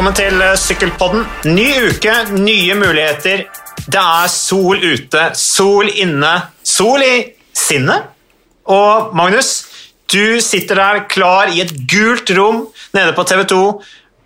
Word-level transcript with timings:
Velkommen 0.00 0.16
til 0.16 0.40
eh, 0.40 0.54
Sykkelpodden. 0.56 1.26
Ny 1.52 1.64
uke, 1.90 2.12
nye 2.32 2.72
muligheter. 2.72 3.42
Det 3.84 4.00
er 4.00 4.30
sol 4.32 4.80
ute, 4.80 5.26
sol 5.36 5.90
inne, 5.92 6.30
sol 6.64 7.04
i 7.04 7.18
sinnet. 7.52 8.06
Og 8.72 9.10
Magnus, 9.12 9.50
du 10.08 10.40
sitter 10.40 10.80
der 10.80 11.02
klar 11.12 11.52
i 11.52 11.60
et 11.60 11.74
gult 11.92 12.32
rom 12.32 12.62
nede 12.96 13.12
på 13.12 13.26
TV 13.28 13.44
2 13.52 13.58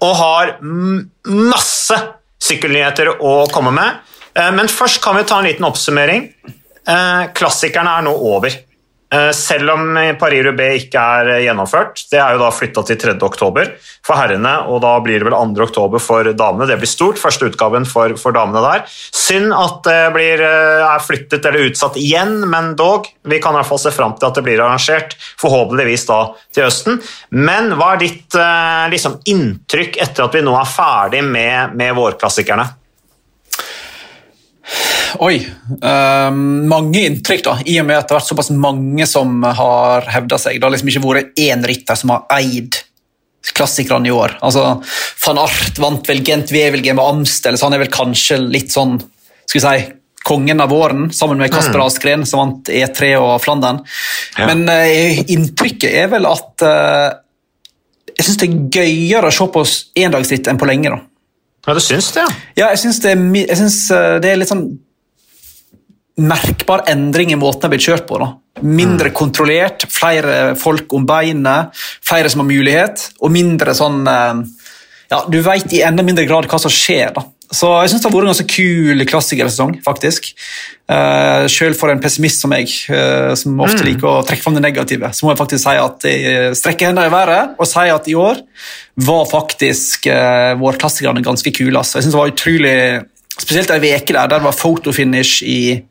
og 0.06 0.14
har 0.20 0.52
masse 0.62 1.98
sykkelnyheter 2.38 3.10
å 3.18 3.34
komme 3.50 3.74
med. 3.74 3.98
Eh, 4.30 4.52
Men 4.54 4.70
først 4.70 5.02
kan 5.02 5.18
vi 5.18 5.26
ta 5.26 5.40
en 5.42 5.50
liten 5.50 5.66
oppsummering. 5.66 6.28
Eh, 6.86 7.24
Klassikerne 7.34 7.98
er 7.98 8.06
nå 8.06 8.14
over. 8.14 8.54
Eh, 9.12 9.30
Selv 9.36 9.70
om 9.74 9.94
Paris-Roubais 10.18 10.86
ikke 10.86 11.00
er 11.18 11.30
eh, 11.34 11.42
gjennomført. 11.44 12.04
Det 12.10 12.18
er 12.18 12.34
jo 12.34 12.40
da 12.40 12.50
flytta 12.54 12.84
til 12.88 12.98
3. 13.00 13.14
oktober 13.26 13.70
for 14.04 14.18
herrene, 14.18 14.54
og 14.70 14.80
da 14.84 14.94
blir 15.04 15.20
det 15.20 15.28
vel 15.28 15.36
2. 15.36 15.66
oktober 15.68 16.02
for 16.02 16.30
damene. 16.36 16.68
Det 16.70 16.78
blir 16.80 16.90
stort. 16.90 17.20
Første 17.20 17.50
utgaven 17.50 17.86
for, 17.88 18.16
for 18.20 18.36
damene 18.36 18.62
der. 18.64 18.84
Synd 19.14 19.54
at 19.54 19.82
det 19.86 19.98
blir, 20.16 20.42
eh, 20.44 20.84
er 20.88 21.04
flyttet 21.04 21.44
eller 21.50 21.68
utsatt 21.68 21.98
igjen, 22.00 22.40
men 22.50 22.72
dog. 22.80 23.10
Vi 23.28 23.40
kan 23.44 23.54
i 23.54 23.60
hvert 23.60 23.70
fall 23.70 23.82
se 23.84 23.94
fram 23.94 24.16
til 24.18 24.30
at 24.30 24.40
det 24.40 24.46
blir 24.46 24.62
arrangert, 24.64 25.18
forhåpentligvis 25.40 26.08
da 26.10 26.20
til 26.54 26.66
høsten. 26.66 27.02
Men 27.34 27.74
hva 27.78 27.94
er 27.94 28.02
ditt 28.06 28.38
liksom, 28.92 29.20
inntrykk 29.30 30.00
etter 30.02 30.26
at 30.26 30.34
vi 30.34 30.42
nå 30.44 30.54
er 30.58 30.68
ferdig 30.70 31.22
med, 31.26 31.76
med 31.78 31.94
vårklassikerne? 31.96 32.66
Oi. 35.22 35.36
Um, 35.80 36.64
mange 36.70 37.04
inntrykk, 37.06 37.44
da, 37.46 37.54
i 37.66 37.78
og 37.82 37.86
med 37.88 37.98
at 37.98 38.08
det 38.08 38.14
har 38.14 38.20
vært 38.22 38.30
såpass 38.32 38.50
mange 38.54 39.06
som 39.10 39.44
har 39.44 40.08
hevda 40.10 40.38
seg. 40.40 40.58
Det 40.58 40.66
har 40.66 40.74
liksom 40.74 40.90
ikke 40.90 41.04
vært 41.04 41.40
én 41.44 41.64
rytter 41.66 41.98
som 41.98 42.14
har 42.14 42.24
eid 42.38 42.80
klassikerne 43.54 44.08
i 44.08 44.14
år. 44.14 44.38
Altså, 44.44 44.78
Van 45.26 45.42
Art 45.42 45.78
vant 45.78 46.08
vel 46.08 46.22
Gent 46.26 46.50
Wevelgem 46.54 47.00
og 47.02 47.18
Amstel, 47.18 47.58
så 47.58 47.68
han 47.68 47.76
er 47.76 47.84
vel 47.84 47.92
kanskje 47.92 48.40
litt 48.42 48.72
sånn 48.72 48.96
skal 49.44 49.58
vi 49.58 49.64
si, 49.64 49.90
kongen 50.24 50.62
av 50.64 50.70
våren, 50.72 51.10
sammen 51.12 51.38
med 51.38 51.52
Kasper 51.52 51.82
Askren, 51.84 52.24
som 52.26 52.40
vant 52.40 52.70
E3 52.72 53.10
og 53.20 53.34
Flandern. 53.44 53.82
Ja. 54.38 54.48
Men 54.48 54.64
uh, 54.70 55.20
inntrykket 55.28 55.92
er 55.92 56.08
vel 56.14 56.24
at 56.30 56.64
uh, 56.64 57.10
jeg 58.14 58.26
syns 58.26 58.40
det 58.40 58.48
er 58.48 58.62
gøyere 58.78 59.28
å 59.28 59.34
se 59.34 59.46
på 59.52 59.64
endagsritt 60.06 60.48
enn 60.48 60.60
på 60.60 60.68
lenge. 60.70 60.94
da. 60.94 61.02
Ja, 61.66 61.74
du 61.76 61.80
syns 61.82 62.10
det, 62.14 62.24
ja? 62.24 62.40
Ja, 62.60 62.66
jeg 62.74 62.82
syns 62.84 63.00
det, 63.02 63.14
eh, 63.16 64.16
det 64.22 64.30
er 64.30 64.40
litt 64.40 64.50
sånn 64.50 64.66
merkbar 66.20 66.84
endring 66.90 67.32
i 67.32 67.38
måten 67.38 67.64
det 67.64 67.68
har 67.68 67.74
blitt 67.74 67.88
kjørt 67.88 68.08
på. 68.08 68.18
da. 68.22 68.32
Mindre 68.62 69.10
kontrollert, 69.10 69.86
flere 69.90 70.54
folk 70.58 70.92
om 70.94 71.06
beinet, 71.08 71.74
flere 72.06 72.30
som 72.30 72.44
har 72.44 72.50
mulighet, 72.50 73.08
og 73.20 73.34
mindre 73.34 73.74
sånn 73.76 74.04
eh, 74.06 74.44
Ja, 75.10 75.24
du 75.28 75.36
veit 75.44 75.72
i 75.74 75.82
enda 75.84 76.02
mindre 76.02 76.24
grad 76.26 76.46
hva 76.50 76.58
som 76.58 76.72
skjer. 76.72 77.12
da. 77.14 77.26
Så 77.54 77.68
jeg 77.84 77.92
syns 77.92 78.02
det 78.02 78.08
har 78.08 78.14
vært 78.14 78.26
en 78.26 78.32
ganske 78.32 78.46
kul 78.50 79.04
klassikersesong, 79.08 79.74
faktisk. 79.84 80.30
Uh, 80.90 81.44
Sjøl 81.50 81.76
for 81.76 81.92
en 81.92 82.00
pessimist 82.02 82.42
som 82.42 82.52
meg, 82.52 82.72
uh, 82.92 83.32
som 83.38 83.60
ofte 83.64 83.84
liker 83.86 84.08
å 84.08 84.24
trekke 84.26 84.44
fram 84.44 84.56
det 84.58 84.64
negative, 84.64 85.10
så 85.14 85.24
må 85.24 85.32
jeg 85.32 85.40
faktisk 85.40 85.62
si 85.62 85.74
at 85.80 86.06
jeg 86.08 86.56
strekker 86.58 86.90
hendene 86.90 87.08
i 87.08 87.14
været 87.14 87.54
og 87.60 87.68
sier 87.68 87.94
at 87.94 88.08
i 88.10 88.16
år 88.18 88.40
var 89.06 89.24
faktisk 89.30 90.08
uh, 90.10 90.56
våre 90.60 90.80
klassikerne 90.80 91.24
ganske 91.24 91.54
kule. 91.54 91.76
Altså. 91.80 91.98
Jeg 91.98 92.06
synes 92.06 92.16
det 92.16 92.22
var 92.22 92.34
utrolig, 92.34 92.76
Spesielt 93.38 93.70
ei 93.74 93.94
uke 93.96 94.14
der, 94.14 94.28
der 94.30 94.40
var 94.44 94.52
fotofinish 94.54 95.42
i 95.42 95.82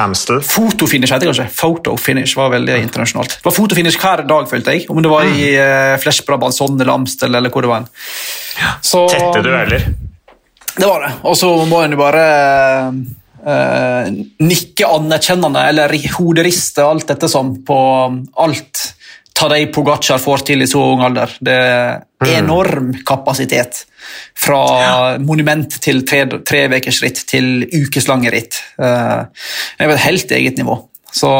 Amstel. 0.00 0.38
Fotofinish 0.46 1.12
heter 1.12 1.26
det 1.26 1.32
kanskje. 1.34 1.48
Photofinish 1.58 2.36
var 2.38 2.52
veldig 2.54 2.76
internasjonalt. 2.80 3.34
Det 3.40 3.44
var 3.44 3.52
fotofinish 3.56 3.98
hver 4.00 4.22
dag, 4.28 4.46
følte 4.48 4.72
jeg. 4.76 4.86
Om 4.88 5.02
det 5.04 5.10
var 5.12 5.26
i 5.28 5.50
uh, 5.60 5.96
Flesh 6.00 6.24
Brabanson 6.24 6.78
eller 6.80 6.92
Amstel 6.94 7.34
eller 7.36 7.50
hvor 7.52 7.66
det 7.66 7.72
var. 7.72 7.82
en. 7.84 7.90
Så- 8.80 9.08
Tette 9.12 9.42
dueller. 9.44 9.84
det 10.78 10.86
var 10.86 11.04
det. 11.04 11.10
Og 11.28 11.36
så 11.36 11.50
må 11.68 11.82
en 11.84 11.92
jo 11.92 12.00
bare 12.00 12.24
uh, 13.44 14.08
nikke 14.40 14.88
anerkjennende, 14.88 15.66
eller 15.68 15.92
ri- 15.92 16.08
hoderiste 16.16 16.84
alt 16.86 17.06
dette 17.10 17.28
som 17.28 17.52
på 17.66 17.76
alt 18.40 18.86
Tadej 19.40 19.70
Pogacar 19.72 20.20
får 20.20 20.44
til 20.50 20.64
i 20.64 20.68
så 20.68 20.82
ung 20.92 21.00
alder. 21.06 21.32
Det 21.40 21.56
er 21.56 22.34
enorm 22.36 22.92
kapasitet. 23.06 23.84
Fra 24.36 25.16
monument 25.22 25.78
til 25.80 26.02
tre, 26.08 26.26
tre 26.44 26.66
ukers 26.68 27.00
ritt 27.04 27.22
til 27.30 27.64
ukeslange 27.72 28.32
ritt. 28.34 28.60
Det 28.76 29.86
er 29.86 29.94
et 29.94 30.04
helt 30.04 30.36
eget 30.36 30.60
nivå. 30.60 30.76
Så 31.12 31.30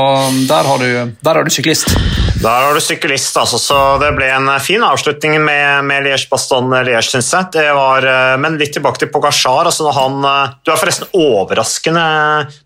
der 0.49 0.67
har 0.67 0.81
du, 0.83 1.13
der 1.23 1.35
har 1.35 1.45
du 1.45 1.53
syklist. 1.53 1.93
Der 2.41 2.65
har 2.65 2.75
du 2.75 2.81
syklist, 2.81 3.37
altså, 3.37 3.59
så 3.61 3.79
det 4.01 4.13
ble 4.17 4.29
en 4.33 4.49
fin 4.63 4.83
avslutning 4.85 5.37
med, 5.45 5.85
med 5.89 6.07
Liège-Baston-Liège, 6.07 7.03
syns 7.11 7.31
jeg. 7.35 7.51
Det 7.57 7.67
var, 7.77 8.07
eh, 8.07 8.37
men 8.41 8.57
litt 8.61 8.73
tilbake 8.77 9.03
til 9.03 9.11
Pogacar. 9.13 9.69
Altså 9.69 9.85
når 9.85 9.97
han, 9.99 10.19
eh, 10.31 10.55
du 10.65 10.73
er 10.73 10.81
forresten 10.81 11.11
overraskende 11.17 12.05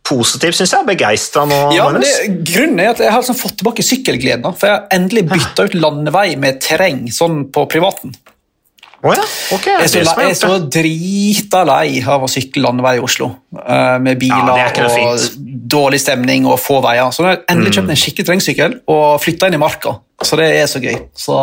positiv, 0.07 0.55
syns 0.55 0.77
jeg. 0.77 0.89
Begeistra 0.89 1.47
nå. 1.51 1.61
Ja, 1.75 1.89
det, 1.97 2.13
grunnen 2.47 2.85
er 2.85 2.93
at 2.93 3.03
jeg 3.03 3.11
har 3.15 3.25
liksom 3.25 3.41
fått 3.41 3.59
tilbake 3.63 3.87
sykkelgleden. 3.87 4.55
For 4.55 4.71
jeg 4.71 4.79
har 4.79 4.99
endelig 4.99 5.27
bytta 5.33 5.67
ut 5.67 5.79
landevei 5.79 6.29
med 6.41 6.63
terreng 6.63 7.07
sånn 7.15 7.47
på 7.55 7.67
privaten. 7.71 8.15
Å 9.05 9.13
ja, 9.13 9.25
okay, 9.53 9.75
Jeg 9.83 9.91
så, 9.93 10.03
jeg 10.25 10.37
så 10.39 10.55
drita 10.73 11.61
lei 11.69 11.99
av 12.09 12.23
å 12.25 12.29
sykle 12.31 12.63
landevei 12.65 12.95
i 12.97 13.03
Oslo. 13.05 13.29
eh, 13.61 13.99
med 14.01 14.17
biler 14.23 14.57
Ja, 14.57 14.71
og 14.89 15.21
dårlig 15.75 16.01
stemning 16.01 16.47
og 16.49 16.57
få 16.63 16.79
veier. 16.85 17.13
Så 17.13 17.27
jeg 17.29 17.43
endelig 17.53 17.75
kjøpte 17.77 17.93
en 17.93 18.01
skikkelig 18.01 18.29
terrengsykkel 18.31 18.79
og 18.95 19.21
flytta 19.21 19.51
inn 19.51 19.59
i 19.59 19.61
marka. 19.61 19.99
Så 20.25 20.39
det 20.41 20.49
er 20.57 20.71
så 20.71 20.81
gøy. 20.81 20.97
Så 21.13 21.37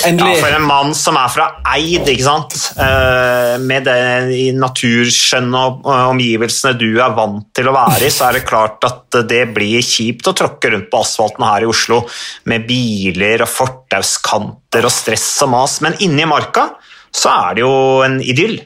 Ja, 0.00 0.28
for 0.40 0.54
en 0.56 0.64
mann 0.64 0.94
som 0.96 1.16
er 1.20 1.28
fra 1.32 1.46
Eid, 1.74 2.08
ikke 2.08 2.24
sant? 2.24 2.54
Eh, 2.80 3.56
med 3.60 3.84
det 3.84 3.96
i 4.32 4.46
naturskjønne 4.56 5.60
og 5.60 5.88
omgivelsene 5.90 6.72
du 6.80 6.88
er 6.94 7.12
vant 7.16 7.44
til 7.56 7.68
å 7.68 7.74
være 7.76 8.08
i, 8.08 8.12
så 8.14 8.30
er 8.30 8.38
det 8.38 8.46
klart 8.48 8.86
at 8.88 9.20
det 9.28 9.42
blir 9.54 9.84
kjipt 9.84 10.30
å 10.30 10.34
tråkke 10.36 10.72
rundt 10.72 10.88
på 10.92 11.02
asfalten 11.04 11.44
her 11.44 11.66
i 11.66 11.68
Oslo 11.68 12.00
med 12.48 12.64
biler 12.68 13.44
og 13.44 13.52
fortauskanter 13.52 14.88
og 14.88 14.94
stress 14.94 15.28
og 15.44 15.52
mas, 15.52 15.80
men 15.84 15.98
inni 16.00 16.24
marka 16.28 16.70
så 17.12 17.32
er 17.50 17.58
det 17.58 17.66
jo 17.66 17.74
en 18.06 18.20
idyll. 18.22 18.60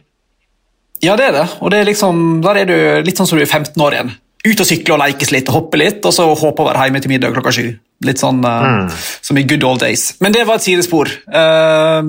Ja, 1.05 1.17
det 1.19 1.31
er 1.31 1.39
det. 1.41 1.49
Og 1.61 1.73
det 1.73 1.81
er 1.81 1.89
liksom, 1.89 2.21
der 2.45 2.63
er 2.63 2.69
du 2.69 2.77
litt 3.05 3.19
sånn 3.19 3.29
som 3.29 3.41
du 3.41 3.45
er 3.45 3.51
15 3.51 3.75
år 3.83 3.97
igjen. 3.97 4.15
Ut 4.45 4.61
og 4.61 4.69
sykle 4.69 4.95
og 4.97 5.03
lekes 5.03 5.33
litt 5.33 5.51
og 5.51 5.59
hoppe 5.59 5.81
litt, 5.81 6.05
og 6.05 6.15
så 6.15 6.29
håpe 6.29 6.63
å 6.63 6.69
være 6.69 6.87
hjemme 6.87 7.03
til 7.03 7.13
middag 7.13 7.35
klokka 7.35 7.53
sju. 7.57 7.67
Litt 8.05 8.21
sånn 8.21 8.43
eh, 8.45 8.95
som 9.25 9.39
i 9.41 9.45
good 9.49 9.65
old 9.65 9.81
days. 9.81 10.15
Men 10.21 10.33
det 10.37 10.45
var 10.49 10.61
et 10.61 10.67
sidespor. 10.67 11.11
Uh, 11.29 12.03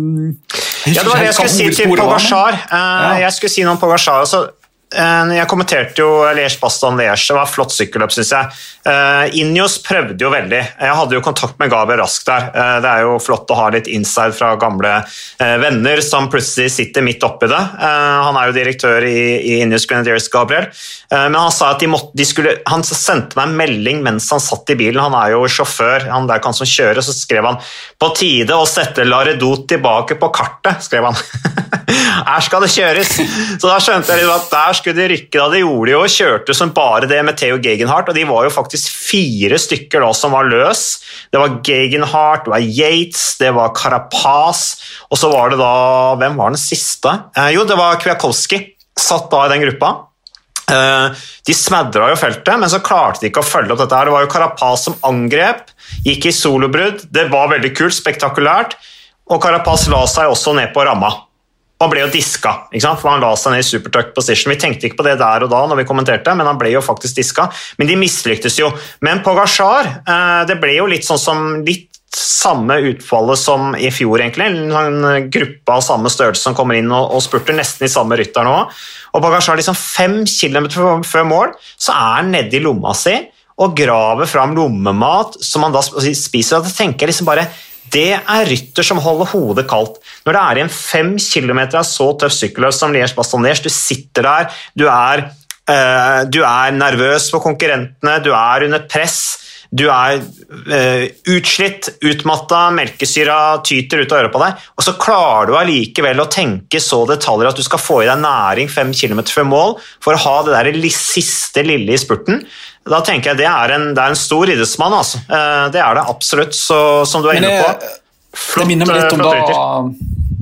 Ja, 0.85 1.01
det 1.01 1.07
var 1.09 1.17
det 1.17 1.29
jeg 1.31 1.37
skulle 1.39 1.49
si 1.55 1.69
til 1.73 1.95
Pogasjar. 1.97 2.59
Uh, 2.69 2.75
Ja. 2.75 3.13
Jeg 3.25 3.33
skulle 3.33 3.49
si 3.55 3.63
noe 3.65 3.73
om 3.73 3.81
Pogasjar. 3.81 4.19
Altså, 4.25 4.43
eh, 4.45 4.64
jeg 4.95 5.49
kommenterte 5.51 6.01
jo 6.01 6.23
Liège 6.37 6.59
Baston 6.61 6.97
Liège. 6.99 7.27
Det 7.27 7.37
var 7.37 7.51
flott 7.51 7.75
sykkelløp, 7.75 8.13
syns 8.15 8.31
jeg. 8.35 8.63
Uh, 8.85 9.25
Injos 9.41 9.79
prøvde 9.83 10.21
jo 10.21 10.29
veldig. 10.31 10.61
Jeg 10.61 10.97
hadde 10.99 11.17
jo 11.17 11.23
kontakt 11.25 11.59
med 11.59 11.71
Gabriel 11.73 12.05
raskt 12.05 12.27
der. 12.29 12.49
Eh, 12.53 12.77
det 12.83 12.91
er 12.91 13.05
jo 13.05 13.17
flott 13.23 13.49
å 13.51 13.57
ha 13.57 13.69
litt 13.73 13.89
inside 13.91 14.35
fra 14.37 14.53
gamle 14.59 14.91
eh, 15.01 15.55
venner 15.61 16.01
som 16.05 16.29
plutselig 16.31 16.71
sitter 16.75 17.05
midt 17.05 17.23
oppi 17.25 17.49
det. 17.51 17.61
Eh, 17.61 18.17
han 18.27 18.37
er 18.39 18.49
jo 18.49 18.55
direktør 18.57 19.05
i, 19.07 19.59
Injos 19.61 19.87
Grenadiers, 19.89 20.29
Gabriel. 20.31 20.69
Eh, 21.11 21.27
men 21.27 21.39
han 21.39 21.53
sa 21.53 21.73
at 21.73 21.83
de 21.83 21.89
måtte, 21.91 22.13
de 22.17 22.27
skulle, 22.27 22.57
han 22.69 22.85
sendte 22.85 23.37
meg 23.39 23.49
en 23.49 23.57
melding 23.59 24.03
mens 24.05 24.29
han 24.33 24.43
satt 24.43 24.73
i 24.73 24.77
bilen. 24.79 25.01
Han 25.03 25.17
er 25.19 25.35
jo 25.35 25.45
sjåfør, 25.49 26.09
han 26.11 26.29
der 26.29 26.43
kan 26.43 26.55
som 26.57 26.69
kjøre. 26.69 27.03
Så 27.05 27.15
skrev 27.17 27.47
han 27.47 27.59
'på 27.99 28.11
tide 28.17 28.55
å 28.55 28.67
sette 28.69 29.07
Laredot 29.07 29.67
tilbake 29.69 30.19
på 30.19 30.31
kartet', 30.35 30.83
skrev 30.85 31.09
han. 31.09 31.17
Her 32.25 32.41
skal 32.41 32.63
det 32.63 32.71
kjøres! 32.73 33.11
Så 33.61 33.69
da 33.69 33.77
skjønte 33.83 34.15
jeg 34.17 34.29
at 34.29 34.49
der 34.51 34.77
skulle 34.85 35.01
de 35.01 35.09
rykke. 35.15 35.39
da 35.41 35.49
De 35.49 35.61
gjorde 35.63 35.93
jo 35.95 36.01
og 36.05 36.13
kjørte 36.13 36.55
som 36.57 36.71
bare 36.75 37.09
det 37.09 37.19
med 37.25 37.37
Theo 37.39 37.57
Gegenhardt, 37.61 38.09
og 38.11 38.15
de 38.17 38.25
var 38.29 38.45
jo 38.45 38.53
faktisk 38.53 38.91
fire 38.93 39.57
stykker 39.61 40.05
da 40.05 40.11
som 40.13 40.35
var 40.37 40.45
løs. 40.49 40.83
Det 41.33 41.41
var 41.41 41.57
Gegenhardt, 41.65 42.45
det 42.45 42.53
var 42.53 42.61
Yates, 42.65 43.23
det 43.41 43.51
var 43.57 43.73
Carapaz, 43.77 44.63
og 45.09 45.17
så 45.17 45.31
var 45.33 45.49
det 45.53 45.59
da 45.61 45.73
Hvem 46.21 46.37
var 46.37 46.53
den 46.53 46.61
siste? 46.61 47.11
Eh, 47.35 47.51
jo, 47.57 47.65
det 47.65 47.77
var 47.79 47.97
Kwiatkowski. 48.01 48.61
Satt 48.95 49.27
da 49.33 49.45
i 49.45 49.51
den 49.51 49.65
gruppa. 49.65 49.89
Eh, 50.71 51.09
De 51.45 51.53
smadra 51.53 52.09
jo 52.13 52.17
feltet, 52.17 52.55
men 52.61 52.69
så 52.71 52.79
klarte 52.85 53.21
de 53.21 53.29
ikke 53.29 53.43
å 53.43 53.49
følge 53.49 53.73
opp 53.73 53.81
dette. 53.83 53.95
her. 53.95 54.05
Det 54.05 54.15
var 54.15 54.25
jo 54.25 54.31
Carapaz 54.31 54.85
som 54.87 54.95
angrep, 55.03 55.69
gikk 56.05 56.29
i 56.29 56.35
solobrudd. 56.35 57.07
Det 57.11 57.29
var 57.33 57.51
veldig 57.51 57.75
kult, 57.75 57.93
spektakulært. 57.97 58.77
Og 59.29 59.41
Carapaz 59.41 59.87
la 59.89 60.05
seg 60.05 60.29
også 60.29 60.53
ned 60.55 60.73
på 60.73 60.85
ramma 60.85 61.24
og 61.75 61.91
ble 61.91 62.05
jo 62.05 62.11
diska. 62.13 62.53
For 62.71 63.09
Han 63.11 63.23
la 63.23 63.33
seg 63.39 63.55
ned 63.55 63.63
i 63.63 63.67
supertuck 63.67 64.13
position. 64.15 64.53
Vi 64.53 64.59
tenkte 64.61 64.87
ikke 64.87 65.01
på 65.01 65.07
det 65.07 65.17
der 65.19 65.43
og 65.43 65.51
da, 65.51 65.63
når 65.67 65.81
vi 65.81 65.89
kommenterte, 65.89 66.35
men 66.37 66.47
han 66.47 66.59
ble 66.59 66.71
jo 66.71 66.83
faktisk 66.85 67.17
diska. 67.19 67.49
Men 67.79 67.89
de 67.89 67.97
mislyktes 67.99 68.59
jo. 68.61 68.71
Men 69.03 69.23
Pogacar, 69.25 69.89
eh, 70.07 70.45
det 70.47 70.59
ble 70.61 70.77
jo 70.77 70.87
litt 70.87 71.07
sånn 71.07 71.19
som 71.19 71.43
litt 71.67 71.91
samme 72.15 72.77
utfallet 72.93 73.39
som 73.41 73.73
i 73.75 73.89
fjor, 73.91 74.21
egentlig. 74.23 74.47
En 74.47 75.29
gruppe 75.29 75.75
av 75.75 75.83
samme 75.83 76.07
størrelse 76.11 76.47
som 76.47 76.55
kommer 76.55 76.79
inn 76.79 76.91
og, 76.95 77.11
og 77.11 77.23
spurter 77.25 77.57
nesten 77.57 77.89
i 77.89 77.91
samme 77.91 78.15
rytter 78.15 78.47
nå. 78.47 78.57
Og 79.15 79.23
Pogacar 79.23 79.59
liksom 79.59 79.75
fem 79.75 80.21
kilometer 80.29 81.03
før 81.03 81.27
mål, 81.27 81.55
så 81.75 81.91
er 81.91 82.19
han 82.21 82.31
nedi 82.35 82.63
lomma 82.63 82.95
si 82.95 83.17
og 83.55 83.75
graver 83.75 84.27
fram 84.27 84.55
lommemat 84.55 85.37
som 85.43 85.63
han 85.63 85.75
da 85.75 85.83
spiser. 85.83 86.57
Og 86.57 86.65
da 86.65 86.71
tenker 86.71 87.05
jeg 87.05 87.13
liksom 87.13 87.27
bare 87.29 87.47
det 87.93 88.11
er 88.17 88.49
rytter 88.49 88.85
som 88.85 88.99
holder 89.03 89.31
hodet 89.33 89.67
kaldt. 89.69 90.01
Når 90.25 90.35
det 90.35 90.41
er 90.41 90.59
igjen 90.59 90.73
fem 90.73 91.15
kilometer 91.21 91.81
av 91.81 91.87
så 91.87 92.11
tøff 92.19 92.33
sykkelløp 92.35 92.75
som 92.75 92.93
Liège-Bastogne-Liège, 92.95 93.67
du 93.67 93.73
sitter 93.73 94.27
der, 94.27 94.61
du 94.75 94.85
er, 94.89 95.27
uh, 95.69 96.21
du 96.27 96.41
er 96.43 96.75
nervøs 96.75 97.29
for 97.33 97.43
konkurrentene, 97.45 98.19
du 98.25 98.31
er 98.35 98.67
under 98.67 98.85
press. 98.89 99.19
Du 99.75 99.87
er 99.91 100.19
uh, 100.21 101.05
utslitt, 101.33 101.89
utmatta, 102.05 102.67
melkesyra 102.75 103.39
tyter 103.65 104.03
ut 104.03 104.13
av 104.13 104.21
øret 104.21 104.35
på 104.35 104.43
deg, 104.43 104.67
og 104.77 104.85
så 104.85 104.93
klarer 105.01 105.49
du 105.49 105.57
allikevel 105.59 106.21
å 106.21 106.29
tenke 106.31 106.79
så 106.83 107.01
detaljer 107.09 107.49
at 107.49 107.59
du 107.59 107.65
skal 107.65 107.81
få 107.81 108.03
i 108.03 108.09
deg 108.09 108.21
næring 108.23 108.71
fem 108.71 108.93
kilometer 108.95 109.35
før 109.35 109.49
mål 109.49 109.75
for 110.03 110.15
å 110.15 110.23
ha 110.25 110.37
det 110.45 110.55
der 110.55 110.93
siste 110.95 111.65
lille 111.65 111.95
i 111.95 111.99
spurten. 111.99 112.45
Da 112.85 112.99
tenker 113.01 113.31
jeg 113.31 113.41
Det 113.41 113.47
er 113.49 113.75
en, 113.75 113.87
det 113.97 114.01
er 114.01 114.13
en 114.13 114.19
stor 114.19 114.49
idrettsmann, 114.51 114.93
altså. 114.93 115.21
Uh, 115.29 115.67
det 115.73 115.81
er 115.81 115.97
det 115.97 116.03
absolutt, 116.11 116.57
så, 116.57 116.79
som 117.09 117.23
du 117.23 117.31
er 117.31 117.39
inne 117.39 117.53
på. 117.57 117.93
Flott, 118.35 118.65
det 118.65 118.69
minner 118.69 118.89
meg 118.89 118.99
litt 118.99 119.15
om 119.15 119.23
da, 119.23 119.63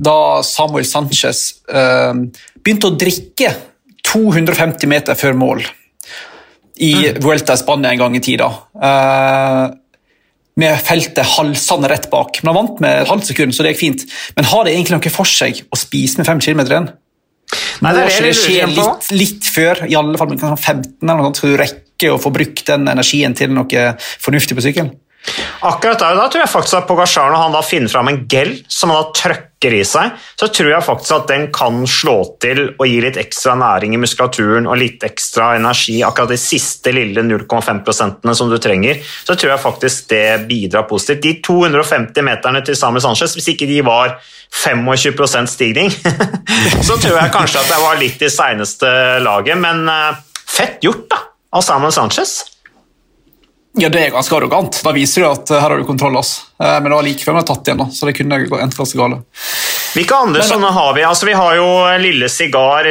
da, 0.08 0.18
Samuel 0.42 0.86
Sanchez 0.88 1.44
begynte 1.64 2.90
å 2.90 2.96
drikke 2.98 3.52
250 4.04 4.90
meter 4.90 5.16
før 5.18 5.38
mål 5.38 5.62
i 6.82 6.92
mm. 6.94 7.22
Vuelta 7.22 7.54
i 7.54 7.60
Spania 7.60 7.92
en 7.94 8.02
gang 8.02 8.16
i 8.18 8.22
tida. 8.24 8.50
Uh, 8.74 9.70
med 10.60 10.78
feltet 10.86 11.26
halsende 11.36 11.90
rett 11.90 12.10
bak. 12.10 12.40
Men 12.42 12.52
Han 12.52 12.58
vant 12.60 12.82
med 12.82 13.02
et 13.02 13.10
halvt 13.10 13.30
sekund, 13.30 13.54
så 13.54 13.64
det 13.64 13.74
gikk 13.74 13.82
fint. 13.82 14.04
Men 14.36 14.50
har 14.50 14.66
det 14.66 14.74
egentlig 14.74 14.98
noe 14.98 15.14
for 15.14 15.28
seg 15.28 15.64
å 15.70 15.78
spise 15.78 16.20
med 16.20 16.28
fem 16.28 16.42
kilometer 16.42 16.76
igjen? 16.76 16.90
Nei, 17.82 17.94
det, 17.96 18.04
det, 18.06 18.20
det 18.28 18.34
skjer 18.38 18.70
litt, 18.70 19.08
litt, 19.14 19.48
før, 19.54 19.84
i 19.88 19.96
alle 19.98 20.20
fall 20.20 20.30
med 20.30 20.44
15 20.44 20.92
eller 21.02 21.18
noe 21.18 21.30
sånt, 21.30 21.40
så 21.40 21.50
du 21.50 21.56
rekker 21.58 22.14
å 22.14 22.20
få 22.20 22.30
brukt 22.34 22.66
den 22.68 22.86
energien 22.90 23.34
til 23.38 23.54
noe 23.54 23.86
fornuftig 24.22 24.58
på 24.58 24.66
sykkelen. 24.66 24.92
Akkurat 25.64 25.98
der, 25.98 26.16
da 26.18 26.26
tror 26.28 26.42
jeg 26.42 26.52
faktisk 26.52 26.76
at 26.76 26.86
Pogasjar, 26.88 27.30
når 27.32 27.40
han 27.46 27.54
da 27.56 27.62
finner 27.64 27.88
fram 27.88 28.10
en 28.10 28.18
gel 28.28 28.58
som 28.68 28.92
han 28.92 29.00
da 29.00 29.14
trøkker 29.16 29.72
i 29.78 29.80
seg, 29.88 30.12
så 30.36 30.50
tror 30.52 30.68
jeg 30.74 30.84
faktisk 30.84 31.14
at 31.16 31.30
den 31.30 31.46
kan 31.54 31.78
slå 31.88 32.16
til 32.42 32.60
og 32.74 32.84
gi 32.84 32.98
litt 33.00 33.16
ekstra 33.20 33.54
næring 33.56 33.96
i 33.96 34.00
muskulaturen 34.02 34.68
og 34.68 34.76
litt 34.82 35.06
ekstra 35.06 35.54
energi. 35.56 35.96
Akkurat 36.04 36.34
de 36.34 36.38
siste 36.40 36.92
lille 36.92 37.24
0,5% 37.24 38.28
som 38.36 38.52
du 38.52 38.58
trenger, 38.60 39.00
så 39.24 39.32
tror 39.32 39.54
jeg 39.54 39.64
faktisk 39.64 40.12
det 40.12 40.24
bidrar 40.50 40.84
positivt. 40.90 41.24
De 41.24 41.34
250 41.48 42.28
meterne 42.28 42.60
til 42.66 42.76
Samuel 42.76 43.06
Sanchez, 43.06 43.36
hvis 43.38 43.48
ikke 43.54 43.70
de 43.70 43.80
var 43.86 44.18
25% 44.52 45.48
stigning, 45.50 45.88
så 46.86 47.00
tror 47.00 47.16
jeg 47.22 47.34
kanskje 47.34 47.64
at 47.64 47.72
det 47.72 47.80
var 47.80 48.00
litt 48.00 48.20
i 48.20 48.32
seineste 48.32 48.90
laget, 49.24 49.56
men 49.58 49.88
eh, 49.88 50.24
fett 50.44 50.84
gjort 50.84 51.08
da, 51.10 51.24
av 51.56 51.64
Samuel 51.64 51.96
Sanchez. 51.96 52.42
Ja, 53.74 53.88
det 53.90 54.04
er 54.04 54.14
ganske 54.14 54.36
arrogant. 54.36 54.80
Da 54.86 54.92
viser 54.94 55.24
du 55.24 55.30
at 55.32 55.50
uh, 55.50 55.58
her 55.58 55.72
har 55.72 55.80
du 55.80 55.86
kontroll. 55.88 56.14
Altså. 56.20 56.46
Uh, 56.62 56.78
men 56.78 56.90
det 56.90 56.96
var 56.98 57.06
like 57.06 57.26
vi 57.26 57.34
har 57.34 57.46
tatt 57.48 57.66
igjen, 57.66 57.82
da, 57.82 57.88
så 57.90 58.06
det 58.06 58.16
kunne 58.18 58.38
endt 58.62 58.78
ganske 58.78 58.98
galt. 59.00 59.24
Hvilke 59.94 60.16
andre 60.18 60.40
men, 60.40 60.46
sånne 60.48 60.70
har 60.74 60.94
vi? 60.96 61.02
Altså, 61.06 61.26
vi 61.28 61.34
har 61.38 61.54
jo 61.54 61.66
Lille 62.02 62.26
Sigar, 62.32 62.88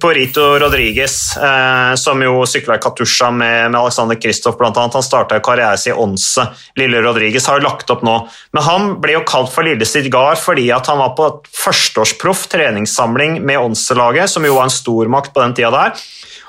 Porito 0.00 0.46
Rodriguez, 0.62 1.16
eh, 1.36 1.92
som 2.00 2.22
jo 2.24 2.46
sykla 2.48 2.78
i 2.78 2.80
Katusha 2.80 3.28
med, 3.30 3.68
med 3.68 3.76
Alexander 3.76 4.16
Kristoff 4.16 4.56
bl.a. 4.56 4.70
Han 4.72 5.04
starta 5.04 5.42
karrieren 5.44 5.76
sin 5.76 5.92
i 5.92 5.98
Onse. 6.00 6.46
Lille 6.80 7.02
Rodriguez 7.04 7.44
har 7.50 7.60
jo 7.60 7.66
lagt 7.66 7.92
opp 7.92 8.00
nå. 8.06 8.16
Men 8.56 8.64
han 8.64 8.88
ble 9.04 9.18
jo 9.18 9.26
kalt 9.28 9.52
for 9.52 9.68
Lille 9.68 9.84
Sigar 9.84 10.40
fordi 10.40 10.70
han 10.72 11.02
var 11.04 11.12
på 11.18 11.28
et 11.28 11.52
førsteårsproff 11.66 12.46
treningssamling 12.54 13.42
med 13.44 13.60
Onse-laget, 13.60 14.32
som 14.32 14.48
jo 14.48 14.56
var 14.56 14.70
en 14.70 14.72
stormakt 14.72 15.34
på 15.36 15.44
den 15.44 15.52
tida 15.58 15.74
der. 15.76 16.06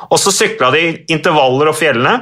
Og 0.07 0.15
så 0.19 0.31
sykla 0.31 0.71
de 0.71 0.86
intervaller 1.12 1.74
og 1.74 1.75
fjellene. 1.75 2.21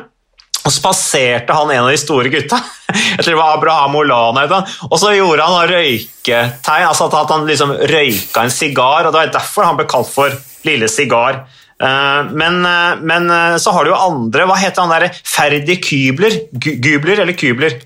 Og 0.62 0.74
spaserte 0.74 1.56
han 1.58 1.72
en 1.74 1.88
av 1.88 1.90
de 1.90 1.98
store 1.98 2.30
gutta, 2.30 2.60
jeg 3.16 3.24
tror 3.24 3.32
det 3.32 3.40
var 3.40 3.56
Abraham 3.56 3.96
Olana, 3.98 4.62
og 4.90 4.98
så 5.02 5.16
gjorde 5.16 5.48
han 5.48 5.72
røyketegn, 5.72 6.86
altså 6.86 7.10
at 7.10 7.34
han 7.34 7.48
liksom 7.50 7.74
røyka 7.90 8.46
en 8.46 8.54
sigar, 8.54 9.08
og 9.08 9.12
det 9.12 9.20
var 9.24 9.34
derfor 9.40 9.70
han 9.70 9.80
ble 9.80 9.90
kalt 9.90 10.12
for 10.12 10.38
Lille 10.68 10.90
Sigar. 10.92 11.44
Eh, 11.82 12.24
men, 12.32 12.66
eh, 12.66 12.96
men, 13.02 13.30
eh, 13.30 13.58
så 13.58 13.72
har 13.74 13.84
du 13.84 13.90
jo 13.90 13.98
andre 13.98 14.46
Hva 14.46 14.58
heter 14.62 14.84
han 14.84 14.92
derre 14.94 15.10
Ferdi 15.26 15.80
Kybler? 15.82 16.36
Gubler 16.54 17.24
eller 17.24 17.34
Kybler? 17.34 17.80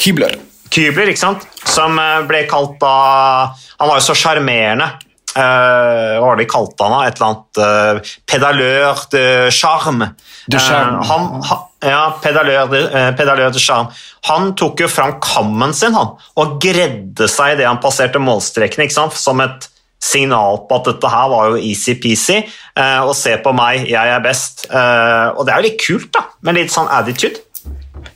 Kybler. 0.00 0.38
Kybler, 0.72 1.10
ikke 1.12 1.20
sant? 1.20 1.44
Som 1.68 2.00
ble 2.28 2.46
kalt 2.48 2.78
da 2.80 2.94
Han 3.76 3.90
var 3.90 4.00
jo 4.00 4.06
så 4.08 4.16
sjarmerende. 4.16 4.88
Uh, 5.36 6.16
hva 6.16 6.30
var 6.30 6.38
det 6.38 6.46
de 6.46 6.48
kalte 6.48 6.86
han? 6.88 6.94
Et 7.04 7.18
eller 7.18 7.26
annet 7.28 7.58
uh, 7.60 8.12
Pedalør 8.24 9.02
de 9.12 9.24
charme. 9.52 10.08
De 10.48 10.56
charme. 10.56 11.02
Uh, 11.02 11.10
han, 11.10 11.26
ha, 11.44 11.58
ja, 11.86 12.02
pedalør 12.22 12.68
de, 12.72 12.82
pedalør 13.18 13.56
charme. 13.60 13.94
Han 14.30 14.52
tok 14.58 14.84
jo 14.84 14.90
fram 14.90 15.16
kammen 15.22 15.74
sin 15.76 15.96
han, 15.96 16.14
og 16.36 16.58
gredde 16.62 17.30
seg 17.30 17.56
idet 17.56 17.68
han 17.68 17.82
passerte 17.82 18.22
målstreken, 18.22 18.90
som 19.14 19.42
et 19.44 19.70
signal 20.02 20.62
på 20.68 20.76
at 20.76 20.90
dette 20.90 21.10
her 21.10 21.30
var 21.32 21.50
jo 21.50 21.62
easy-peasy. 21.62 22.42
og 23.06 23.14
se 23.16 23.36
på 23.42 23.52
meg, 23.56 23.88
jeg 23.90 24.12
er 24.12 24.22
best. 24.22 24.66
og 24.70 25.42
det 25.46 25.54
er 25.54 25.56
jo 25.56 25.66
litt 25.70 25.82
kult, 25.82 26.10
da, 26.14 26.26
med 26.42 26.60
litt 26.60 26.74
sånn 26.74 26.90
attitude. 26.92 27.46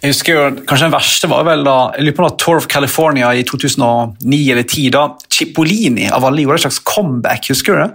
Jeg 0.00 0.14
husker 0.14 0.36
jo, 0.36 0.44
Kanskje 0.68 0.86
den 0.86 0.94
verste 0.94 1.28
var 1.30 1.44
vel 1.48 1.64
da 1.66 1.76
jeg 1.96 2.06
lurer 2.06 2.16
på 2.16 2.24
da 2.24 2.30
Tour 2.40 2.60
of 2.60 2.68
California 2.72 3.32
i 3.36 3.42
2009 3.44 4.38
eller 4.54 4.64
2010. 4.64 4.88
Da 4.94 5.04
Cipollini 5.28 6.08
av 6.12 6.24
alle 6.24 6.44
gjorde 6.44 6.62
et 6.62 6.66
slags 6.68 6.80
comeback. 6.88 7.50
Husker 7.52 7.76
du 7.76 7.82
det? 7.82 7.90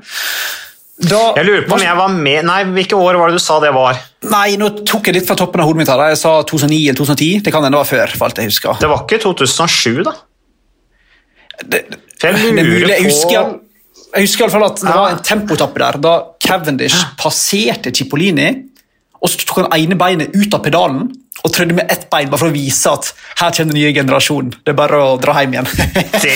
Da, 0.95 1.33
jeg 1.35 1.43
lurer 1.43 1.65
på 1.67 1.75
om 1.75 1.81
jeg 1.83 1.95
var 1.99 2.11
med 2.15 2.45
Nei, 2.47 2.61
Hvilke 2.71 2.95
år 2.95 3.17
var 3.19 3.27
det 3.27 3.35
du 3.35 3.43
sa 3.43 3.57
det 3.59 3.73
var? 3.75 3.97
Nei, 4.31 4.55
Nå 4.59 4.69
tok 4.87 5.09
jeg 5.09 5.17
litt 5.17 5.27
fra 5.27 5.35
toppen 5.35 5.59
av 5.59 5.67
hodet 5.67 5.81
mitt. 5.81 5.91
her. 5.91 6.03
Jeg 6.13 6.21
sa 6.21 6.37
2009 6.47 6.77
eller 6.87 6.99
2010. 7.01 7.41
Det 7.43 7.51
kan 7.51 7.65
hende 7.65 7.75
det 7.75 7.81
var 7.81 7.89
før. 7.89 8.13
for 8.15 8.27
alt 8.29 8.39
jeg 8.39 8.51
husker. 8.53 8.79
Det 8.79 8.89
var 8.89 9.03
ikke 9.03 9.19
2007, 9.25 10.05
da? 10.07 10.13
Det, 11.65 11.81
jeg 12.23 12.37
lurer 12.37 12.55
det 12.61 12.65
mulig. 12.69 12.93
Jeg 12.93 13.09
husker, 13.09 13.51
jeg 14.15 14.27
husker 14.29 14.41
i 14.41 14.47
alle 14.47 14.55
fall 14.55 14.67
at 14.69 14.79
det 14.79 14.93
ja. 14.93 14.95
var 15.01 15.17
en 15.17 15.21
tempotappe 15.27 15.83
der 15.83 15.99
da 16.05 16.15
Cavendish 16.47 17.03
passerte 17.19 17.91
Cipollini, 17.95 18.49
og 19.19 19.31
så 19.31 19.43
tok 19.43 19.65
han 19.65 19.71
ene 19.75 19.99
beinet 19.99 20.35
ut 20.35 20.55
av 20.55 20.63
pedalen 20.63 21.09
og 21.45 21.53
trødde 21.53 21.77
med 21.77 21.91
ett 21.93 22.07
bein 22.09 22.29
bare 22.31 22.41
for 22.41 22.49
å 22.49 22.55
vise 22.55 22.89
at 22.89 23.11
her 23.37 23.53
kommer 23.53 23.75
den 23.75 23.77
nye 23.77 23.91
generasjonen. 23.93 24.55
Det 24.65 24.73
er 24.73 24.77
bare 24.79 25.01
å 25.03 25.13
dra 25.21 25.35
hjem 25.43 25.53
igjen. 25.53 25.69
det 26.25 26.33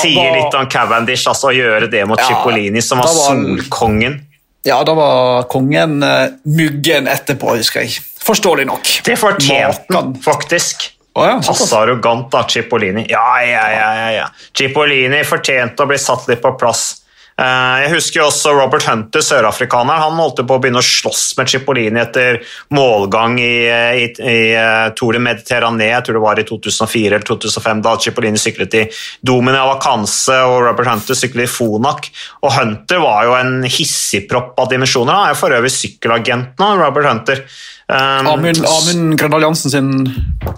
sier 0.00 0.16
var, 0.16 0.38
litt 0.38 0.56
om 0.56 0.70
Cavendish, 0.72 1.26
altså 1.28 1.50
å 1.50 1.54
gjøre 1.56 1.90
det 1.92 2.06
mot 2.08 2.20
ja, 2.22 2.30
Cipollini, 2.30 2.82
som 2.84 3.02
var, 3.02 3.12
var 3.12 3.36
solkongen. 3.36 4.18
Ja, 4.66 4.80
da 4.82 4.96
var 4.98 5.46
kongen 5.52 6.00
uh, 6.02 6.32
muggen 6.48 7.06
etterpå, 7.10 7.52
husker 7.60 7.84
jeg. 7.84 8.00
Forståelig 8.26 8.66
nok. 8.66 8.92
Det 9.06 9.14
fortjente 9.20 9.94
han 9.94 10.16
faktisk. 10.24 10.88
Oh, 11.16 11.24
ja, 11.24 11.36
Passe 11.40 11.70
arrogant 11.78 12.32
da, 12.32 12.42
Cipollini. 12.50 13.06
Ja, 13.12 13.28
ja, 13.44 13.62
ja, 13.72 13.90
ja, 14.00 14.08
ja. 14.12 14.24
Cipollini 14.56 15.22
fortjente 15.24 15.84
å 15.84 15.88
bli 15.88 16.00
satt 16.00 16.26
litt 16.28 16.42
på 16.42 16.56
plass. 16.60 16.88
Eh, 17.36 17.78
jeg 17.82 17.90
husker 17.92 18.22
også 18.24 18.54
Robert 18.56 18.86
Hunter, 18.88 19.20
sørafrikaner. 19.20 20.00
Han 20.00 20.16
holdt 20.16 20.40
på 20.48 20.56
å 20.56 20.60
begynne 20.62 20.80
å 20.80 20.86
slåss 20.86 21.34
med 21.36 21.50
Chipolini 21.52 22.00
etter 22.00 22.38
målgang 22.72 23.36
i, 23.42 23.68
i, 23.68 24.06
i 24.08 24.38
eh, 24.56 24.86
Tour 24.96 25.18
de 25.18 25.20
Mediterranee, 25.20 25.90
jeg 25.90 26.06
tror 26.06 26.16
det 26.16 26.24
var 26.24 26.40
i 26.40 26.46
2004 26.48 27.10
eller 27.10 27.26
2005, 27.28 27.82
da 27.84 27.92
Chipolini 28.00 28.40
syklet 28.40 28.78
i 28.80 28.84
Domini 29.20 29.60
Avacanse 29.60 30.38
og 30.48 30.62
Robert 30.64 30.88
Hunter 30.88 31.18
syklet 31.18 31.44
i 31.44 31.52
Fonak. 31.52 32.08
Og 32.40 32.56
Hunter 32.56 33.04
var 33.04 33.28
jo 33.28 33.36
en 33.36 33.58
hissigpropp 33.68 34.56
av 34.62 34.72
dimensjoner. 34.72 35.12
Han 35.12 35.34
er 35.34 35.40
for 35.40 35.56
øvrig 35.56 35.74
sykkelagent 35.76 36.56
nå, 36.62 36.70
Robert 36.80 37.10
Hunter. 37.10 37.44
Um, 37.86 38.32
Amund, 38.32 39.12
Grøndal 39.20 39.44
Jansen 39.44 39.70
sin 39.70 39.92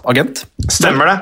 agent? 0.07 0.47
Stemmer 0.71 1.11
det. 1.11 1.17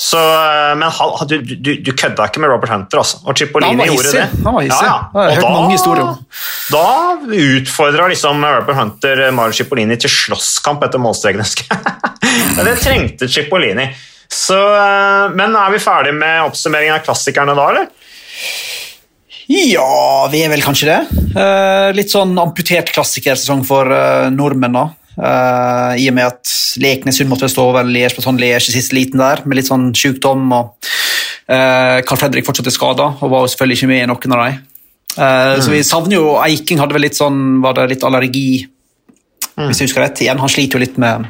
Så, 0.00 0.16
eh, 0.16 0.76
men 0.76 0.88
han, 0.88 1.28
du, 1.28 1.38
du, 1.44 1.74
du 1.84 1.90
kødda 1.92 2.30
ikke 2.30 2.40
med 2.40 2.48
Robert 2.48 2.70
Hunter, 2.72 3.02
altså. 3.02 3.18
Og 3.28 3.36
Cipollini 3.36 3.84
gjorde 3.84 4.14
det. 4.14 4.22
Han 4.46 4.54
var 4.56 4.64
hissig. 4.64 4.86
Ja, 4.86 4.94
ja. 5.12 5.26
Jeg 5.26 5.26
har 5.26 5.34
hørt 5.36 5.44
da, 5.44 5.50
mange 5.52 5.74
historier 5.74 6.06
om 6.06 6.22
Da 6.72 6.84
utfordra 7.58 8.06
liksom 8.08 8.46
Robert 8.46 8.78
Hunter 8.78 9.26
eh, 9.26 9.32
Mario 9.36 9.58
Cipollini 9.58 9.98
til 10.00 10.12
slåsskamp 10.14 10.86
etter 10.86 11.02
målstreken. 11.04 11.44
det 12.64 12.78
trengte 12.80 13.28
Cipollini. 13.28 13.90
Så, 14.32 14.56
eh, 14.56 15.36
men 15.36 15.58
er 15.60 15.76
vi 15.76 15.82
ferdig 15.84 16.14
med 16.16 16.46
oppsummeringen 16.46 16.96
av 16.96 17.04
klassikerne 17.04 17.58
da, 17.58 17.68
eller? 17.74 17.92
Ja, 19.50 20.30
vi 20.32 20.40
er 20.46 20.52
vel 20.52 20.62
kanskje 20.62 20.86
det. 20.86 21.22
litt 21.98 22.12
sånn 22.12 22.36
amputert 22.38 22.92
klassikersesong 22.94 23.64
for 23.66 23.90
nordmenn. 24.30 24.78
da. 24.78 24.84
Uh, 25.20 25.92
I 26.00 26.06
og 26.08 26.16
med 26.16 26.30
at 26.30 26.52
Leknesund 26.80 27.28
måtte 27.28 27.50
stå 27.50 27.66
over 27.68 27.84
Liège 27.84 28.16
på 28.16 28.24
sånn 28.24 28.40
Liège 28.40 28.70
i 28.70 28.76
siste 28.78 28.96
liten 28.96 29.20
der, 29.20 29.42
med 29.44 29.58
litt 29.58 29.68
sånn 29.68 29.90
sykdom. 29.96 30.46
og 30.56 30.72
uh, 31.50 32.00
Carl 32.08 32.20
Fredrik 32.22 32.46
fortsatt 32.46 32.70
er 32.70 32.76
skada 32.76 33.10
og 33.18 33.32
var 33.32 33.44
jo 33.44 33.52
selvfølgelig 33.52 33.80
ikke 33.80 33.90
med 33.92 34.04
i 34.04 34.08
noen 34.08 34.36
av 34.36 34.44
dem. 34.46 34.58
Uh, 35.18 35.20
mm. 35.20 35.62
Så 35.66 35.74
vi 35.74 35.82
savner 35.84 36.16
jo 36.16 36.36
Eiking 36.40 36.80
hadde 36.80 36.96
vel 36.96 37.04
litt 37.08 37.18
sånn, 37.18 37.60
var 37.64 37.76
det 37.76 37.90
litt 37.92 38.06
allergi, 38.06 38.62
mm. 38.64 39.66
hvis 39.66 39.82
jeg 39.82 39.90
husker 39.90 40.06
rett. 40.06 40.24
Igjen, 40.24 40.40
Han 40.40 40.52
sliter 40.52 40.78
jo 40.78 40.84
litt 40.86 41.00
med 41.02 41.28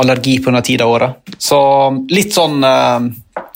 allergi 0.00 0.38
på 0.40 0.50
denne 0.50 0.64
tida 0.64 0.84
av 0.84 0.96
året. 0.96 1.36
Så 1.38 1.58
litt 2.12 2.34
sånn 2.36 2.64
eh, 2.64 3.06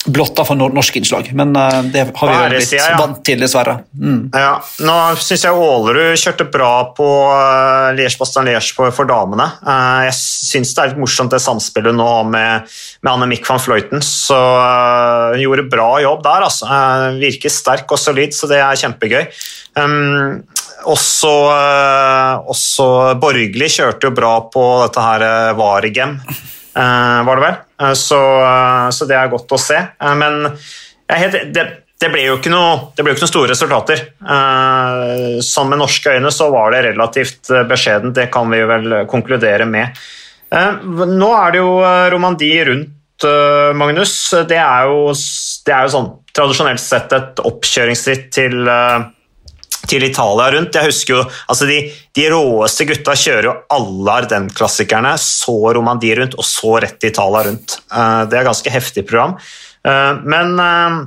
blotta 0.05 0.43
for 0.45 0.57
norsk 0.57 0.95
innslag, 0.97 1.29
men 1.37 1.53
eh, 1.57 1.77
det 1.93 2.03
har 2.17 2.29
vi 2.31 2.37
jo 2.37 2.47
blitt 2.55 2.73
ja. 2.73 2.87
vant 2.97 3.19
til, 3.25 3.41
dessverre. 3.43 3.77
Mm. 3.93 4.31
Ja, 4.33 4.55
Nå 4.87 4.95
syns 5.21 5.45
jeg 5.45 5.57
Ålerud 5.57 6.17
kjørte 6.17 6.47
bra 6.53 6.71
på 6.97 7.07
uh, 7.29 7.91
Liège-Bastan-Liège 7.97 8.73
for, 8.73 9.05
damene. 9.09 9.47
Uh, 9.61 10.07
jeg 10.07 10.17
syns 10.17 10.73
det 10.73 10.83
er 10.83 10.91
litt 10.93 11.01
morsomt 11.03 11.33
det 11.33 11.41
samspillet 11.43 11.97
nå 11.97 12.09
med, 12.33 12.71
med 13.01 13.11
Anne-Mick 13.13 13.45
van 13.49 13.61
Fløyten. 13.61 14.01
Så 14.05 14.37
hun 14.37 15.37
uh, 15.37 15.43
gjorde 15.43 15.69
bra 15.69 15.91
jobb 16.01 16.25
der, 16.25 16.47
altså. 16.49 16.81
virker 17.21 17.53
sterk 17.53 17.93
og 17.93 18.01
solid, 18.01 18.33
så 18.37 18.49
det 18.49 18.61
er 18.61 18.81
kjempegøy. 18.81 19.27
Um, 19.77 20.41
også, 20.89 21.33
også 22.49 22.87
Borgli 23.21 23.67
kjørte 23.69 24.09
jo 24.09 24.15
bra 24.15 24.35
på 24.53 24.63
dette 24.85 25.03
her 25.05 25.53
Varegem, 25.59 26.15
var 26.73 27.35
det 27.35 27.45
vel? 27.45 27.59
Eh, 27.81 27.93
så, 27.93 28.21
eh, 28.43 28.89
så, 28.89 29.05
det 29.05 29.17
er 29.17 29.31
godt 29.31 29.51
å 29.51 29.59
se. 29.59 29.77
Eh, 29.77 30.15
men 30.17 30.45
helt, 31.11 31.37
det, 31.53 31.65
det, 32.01 32.09
ble 32.13 32.25
jo 32.27 32.37
ikke 32.37 32.51
jo 32.51 32.55
noen 32.55 33.27
store 33.27 33.51
resultater. 33.53 34.07
Sammen 35.45 35.75
med 35.75 35.83
norske 35.83 36.15
øyne 36.15 36.31
så 36.33 36.49
var 36.53 36.73
det 36.73 36.87
relativt 36.89 37.51
beskjedent, 37.69 38.15
det 38.17 38.31
kan 38.33 38.49
vi 38.51 38.63
vel 38.65 38.95
konkludere 39.11 39.67
med. 39.69 40.01
Nå 40.51 41.29
er 41.37 41.53
det 41.53 41.61
jo 41.61 41.75
Romandie 42.11 42.65
rundt, 42.67 43.27
Magnus. 43.77 44.15
Det 44.49 44.57
er 44.57 44.89
jo, 44.89 45.13
det 45.13 45.75
er 45.77 45.85
jo 45.85 45.93
sånn 45.93 46.09
tradisjonelt 46.33 46.81
sett 46.81 47.13
et 47.13 47.43
oppkjøringsritt 47.45 48.31
til 48.33 48.65
til 49.91 50.07
Italia 50.07 50.49
rundt. 50.55 50.77
Jeg 50.77 50.89
husker 50.91 51.17
jo, 51.17 51.23
altså 51.51 51.67
De, 51.69 51.79
de 52.17 52.27
råeste 52.33 52.87
gutta 52.89 53.15
kjører 53.17 53.49
jo 53.49 53.55
alle 53.75 54.17
Arden-klassikerne, 54.21 55.15
så 55.21 55.57
Romandie 55.77 56.17
rundt 56.19 56.37
og 56.39 56.47
så 56.47 56.77
rett 56.83 56.99
til 57.01 57.13
Italia 57.13 57.45
rundt. 57.49 57.79
Eh, 57.91 58.21
det 58.31 58.37
er 58.37 58.43
et 58.43 58.51
ganske 58.51 58.73
heftig 58.73 59.05
program. 59.09 59.37
Eh, 59.87 60.13
men 60.23 60.55
eh, 60.61 61.01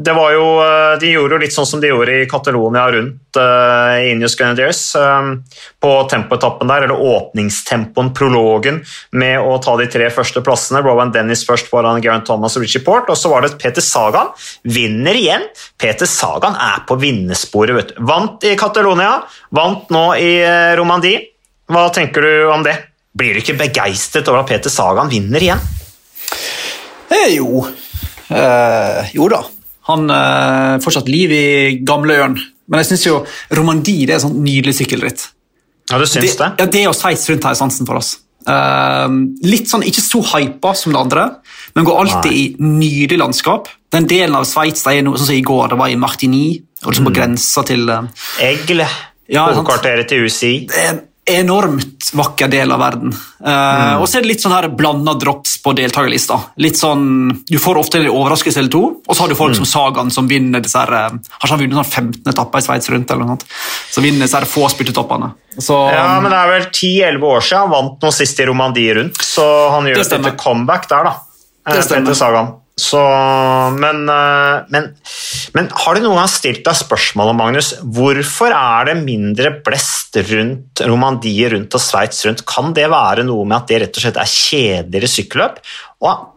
det 0.00 0.12
var 0.16 0.32
jo, 0.32 0.44
eh, 0.64 0.98
De 1.00 1.10
gjorde 1.12 1.36
jo 1.36 1.40
litt 1.42 1.52
sånn 1.52 1.66
som 1.68 1.80
de 1.80 1.90
gjorde 1.90 2.14
i 2.22 2.28
Catalonia 2.28 2.86
rundt 2.94 3.36
uh, 3.36 4.00
Inius 4.08 4.36
Grenadiers. 4.38 4.80
Um, 4.96 5.42
på 5.80 5.90
tempoetappen 6.08 6.70
der, 6.70 6.86
eller 6.86 7.02
åpningstempoen, 7.04 8.08
prologen, 8.16 8.80
med 9.12 9.44
å 9.44 9.58
ta 9.62 9.76
de 9.76 9.86
tre 9.92 10.08
første 10.14 10.40
plassene. 10.44 10.80
Rowan 10.86 11.12
Dennis 11.12 11.44
først 11.48 11.68
foran 11.68 12.00
Geraint 12.00 12.24
Thomas 12.28 12.56
og 12.56 12.64
Richie 12.64 12.84
Port, 12.86 13.12
og 13.12 13.18
så 13.20 13.32
var 13.32 13.44
det 13.44 13.52
Peter 13.60 13.84
Sagan. 13.84 14.32
Vinner 14.64 15.20
igjen. 15.20 15.44
Peter 15.80 16.08
Sagan 16.08 16.56
er 16.56 16.80
på 16.88 16.96
vinnersporet. 17.00 17.76
vet 17.76 17.92
du. 17.92 18.00
Vant 18.08 18.48
i 18.48 18.56
Catalonia, 18.60 19.18
vant 19.52 19.92
nå 19.92 20.06
i 20.16 20.32
Romandie. 20.80 21.26
Hva 21.70 21.90
tenker 21.94 22.24
du 22.24 22.32
om 22.56 22.64
det? 22.64 22.78
Blir 23.12 23.36
du 23.36 23.44
ikke 23.44 23.58
begeistret 23.60 24.28
over 24.32 24.46
at 24.46 24.50
Peter 24.50 24.72
Sagan 24.72 25.12
vinner 25.12 25.44
igjen? 25.44 25.60
Eh, 27.10 27.36
jo. 27.36 27.66
Eh, 28.30 29.10
jo 29.12 29.28
da. 29.28 29.44
Han 29.90 30.14
eh, 30.14 30.78
fortsatt 30.84 31.10
liv 31.10 31.34
i 31.34 31.44
gamleøren. 31.86 32.38
Men 32.70 32.82
jeg 32.82 32.92
syns 32.92 33.06
jo 33.08 33.20
Romandie 33.58 34.06
det 34.06 34.14
er 34.14 34.20
et 34.20 34.26
sånt 34.26 34.40
nydelig 34.40 34.76
sykkelritt. 34.78 35.28
Ja, 35.90 35.98
du 35.98 36.06
syns 36.06 36.36
det? 36.38 36.50
Ja, 36.60 36.66
Det 36.70 36.86
og 36.86 36.94
Sveits 36.94 37.26
rundt 37.30 37.46
her 37.46 37.56
er 37.56 37.58
sansen 37.58 37.88
for 37.88 37.98
oss. 38.00 38.14
Uh, 38.48 39.10
litt 39.44 39.68
sånn, 39.68 39.84
Ikke 39.84 40.00
så 40.00 40.22
hypa 40.32 40.72
som 40.78 40.94
det 40.94 41.00
andre, 41.02 41.26
men 41.76 41.84
går 41.84 41.98
alltid 42.04 42.32
Nei. 42.32 42.40
i 42.40 42.70
nydelig 42.80 43.20
landskap. 43.20 43.68
Den 43.92 44.06
delen 44.08 44.38
av 44.38 44.46
Sveits 44.48 44.86
er 44.88 45.02
noe 45.04 45.18
sånn 45.18 45.32
som 45.32 45.36
i 45.36 45.44
går, 45.44 45.72
det 45.72 45.80
var 45.82 45.92
i 45.92 45.98
Martini, 46.00 46.46
og 46.84 46.92
liksom 46.92 47.10
på 47.10 47.12
mm. 47.12 47.18
grensa 47.18 47.66
til 47.68 47.90
uh, 47.90 48.28
Egle. 48.46 48.88
Ja, 49.30 49.44
Hovedkvarteret 49.50 50.08
til 50.10 50.26
UCI. 50.26 50.54
Det 50.70 50.86
er 50.88 51.02
enormt 51.38 52.10
vakker 52.16 52.50
del 52.50 52.72
av 52.74 52.80
verden. 52.82 53.12
Uh, 53.40 53.48
mm. 53.48 54.02
Og 54.02 54.08
så 54.08 54.18
er 54.18 54.24
det 54.24 54.30
litt 54.32 54.42
sånn 54.44 54.54
her 54.54 54.68
blanda 54.76 55.14
drops 55.18 55.56
på 55.62 55.72
deltakerlista. 55.78 56.38
Litt 56.60 56.78
sånn, 56.80 57.04
Du 57.48 57.58
får 57.62 57.80
ofte 57.80 58.00
en 58.00 58.08
overraskelse 58.10 58.62
eller 58.62 58.72
to, 58.72 58.82
og 59.06 59.16
så 59.16 59.24
har 59.24 59.32
du 59.32 59.38
folk 59.38 59.54
mm. 59.54 59.60
som 59.60 59.68
Sagaen 59.68 60.12
som 60.14 60.28
vinner 60.30 60.64
disse 60.64 60.78
her, 60.78 60.90
uh, 60.90 61.10
Har 61.10 61.46
ikke 61.46 61.54
han 61.54 61.62
vunnet 61.64 61.80
sånn 61.80 62.10
15 62.10 62.34
etapper 62.34 62.62
i 62.62 62.66
Sveits 62.68 62.92
rundt? 62.92 63.10
eller 63.10 63.24
noe 63.24 63.36
sånt, 63.36 63.46
Som 63.94 64.06
vinner 64.06 64.26
disse 64.26 64.38
her 64.38 64.48
få 64.48 64.68
spyttetoppene. 64.72 65.32
ja, 65.90 66.20
men 66.22 66.30
det 66.30 66.38
er 66.38 66.52
vel 66.54 66.66
10-11 66.68 67.26
år 67.26 67.44
siden 67.44 67.64
han 67.64 67.74
vant 67.74 68.06
noe 68.06 68.14
sist 68.14 68.38
i 68.40 68.46
Romandie 68.48 68.94
rundt, 69.00 69.18
så 69.24 69.44
han 69.74 69.88
gjør 69.90 70.04
et 70.04 70.38
comeback 70.38 70.88
der, 70.88 71.10
da. 71.10 71.16
Det 71.74 71.84
stemmer. 71.84 72.14
Sagan. 72.16 72.54
Så, 72.80 73.00
men, 73.76 74.02
eh, 74.08 74.64
men, 74.72 74.88
men, 75.56 75.68
har 75.82 75.96
du 75.96 76.04
noen 76.04 76.20
gang 76.22 76.30
stilt 76.32 76.62
deg 76.64 76.78
spørsmålet, 76.78 77.36
Magnus, 77.36 77.70
hvorfor 77.84 78.54
er 78.56 78.88
det 78.88 78.96
mindre 79.02 79.52
blest 79.66 80.16
rundt 80.30 80.82
Romandie 80.88 81.50
rundt 81.52 81.76
og 81.76 81.84
Sveits 81.84 82.24
rundt? 82.26 82.44
Kan 82.48 82.72
det 82.76 82.88
være 82.92 83.26
noe 83.28 83.44
med 83.44 83.58
at 83.58 83.70
det 83.70 83.80
rett 83.84 83.98
og 84.00 84.06
slett 84.06 84.20
er 84.20 84.32
kjedeligere 84.32 85.12
sykkelløp? 85.12 85.60
Og 86.06 86.28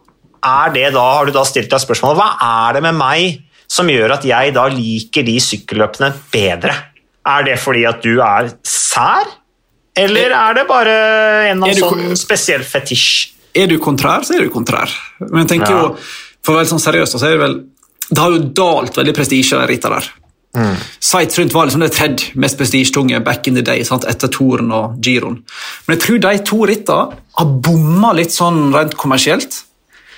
er 0.43 0.73
det 0.75 0.87
da, 0.97 1.03
har 1.17 1.29
du 1.29 1.35
da 1.35 1.45
stilt 1.47 1.71
deg 1.71 1.83
spørsmålet, 1.83 2.19
hva 2.19 2.65
er 2.67 2.77
det 2.77 2.83
med 2.89 2.99
meg 2.99 3.39
som 3.71 3.87
gjør 3.89 4.17
at 4.17 4.27
jeg 4.27 4.51
da 4.55 4.67
liker 4.71 5.25
de 5.25 5.37
sykkelløpene 5.41 6.11
bedre? 6.33 6.75
Er 7.23 7.47
det 7.47 7.55
fordi 7.63 7.85
at 7.87 8.03
du 8.03 8.17
er 8.19 8.51
sær, 8.67 9.31
eller 9.95 10.33
er 10.35 10.57
det 10.57 10.65
bare 10.67 10.97
en 11.53 11.63
av 11.63 11.71
sånn 11.77 12.17
spesiell 12.19 12.65
fetisj? 12.67 13.31
Er 13.53 13.69
du 13.69 13.77
kontrær, 13.81 14.25
så 14.25 14.35
er 14.35 14.47
du 14.47 14.51
kontrær. 14.53 14.91
Men 15.21 15.43
jeg 15.43 15.53
tenker 15.53 15.71
ja. 15.71 15.81
jo 15.85 15.89
for 16.43 16.53
å 16.53 16.59
være 16.59 16.71
sånn 16.73 16.83
seriøst, 16.83 17.17
så 17.17 17.29
er 17.29 17.37
det 17.37 17.45
vel 17.45 17.61
Det 18.03 18.19
har 18.19 18.33
jo 18.33 18.43
dalt 18.51 18.97
veldig 18.99 19.13
prestisje, 19.15 19.57
de 19.57 19.67
rittene 19.69 19.95
der. 19.95 20.09
Mm. 20.53 20.75
Sveits 21.01 21.39
rundt 21.39 21.53
var 21.55 21.65
liksom 21.65 21.81
det 21.81 21.93
tredje 21.95 22.33
mest 22.37 22.59
prestisjetunge 22.59 23.21
back 23.25 23.47
in 23.47 23.55
the 23.57 23.63
day, 23.65 23.81
sant? 23.87 24.05
etter 24.05 24.29
Toren 24.29 24.69
og 24.75 24.99
Giron. 25.01 25.39
Men 25.87 25.95
jeg 25.95 26.03
tror 26.03 26.19
de 26.25 26.33
to 26.45 26.59
rittene 26.69 27.21
har 27.39 27.53
bomma 27.67 28.11
litt 28.17 28.35
sånn 28.35 28.67
rent 28.75 28.97
kommersielt. 28.99 29.63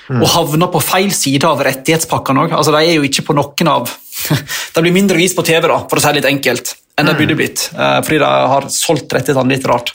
Mm. 0.06 0.20
Og 0.20 0.28
havna 0.30 0.68
på 0.70 0.82
feil 0.84 1.10
side 1.14 1.46
av 1.48 1.62
rettighetspakkene 1.66 2.44
òg. 2.44 2.52
Altså, 2.58 2.74
de 2.74 2.82
er 2.84 2.98
jo 2.98 3.06
ikke 3.06 3.24
på 3.26 3.34
noen 3.34 3.70
av 3.72 3.88
De 4.74 4.82
blir 4.82 4.94
mindre 4.94 5.18
vist 5.18 5.36
på 5.38 5.44
TV, 5.46 5.66
da, 5.66 5.80
for 5.90 5.98
å 5.98 6.02
si 6.02 6.12
det 6.12 6.20
litt 6.20 6.28
enkelt, 6.30 6.74
enn 6.96 7.08
de 7.08 7.14
mm. 7.14 7.18
burde 7.22 7.38
blitt. 7.38 7.64
Eh, 7.74 7.98
fordi 8.06 8.20
de 8.22 8.30
har 8.52 8.68
solgt 8.72 9.16
rettighetene 9.16 9.56
litt 9.56 9.66
rart. 9.68 9.92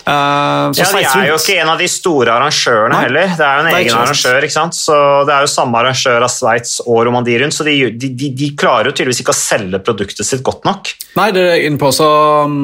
Uh, 0.00 0.70
ja, 0.74 0.86
De 0.88 1.00
er 1.04 1.26
jo 1.28 1.36
ikke 1.36 1.58
en 1.60 1.70
av 1.74 1.80
de 1.80 1.86
store 1.90 2.32
arrangørene 2.32 2.94
Nei, 2.94 3.00
heller. 3.04 3.32
Det 3.36 3.46
er 3.46 3.58
jo 3.58 3.64
en 3.64 3.78
egen 3.78 3.98
arrangør. 4.00 4.46
ikke 4.46 4.56
sant? 4.56 4.76
Så 4.78 4.96
Det 5.28 5.34
er 5.34 5.44
jo 5.44 5.50
samme 5.52 5.80
arrangør 5.82 6.26
av 6.26 6.32
Sveits 6.32 6.78
og 6.86 7.02
Romandie 7.06 7.40
rundt, 7.42 7.56
så 7.56 7.66
de, 7.66 7.76
de, 7.92 8.12
de, 8.16 8.30
de, 8.36 8.52
klarer 8.58 8.90
jo 8.90 8.96
tydeligvis 8.96 9.22
ikke 9.24 9.34
å 9.34 9.40
selge 9.40 9.82
produktet 9.84 10.26
sitt 10.26 10.44
godt 10.46 10.64
nok. 10.68 10.92
Nei, 11.20 11.28
det 11.36 11.44
er 11.52 11.66
innpå, 11.68 11.92
så 11.94 12.08
um, 12.48 12.62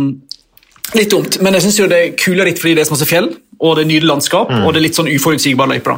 Litt 0.94 1.10
dumt, 1.10 1.40
men 1.42 1.56
jeg 1.56 1.64
syns 1.64 1.80
det 1.90 1.96
er 1.98 2.12
kulere 2.14 2.46
litt 2.46 2.60
fordi 2.62 2.76
det 2.76 2.84
er 2.84 2.86
så 2.86 2.94
masse 2.94 3.08
fjell, 3.10 3.24
og 3.58 3.72
det 3.74 3.82
er 3.82 3.88
nydelig 3.90 4.06
landskap, 4.06 4.52
mm. 4.52 4.60
og 4.62 4.70
det 4.70 4.78
er 4.78 4.84
litt 4.84 4.98
sånn 4.98 5.08
uforutsigbare 5.10 5.74
løyper. 5.74 5.96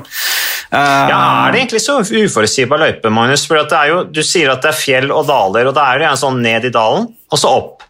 Uh, 0.68 1.08
ja, 1.08 1.18
Er 1.46 1.52
det 1.52 1.60
egentlig 1.62 1.82
så 1.84 1.98
uforutsigbar 2.00 2.80
løype, 2.80 3.12
Magnus? 3.12 3.46
For 3.48 3.60
det 3.60 3.82
jo, 3.88 4.02
Du 4.12 4.20
sier 4.24 4.52
at 4.52 4.64
det 4.64 4.72
er 4.72 4.76
fjell 4.80 5.12
og 5.12 5.28
daler, 5.28 5.68
og 5.68 5.76
da 5.76 5.86
er 5.92 6.02
det 6.02 6.08
en 6.08 6.20
sånn 6.20 6.40
ned 6.44 6.68
i 6.68 6.72
dalen, 6.72 7.08
og 7.28 7.40
så 7.40 7.52
opp. 7.60 7.84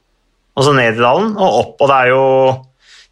Og 0.59 0.67
så 0.67 0.75
ned 0.75 0.99
i 0.99 1.03
dalen 1.03 1.37
og 1.39 1.59
opp, 1.63 1.75
og 1.79 1.91
det 1.91 1.99
er 2.03 2.13
jo 2.13 2.25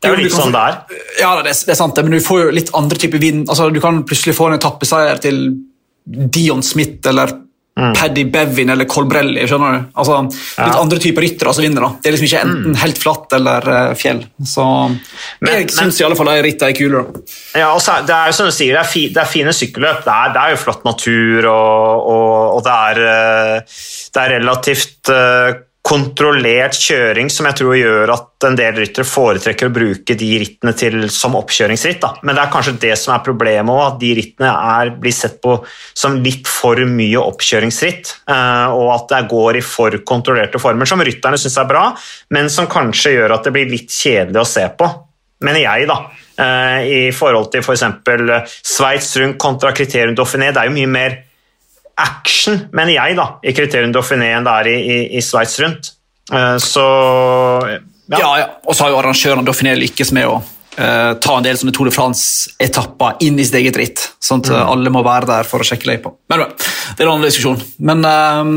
det 0.06 0.12
er 0.12 0.20
jo 0.20 0.26
litt 0.28 0.36
sånn 0.36 0.54
det 0.54 0.62
er. 0.62 1.00
Ja, 1.20 1.32
det 1.40 1.50
er, 1.50 1.56
det 1.68 1.74
er 1.74 1.80
sant, 1.80 1.98
men 2.06 2.14
du 2.14 2.22
får 2.24 2.44
jo 2.44 2.52
litt 2.54 2.70
andre 2.78 3.00
typer 3.02 3.22
vind. 3.22 3.48
Altså, 3.50 3.68
du 3.74 3.80
kan 3.82 4.04
plutselig 4.06 4.36
få 4.38 4.50
en 4.50 4.58
etappeseier 4.60 5.20
til 5.22 5.42
Dion 6.06 6.62
Smith 6.62 7.08
eller 7.10 7.32
mm. 7.80 7.92
Paddy 7.96 8.24
Bevin 8.30 8.70
eller 8.70 8.88
Colbrelli. 8.88 9.42
skjønner 9.48 9.72
du? 9.72 9.88
Altså, 9.98 10.20
Litt 10.30 10.60
ja. 10.60 10.78
andre 10.80 11.00
typer 11.02 11.26
ryttere 11.26 11.54
som 11.56 11.66
vinner. 11.66 11.86
da. 11.86 11.90
Det 12.00 12.10
er 12.10 12.16
liksom 12.16 12.28
ikke 12.28 12.44
enten 12.46 12.72
mm. 12.72 12.80
helt 12.84 13.02
flatt 13.02 13.36
eller 13.38 13.68
uh, 13.72 13.92
fjell. 13.98 14.22
Så 14.54 14.66
men, 14.86 15.52
Jeg 15.52 15.70
syns 15.74 16.00
i 16.00 16.06
alle 16.06 16.18
fall 16.18 16.30
de 16.32 16.46
rittene 16.46 16.72
er 16.72 16.78
kule. 16.78 17.04
Ja, 17.58 17.72
og 17.72 17.82
så, 17.84 17.98
det 18.06 18.16
er 18.16 18.30
jo 18.30 18.38
som 18.38 18.50
du 18.50 18.54
sier, 18.54 18.74
det 18.76 18.82
er, 18.84 18.90
fi, 18.90 19.06
det 19.12 19.22
er 19.22 19.30
fine 19.30 19.54
sykkelløp. 19.56 20.02
Det 20.06 20.16
er, 20.16 20.34
det 20.36 20.42
er, 20.42 20.54
jo 20.54 20.62
flott 20.62 20.86
natur, 20.88 21.50
og, 21.52 22.10
og, 22.14 22.34
og 22.56 22.66
det, 22.66 22.80
er, 22.90 23.04
uh, 23.06 23.80
det 24.14 24.24
er 24.24 24.36
relativt 24.38 25.12
uh, 25.12 25.62
kontrollert 25.86 26.74
kjøring 26.82 27.28
som 27.30 27.46
jeg 27.46 27.58
tror 27.60 27.76
gjør 27.78 28.10
at 28.10 28.46
en 28.48 28.56
del 28.58 28.74
ryttere 28.80 29.06
foretrekker 29.06 29.68
å 29.68 29.74
bruke 29.74 30.16
de 30.18 30.30
rittene 30.42 30.72
til, 30.74 30.96
som 31.14 31.36
oppkjøringsritt. 31.38 32.00
Da. 32.02 32.10
Men 32.26 32.34
det 32.34 32.42
er 32.42 32.52
kanskje 32.52 32.74
det 32.82 32.92
som 32.98 33.14
er 33.14 33.22
problemet 33.26 33.70
òg, 33.70 33.82
at 33.84 34.00
de 34.00 34.10
rittene 34.18 34.50
er, 34.50 34.90
blir 34.98 35.14
sett 35.14 35.38
på 35.44 35.60
som 35.94 36.18
litt 36.24 36.50
for 36.50 36.82
mye 36.90 37.22
oppkjøringsritt. 37.22 38.16
Eh, 38.34 38.74
og 38.74 38.90
at 38.96 39.14
det 39.14 39.22
går 39.30 39.60
i 39.60 39.64
for 39.64 39.94
kontrollerte 40.08 40.60
former, 40.62 40.90
som 40.90 41.04
rytterne 41.06 41.38
syns 41.38 41.58
er 41.62 41.70
bra, 41.70 41.86
men 42.34 42.50
som 42.50 42.70
kanskje 42.70 43.14
gjør 43.14 43.36
at 43.38 43.46
det 43.46 43.54
blir 43.54 43.70
litt 43.70 43.94
kjedelig 43.94 44.42
å 44.42 44.48
se 44.56 44.66
på. 44.74 44.90
Mener 45.46 45.62
jeg, 45.62 45.86
da. 45.86 46.00
Eh, 46.42 46.80
I 46.82 47.00
forhold 47.14 47.52
til 47.54 47.62
f.eks. 47.62 47.86
For 48.02 48.34
Sveits 48.74 49.14
rundt 49.22 49.38
kontra 49.38 49.70
Kriterium 49.76 50.18
Dauphiné. 50.18 50.50
Det 50.50 50.64
er 50.64 50.72
jo 50.72 50.76
mye 50.80 50.90
mer 50.90 51.20
action, 51.96 52.66
mener 52.76 52.94
jeg, 52.96 53.16
da, 53.18 53.28
i 53.42 53.54
Kriterium 53.56 53.94
Dauphiné 53.94 54.32
enn 54.36 54.46
det 54.46 54.56
er 54.60 54.68
i, 54.72 54.76
i, 54.80 54.98
i 55.18 55.22
Sveits 55.24 55.56
rundt. 55.62 55.92
Uh, 56.32 56.56
så 56.60 56.84
ja. 57.70 57.78
ja, 58.18 58.30
ja. 58.42 58.46
Og 58.66 58.76
så 58.76 58.84
har 58.84 58.92
jo 58.92 59.00
arrangøren 59.00 59.46
Dauphiné 59.46 59.76
lykkes 59.78 60.12
med 60.16 60.28
å 60.28 60.36
uh, 60.40 61.12
ta 61.22 61.36
en 61.38 61.46
del 61.46 61.58
sånne 61.58 61.74
Tour 61.76 61.88
de 61.88 61.94
France-etapper 61.94 63.22
inn 63.26 63.40
i 63.40 63.46
sitt 63.46 63.58
eget 63.60 63.80
ritt. 63.80 64.04
Sånn 64.22 64.44
at 64.44 64.52
mm. 64.52 64.60
alle 64.74 64.92
må 64.92 65.04
være 65.06 65.30
der 65.30 65.48
for 65.48 65.62
å 65.62 65.66
sjekke 65.66 65.88
løypa. 65.92 66.12
Men 66.32 66.44
det 66.50 66.98
er 66.98 67.06
en 67.06 67.14
annen 67.14 67.28
diskusjon. 67.28 67.62
Men 67.78 68.04
um, 68.04 68.52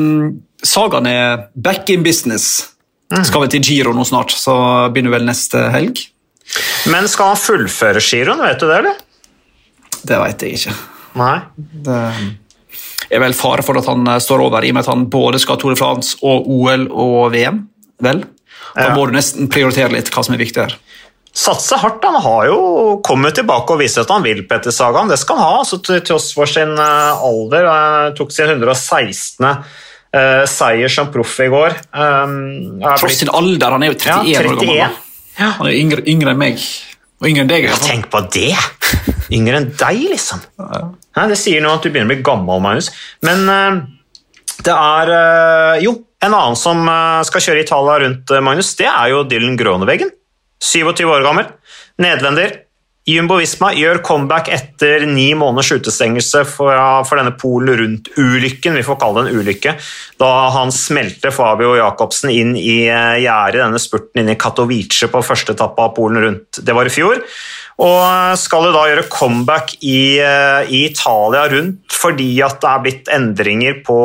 sagaen 0.65 1.09
er 1.09 1.47
back 1.55 1.89
in 1.93 2.03
business. 2.05 2.73
Mm. 3.13 3.23
Skal 3.25 3.45
vi 3.45 3.53
til 3.55 3.65
Giro 3.65 3.95
nå 3.95 4.05
snart, 4.05 4.35
så 4.35 4.53
begynner 4.93 5.15
vel 5.15 5.29
neste 5.29 5.69
helg. 5.73 6.03
Men 6.89 7.07
skal 7.09 7.33
han 7.33 7.39
fullføre 7.39 8.01
giroen, 8.01 8.41
vet 8.41 8.61
du 8.61 8.67
det, 8.69 8.77
eller? 8.81 9.01
Det 9.99 10.19
veit 10.21 10.45
jeg 10.45 10.59
ikke. 10.59 10.75
Nei. 11.19 11.35
Det 11.85 11.97
er 13.11 13.19
vel 13.23 13.33
fare 13.37 13.63
for 13.65 13.77
at 13.79 13.87
han 13.89 14.05
eh, 14.07 14.19
står 14.21 14.43
over, 14.47 14.63
i 14.65 14.69
og 14.71 14.77
med 14.79 14.85
at 14.85 14.91
han 14.93 15.07
både 15.11 15.39
skal 15.41 15.55
ha 15.57 15.61
Tour 15.61 15.73
de 15.75 15.79
France 15.79 16.17
og 16.21 16.47
OL 16.49 16.87
og 16.91 17.31
VM. 17.33 17.63
Vel? 18.05 18.23
Da 18.75 18.89
Ja. 18.89 18.93
må 18.95 19.07
du 19.09 19.15
nesten 19.15 19.49
prioritere 19.49 19.91
litt 19.91 20.11
hva 20.13 20.23
som 20.23 20.35
er 20.35 20.41
viktig 20.43 20.61
her. 20.61 20.75
Satse 21.33 21.77
hardt. 21.77 22.03
Han 22.03 22.17
har 22.21 22.45
jo 22.49 22.59
kommet 23.05 23.35
tilbake 23.37 23.71
og 23.75 23.79
vist 23.79 23.97
at 24.01 24.09
han 24.09 24.23
vil, 24.25 24.41
Petter 24.49 24.71
Sagan. 24.73 25.07
Det 25.09 25.17
skal 25.21 25.37
han 25.37 25.45
ha, 25.45 25.59
altså, 25.61 25.77
til 25.85 26.01
tross 26.01 26.31
for 26.33 26.49
sin 26.49 26.71
eh, 26.77 27.25
alder. 27.29 27.67
Han 27.69 28.15
tok 28.17 28.31
sin 28.33 28.49
116. 28.49 29.45
eh, 30.13 30.45
seier 30.49 30.89
som 30.89 31.11
proff 31.13 31.35
i 31.45 31.47
går. 31.53 31.75
Um, 31.93 32.79
Tross 32.97 33.19
sin 33.21 33.29
alder, 33.29 33.75
han 33.75 33.83
er 33.85 33.91
jo 33.91 33.97
31, 33.99 34.31
Ja, 34.33 34.41
år 34.41 34.55
gammel. 34.57 34.79
31. 35.37 35.53
Han 35.59 35.67
er 35.69 35.75
yngre, 35.77 36.01
yngre 36.09 36.31
enn 36.33 36.39
meg. 36.41 36.63
Og 37.21 37.27
yngre 37.29 37.43
enn 37.45 37.51
deg. 37.51 37.67
Ja, 37.69 37.75
tenk 37.83 38.09
på 38.09 38.23
det! 38.33 38.55
Yngre 39.31 39.59
enn 39.61 39.69
deg, 39.77 40.01
liksom. 40.09 40.41
Nei, 41.19 41.27
det 41.27 41.39
sier 41.39 41.63
noe 41.63 41.75
at 41.75 41.83
du 41.83 41.91
begynner 41.91 42.07
å 42.07 42.13
bli 42.13 42.23
gammel, 42.23 42.61
Magnus. 42.63 42.87
Men 43.27 43.43
eh, 43.51 43.81
det 44.63 44.75
er 44.75 45.11
eh, 45.17 45.81
Jo, 45.83 45.97
en 46.23 46.31
annen 46.31 46.59
som 46.59 46.79
eh, 46.87 47.19
skal 47.27 47.43
kjøre 47.49 47.65
Italia 47.65 47.99
rundt, 48.05 48.33
Magnus, 48.45 48.71
det 48.79 48.87
er 48.87 49.11
jo 49.11 49.25
Dylan 49.27 49.59
Groneveggen. 49.59 50.15
27 50.63 51.05
år 51.07 51.27
gammel. 51.27 51.51
Nederlender. 51.99 52.61
Jumbo 53.09 53.39
Visma 53.39 53.71
gjør 53.73 54.03
comeback 54.05 54.51
etter 54.53 55.01
ni 55.09 55.31
måneders 55.37 55.71
utestengelse 55.79 56.43
for, 56.45 56.75
for 57.07 57.17
denne 57.17 57.33
Polen 57.39 57.79
rundt-ulykken, 57.79 58.75
vi 58.77 58.83
får 58.85 58.99
kalle 59.01 59.23
det 59.25 59.31
en 59.31 59.39
ulykke, 59.39 59.73
da 60.21 60.29
han 60.53 60.69
smelte 60.75 61.31
Fabio 61.33 61.71
Jacobsen 61.79 62.29
inn 62.29 62.53
i 62.59 62.83
gjerdet 62.85 63.63
denne 63.63 63.81
spurten 63.81 64.21
inn 64.21 64.29
i 64.29 64.37
Katowice 64.37 65.09
på 65.09 65.23
første 65.25 65.55
etappe 65.57 65.87
av 65.87 65.95
Polen 65.97 66.21
rundt. 66.21 66.61
Det 66.61 66.75
var 66.75 66.85
i 66.85 66.93
fjor. 66.93 67.23
Og 67.79 68.39
skal 68.39 68.67
jo 68.67 68.75
da 68.75 68.87
gjøre 68.89 69.09
comeback 69.11 69.77
i, 69.79 70.19
eh, 70.19 70.67
i 70.67 70.85
Italia 70.89 71.47
rundt 71.51 71.85
fordi 71.99 72.31
at 72.43 72.59
det 72.61 72.69
er 72.69 72.81
blitt 72.83 73.11
endringer 73.11 73.79
på 73.83 73.99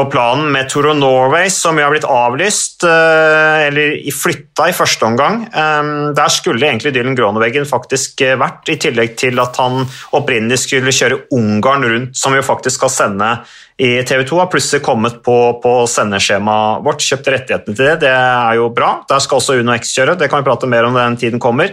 på 0.00 0.06
planen 0.08 0.46
med 0.52 0.68
Tour 0.70 0.86
of 0.92 0.96
Norway, 0.96 1.50
som 1.52 1.76
jo 1.76 1.84
har 1.84 1.92
blitt 1.92 2.06
avlyst, 2.08 2.84
eh, 2.88 3.66
eller 3.66 3.96
flytta 4.16 4.68
i 4.70 4.76
første 4.76 5.04
omgang. 5.04 5.42
Eh, 5.52 6.14
Der 6.14 6.28
skulle 6.32 6.64
egentlig 6.64 6.94
Dylan 6.94 7.16
Gronewegen 7.16 7.66
faktisk 7.66 8.22
vært, 8.38 8.68
i 8.68 8.76
tillegg 8.76 9.16
til 9.16 9.38
at 9.40 9.56
han 9.56 9.84
opprinnelig 10.16 10.58
skulle 10.64 10.94
kjøre 10.94 11.20
Ungarn 11.32 11.84
rundt, 11.84 12.16
som 12.16 12.32
jo 12.32 12.40
faktisk 12.40 12.80
skal 12.80 12.88
sende 12.88 13.40
i 13.80 13.90
TV 14.04 14.24
2, 14.28 14.38
har 14.42 14.50
plutselig 14.52 14.82
kommet 14.84 15.22
på, 15.24 15.36
på 15.62 15.70
sendeskjemaet 15.88 16.82
vårt, 16.84 17.00
kjøpt 17.00 17.30
rettighetene 17.32 17.76
til 17.76 17.86
det. 17.88 17.94
Det 18.02 18.12
er 18.12 18.58
jo 18.58 18.68
bra. 18.76 18.90
Der 19.08 19.22
skal 19.24 19.40
også 19.40 19.56
Uno 19.60 19.72
X 19.76 19.94
kjøre, 19.96 20.18
det 20.20 20.28
kan 20.28 20.42
vi 20.42 20.48
prate 20.50 20.68
mer 20.68 20.88
om 20.88 20.98
den 20.98 21.16
tiden 21.20 21.40
kommer. 21.40 21.72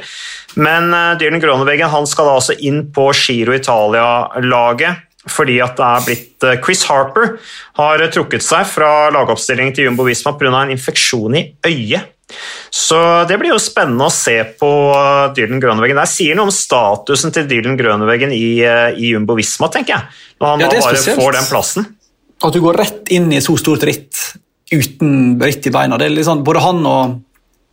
Men 0.56 0.88
uh, 0.96 1.18
Dylan 1.20 1.44
Groneveggen 1.44 1.92
han 1.92 2.08
skal 2.08 2.30
da 2.30 2.38
altså 2.40 2.56
inn 2.64 2.86
på 2.96 3.10
Giro 3.18 3.56
Italia-laget 3.58 5.04
fordi 5.28 5.58
at 5.60 5.76
det 5.76 5.88
er 5.88 6.06
blitt 6.06 6.46
eh, 6.48 6.60
Chris 6.64 6.86
Harper 6.88 7.34
har 7.80 8.04
trukket 8.14 8.46
seg 8.46 8.68
fra 8.70 9.10
lagoppstillingen 9.12 9.76
til 9.76 9.90
Jumbo 9.90 10.06
Visma 10.08 10.32
pga. 10.40 10.54
en 10.62 10.72
infeksjon 10.72 11.36
i 11.36 11.44
øyet. 11.68 12.14
Så 12.72 12.98
det 13.30 13.38
blir 13.40 13.54
jo 13.54 13.60
spennende 13.62 14.10
å 14.10 14.14
se 14.14 14.36
på 14.60 14.70
eh, 14.92 15.28
Dylan 15.36 15.62
Grønveggen. 15.64 16.00
Det 16.00 16.12
sier 16.12 16.38
noe 16.38 16.50
om 16.50 16.54
statusen 16.54 17.34
til 17.36 17.48
Dylan 17.50 17.78
Grønveggen 17.80 18.34
i, 18.36 18.60
eh, 18.68 18.98
i 19.00 19.14
Jumbo 19.14 19.38
Visma, 19.40 19.72
tenker 19.74 19.96
jeg. 19.96 20.24
Når 20.42 20.54
han 20.54 20.66
Ja, 20.66 20.72
bare 20.76 21.16
får 21.22 21.40
den 21.40 21.50
plassen. 21.50 21.88
At 22.46 22.54
du 22.54 22.62
går 22.62 22.78
rett 22.78 23.14
inn 23.16 23.32
i 23.34 23.42
så 23.42 23.56
stort 23.58 23.86
ritt 23.88 24.20
uten 24.72 25.40
ritt 25.42 25.66
i 25.68 25.74
beina. 25.74 25.98
Det 25.98 26.10
er 26.10 26.28
sånn, 26.28 26.44
både 26.46 26.62
han 26.66 26.84
og 26.86 27.16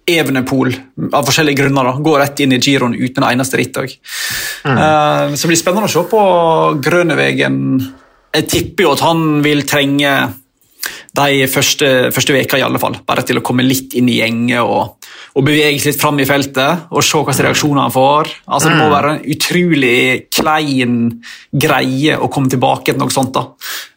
Evenepool 0.04 0.68
av 1.16 1.24
forskjellige 1.24 1.62
grunner 1.62 1.88
da, 1.88 1.94
går 2.04 2.18
rett 2.20 2.40
inn 2.44 2.52
i 2.52 2.60
giroen 2.60 2.94
uten 2.94 3.22
en 3.22 3.30
eneste 3.30 3.56
ritt. 3.56 3.76
også. 3.80 4.00
Uh, 4.64 5.32
så 5.32 5.46
det 5.46 5.50
blir 5.52 5.60
spennende 5.60 5.88
å 5.88 5.92
se 5.94 6.02
på 6.10 6.24
Grønevegen. 6.84 7.58
Jeg 8.34 8.48
tipper 8.52 8.86
jo 8.86 8.94
at 8.94 9.04
han 9.04 9.24
vil 9.44 9.64
trenge 9.68 10.12
de 11.14 11.46
første, 11.48 11.90
første 12.12 12.34
veka 12.34 12.58
i 12.58 12.64
alle 12.66 12.80
fall, 12.82 12.98
bare 13.06 13.24
til 13.26 13.40
å 13.40 13.44
komme 13.46 13.64
litt 13.64 13.94
inn 13.96 14.10
i 14.10 14.18
gjengen 14.18 14.66
og, 14.66 15.03
og 15.34 15.42
bevege 15.42 15.80
seg 15.82 15.92
litt 15.92 16.00
fram 16.00 16.20
i 16.22 16.26
feltet 16.28 16.84
og 16.94 17.02
se 17.02 17.18
hvilke 17.18 17.46
reaksjoner 17.48 17.82
han 17.82 17.94
får. 17.94 18.30
Altså, 18.46 18.70
det 18.70 18.78
må 18.78 18.90
være 18.92 19.14
en 19.16 19.24
utrolig 19.34 19.96
klein 20.30 20.98
greie 21.50 22.18
å 22.18 22.30
komme 22.30 22.52
tilbake 22.52 22.92
til 22.92 23.00
noe 23.02 23.10
sånt. 23.10 23.32
da. 23.34 23.46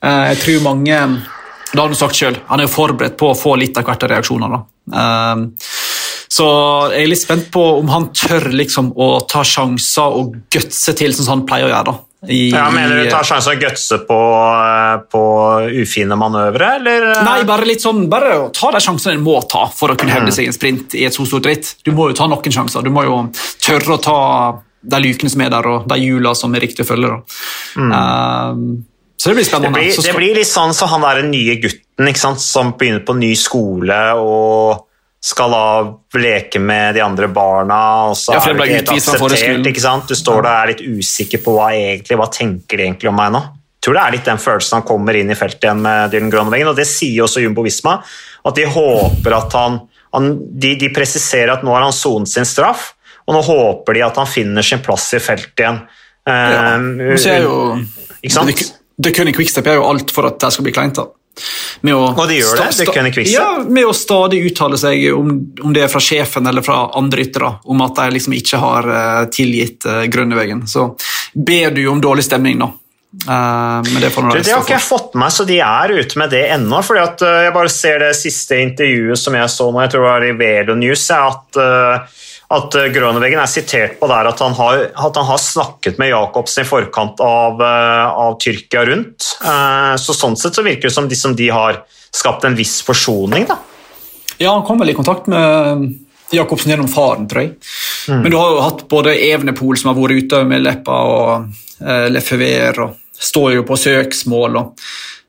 Eh, 0.02 0.34
Jeg 0.34 0.40
tror 0.44 0.64
mange 0.66 0.98
det 1.68 1.82
har 1.82 1.90
du 1.90 1.96
sagt 2.00 2.16
selv, 2.16 2.38
Han 2.48 2.60
er 2.62 2.64
jo 2.66 2.72
forberedt 2.74 3.18
på 3.18 3.30
å 3.30 3.38
få 3.38 3.58
litt 3.60 3.78
av 3.78 3.84
hvert 3.84 4.04
av 4.04 4.10
reaksjonene. 4.10 4.64
Eh, 4.94 5.36
Så 6.30 6.46
jeg 6.92 7.04
er 7.04 7.08
litt 7.08 7.22
spent 7.22 7.52
på 7.52 7.62
om 7.80 7.88
han 7.88 8.10
tør 8.10 8.52
liksom 8.52 8.92
å 8.98 9.26
ta 9.28 9.44
sjanser 9.44 10.04
og 10.20 10.36
gutse 10.52 10.94
til 10.98 11.14
sånn 11.14 11.26
som 11.26 11.40
han 11.40 11.48
pleier 11.48 11.70
å 11.70 11.72
gjøre. 11.72 11.86
da. 11.86 12.00
I, 12.26 12.50
Ja, 12.50 12.72
mener 12.74 12.98
du 12.98 13.10
tar 13.12 13.24
sjansen 13.28 13.54
å 13.54 13.60
gutse 13.62 14.00
på, 14.08 14.18
eh, 14.58 15.04
på 15.12 15.22
ufine 15.84 16.18
manøvre, 16.18 16.72
eller? 16.80 17.12
eh? 17.12 17.24
Nei, 17.24 17.44
bare 17.46 17.68
litt 17.70 17.84
sånn, 17.84 18.08
bare 18.10 18.50
ta 18.58 18.72
de 18.74 18.82
sjansene 18.82 19.20
en 19.20 19.22
må 19.24 19.38
ta 19.46 19.68
for 19.70 19.94
å 19.94 19.98
kunne 20.00 20.16
hevde 20.16 20.34
seg 20.34 20.48
i 20.48 20.48
en 20.50 20.58
sprint 20.58 20.96
i 20.98 21.06
et 21.06 21.14
så 21.14 21.28
stort 21.30 21.46
ritt. 21.46 21.76
Du 21.86 21.92
må 21.94 22.10
jo 22.10 22.18
ta 22.18 22.26
noen 22.28 22.42
sjanser. 22.58 22.82
Du 22.82 22.90
må 22.90 23.06
jo 23.06 23.20
tørre 23.62 24.00
å 24.00 24.02
ta 24.02 24.18
de 24.82 25.02
lukene 25.04 25.30
som 25.30 25.42
er 25.46 25.54
der, 25.54 25.68
og 25.68 25.88
de 25.90 26.00
hjula 26.02 26.34
som 26.38 26.54
er 26.56 26.66
riktig 26.66 26.86
å 26.86 26.90
følge. 26.90 27.14
Da. 27.14 27.22
Uh, 27.78 28.82
så 29.18 29.30
det 29.30 29.38
blir 29.38 29.46
Det 29.50 29.72
blir, 29.74 30.04
det 30.04 30.16
blir 30.16 30.36
litt 30.38 30.50
sånn 30.50 30.74
som 30.78 30.90
han 30.90 31.02
der 31.06 31.24
nye 31.26 31.56
gutten 31.62 32.10
ikke 32.10 32.22
sant? 32.22 32.42
som 32.42 32.74
begynner 32.78 33.06
på 33.06 33.16
ny 33.18 33.34
skole 33.36 33.98
og 34.22 34.87
skal 35.28 35.52
da 35.52 35.64
leke 36.16 36.60
med 36.64 36.96
de 36.96 37.04
andre 37.04 37.28
barna, 37.28 37.80
og 38.08 38.16
så 38.16 38.36
Ja, 38.38 38.40
er 38.40 38.54
det 38.54 38.58
du 38.58 38.64
ikke 38.64 38.78
helt 38.78 38.92
akseptert. 38.96 39.70
ikke 39.74 39.84
sant? 39.84 40.08
Du 40.08 40.16
står 40.16 40.42
der 40.46 40.50
og 40.50 40.62
er 40.62 40.72
litt 40.72 40.84
usikker 40.88 41.42
på 41.44 41.56
hva 41.58 41.72
egentlig, 41.76 42.18
hva 42.22 42.30
tenker 42.32 42.80
de 42.80 42.86
egentlig 42.86 43.12
om 43.12 43.20
meg 43.20 43.34
nå. 43.36 43.42
Jeg 43.78 43.84
tror 43.84 43.98
det 43.98 44.04
er 44.04 44.16
litt 44.16 44.30
den 44.30 44.40
følelsen 44.42 44.80
han 44.80 44.88
kommer 44.88 45.18
inn 45.20 45.32
i 45.32 45.38
feltet 45.38 45.68
igjen 45.68 45.84
med 45.84 46.12
Dylan 46.12 46.32
Gronewegen, 46.32 46.72
og 46.72 46.80
det 46.80 46.88
sier 46.88 47.26
også 47.26 47.44
Jumbo 47.44 47.66
Visma, 47.66 47.98
at 48.48 48.56
de 48.56 48.66
håper 48.72 49.36
at 49.36 49.58
han, 49.60 49.78
han 50.16 50.32
de, 50.64 50.74
de 50.80 50.90
presiserer 50.96 51.54
at 51.54 51.68
nå 51.68 51.76
har 51.76 51.86
han 51.86 51.96
sonet 51.96 52.32
sin 52.32 52.48
straff, 52.48 52.94
og 53.28 53.36
nå 53.36 53.44
håper 53.44 54.00
de 54.00 54.08
at 54.08 54.20
han 54.22 54.32
finner 54.32 54.64
sin 54.64 54.84
plass 54.84 55.10
i 55.18 55.20
feltet 55.24 55.66
igjen. 55.66 55.84
ja. 56.28 56.76
um, 56.80 56.90
jo 57.04 57.56
ikke 58.22 58.34
sant? 58.34 58.52
Det, 58.56 58.72
det 58.98 59.16
kunne 59.16 59.36
Quickstep 59.36 59.68
gjør 59.68 59.82
jo 59.82 59.88
alt 59.92 60.12
for 60.16 60.32
at 60.32 60.40
det 60.42 60.56
skal 60.56 60.66
bli 60.66 60.76
kleint. 60.76 60.96
da. 60.96 61.12
Og 62.10 62.24
de 62.30 62.40
gjør 62.40 62.62
det, 62.62 62.70
det 62.80 62.88
kunne 62.90 63.12
Quickstep. 63.14 63.38
Ja, 63.38 63.64
med 63.64 63.86
å 63.88 63.94
stadig 63.96 64.42
uttale 64.50 64.80
seg 64.82 65.06
om, 65.14 65.32
om 65.64 65.76
det 65.76 65.86
er 65.86 65.92
fra 65.92 66.02
sjefen 66.04 66.50
eller 66.50 66.66
fra 66.66 66.88
andre 66.98 67.28
yttere, 67.28 67.54
om 67.70 67.86
at 67.86 67.96
de 68.00 68.18
liksom 68.18 68.36
ikke 68.38 68.62
har 68.62 68.90
uh, 68.90 69.22
tilgitt 69.34 69.88
uh, 69.88 70.04
Grønnevegen. 70.12 70.66
Så 70.70 70.90
ber 71.34 71.74
du 71.76 71.84
om 71.92 72.02
dårlig 72.04 72.26
stemning, 72.28 72.60
da. 72.64 72.72
Eh, 73.18 73.78
men 73.88 74.02
det 74.04 74.10
det 74.12 74.52
har 74.52 74.62
ikke 74.62 74.76
jeg 74.76 74.84
fått 74.84 75.14
med 75.16 75.24
meg, 75.24 75.32
så 75.34 75.46
de 75.48 75.56
er 75.64 75.94
ute 75.96 76.20
med 76.20 76.30
det 76.30 76.44
ennå. 76.54 76.82
fordi 76.84 77.02
at 77.02 77.24
Jeg 77.24 77.54
bare 77.56 77.72
ser 77.72 78.04
det 78.04 78.12
siste 78.20 78.60
intervjuet 78.62 79.18
som 79.18 79.38
jeg 79.40 79.50
så 79.50 79.70
nå, 79.72 79.80
jeg 79.86 79.94
tror 79.94 80.04
det 80.04 80.12
var 80.12 80.26
i 80.28 80.34
Velo 80.38 80.76
News, 80.78 81.06
er 81.16 81.24
at, 81.32 81.62
at 82.50 82.72
Grønevegen 82.94 83.40
er 83.42 83.50
sitert 83.52 83.98
på 84.00 84.08
der 84.08 84.30
at 84.30 84.40
han 84.40 84.54
har, 84.56 84.86
at 84.96 85.18
han 85.20 85.26
har 85.28 85.38
snakket 85.44 85.98
med 86.00 86.10
Jacobsen 86.14 86.64
i 86.64 86.68
forkant 86.70 87.20
av, 87.20 87.60
øh, 87.60 88.06
av 88.24 88.38
Tyrkia 88.40 88.86
rundt. 88.88 89.26
Eh, 89.44 89.96
Så 90.00 90.14
Sånn 90.16 90.38
sett 90.40 90.56
så 90.56 90.64
virker 90.64 90.88
det 90.88 90.94
som 90.96 91.08
de, 91.10 91.16
som 91.16 91.36
de 91.36 91.50
har 91.52 91.82
skapt 92.12 92.46
en 92.46 92.56
viss 92.56 92.82
forsoning. 92.88 93.46
da. 93.48 93.58
Ja, 94.40 94.54
han 94.54 94.64
kom 94.64 94.80
vel 94.80 94.90
i 94.92 94.94
kontakt 94.94 95.28
med 95.28 96.00
Jacobsen 96.32 96.72
gjennom 96.72 96.88
faren, 96.88 97.28
tror 97.28 97.42
jeg. 97.42 97.56
Mm. 98.08 98.22
Men 98.22 98.32
du 98.32 98.38
har 98.38 98.50
jo 98.56 98.62
hatt 98.62 98.88
både 98.88 99.16
Evenepool, 99.18 99.78
som 99.78 99.92
har 99.94 100.02
vært 100.02 100.24
ute 100.24 100.44
med 100.48 100.62
Leppa, 100.64 100.92
og 101.04 101.50
uh, 101.82 102.08
Lefever, 102.10 102.80
og 102.84 102.96
står 103.20 103.54
jo 103.56 103.64
på 103.64 103.78
søksmål. 103.78 104.56
og 104.58 104.80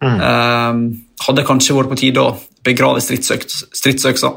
Mm. 0.01 0.21
eh, 0.23 0.99
Hadde 1.27 1.43
kanskje 1.43 1.75
vært 1.75 1.89
på 1.91 1.97
tide 1.99 2.23
å 2.23 2.37
begrave 2.63 3.01
stridsøks- 3.03 3.65
stridsøksa. 3.75 4.29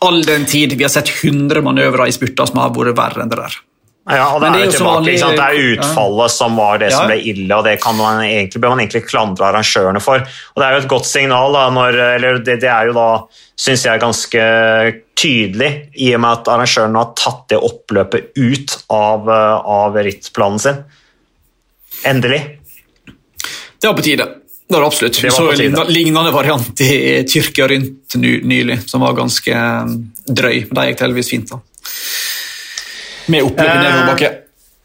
All 0.00 0.22
den 0.24 0.46
tid 0.48 0.72
vi 0.78 0.84
har 0.86 0.92
sett 0.92 1.10
100 1.12 1.60
manøvrer 1.62 2.08
i 2.08 2.14
spurter 2.14 2.48
som 2.48 2.62
har 2.62 2.72
vært 2.72 2.96
verre 2.96 3.24
enn 3.24 3.32
det 3.32 3.40
der. 3.40 3.58
Ja, 4.10 4.30
og 4.32 4.40
det 4.40 4.48
det 4.54 4.60
er 4.60 4.64
jo 4.64 4.70
tilbake, 4.72 4.96
vanlig- 4.96 5.36
det 5.36 5.44
er 5.44 5.74
utfallet 5.76 6.30
som 6.32 6.56
var 6.56 6.78
det 6.80 6.88
som 6.90 7.06
ble 7.06 7.18
ille, 7.20 7.52
og 7.54 7.64
det 7.64 7.80
kan 7.82 7.94
man 7.94 8.22
egentlig, 8.24 8.60
bør 8.60 8.72
man 8.72 8.80
egentlig 8.80 9.04
klandre 9.06 9.46
arrangørene 9.50 10.00
for. 10.02 10.24
Og 10.24 10.56
Det 10.56 10.66
er 10.66 10.72
jo 10.72 10.80
et 10.80 10.88
godt 10.88 11.06
signal, 11.06 11.52
da, 11.52 11.68
når, 11.70 11.98
eller 12.16 12.38
det, 12.38 12.60
det 12.64 12.70
er 12.72 12.86
jo 12.88 12.92
da, 12.96 13.24
syns 13.60 13.84
jeg, 13.84 14.00
ganske 14.00 14.40
tydelig, 15.20 15.70
i 16.00 16.14
og 16.16 16.20
med 16.24 16.30
at 16.32 16.48
arrangørene 16.48 16.96
har 17.04 17.12
tatt 17.14 17.44
det 17.52 17.60
oppløpet 17.60 18.32
ut 18.40 18.76
av, 18.88 19.28
eh, 19.28 19.70
av 19.78 19.94
rittplanen 19.94 20.58
sin. 20.58 20.82
Endelig. 22.08 22.58
Det 23.80 23.86
var 23.86 23.94
på 23.94 24.02
tide. 24.02 24.26
Det 24.70 24.76
var 24.76 24.84
det 24.84 24.86
absolutt. 24.86 25.16
Det 25.18 25.22
Vi 25.26 25.30
så 25.34 25.48
en 25.50 25.88
lignende 25.90 26.30
variant 26.30 26.80
i 26.80 27.24
Tyrkia 27.26 27.66
rundt 27.68 28.14
nylig, 28.14 28.76
som 28.86 29.02
var 29.02 29.16
ganske 29.18 29.54
drøy 30.30 30.60
drøy. 30.60 30.60
De 30.70 30.84
gikk 30.90 31.02
heldigvis 31.02 31.30
fint. 31.32 31.50
da. 31.50 31.58
Med 33.34 33.48
oppløp 33.48 33.66
i 33.66 33.72
Eh, 33.72 33.80
nedoverbakke. 33.82 34.30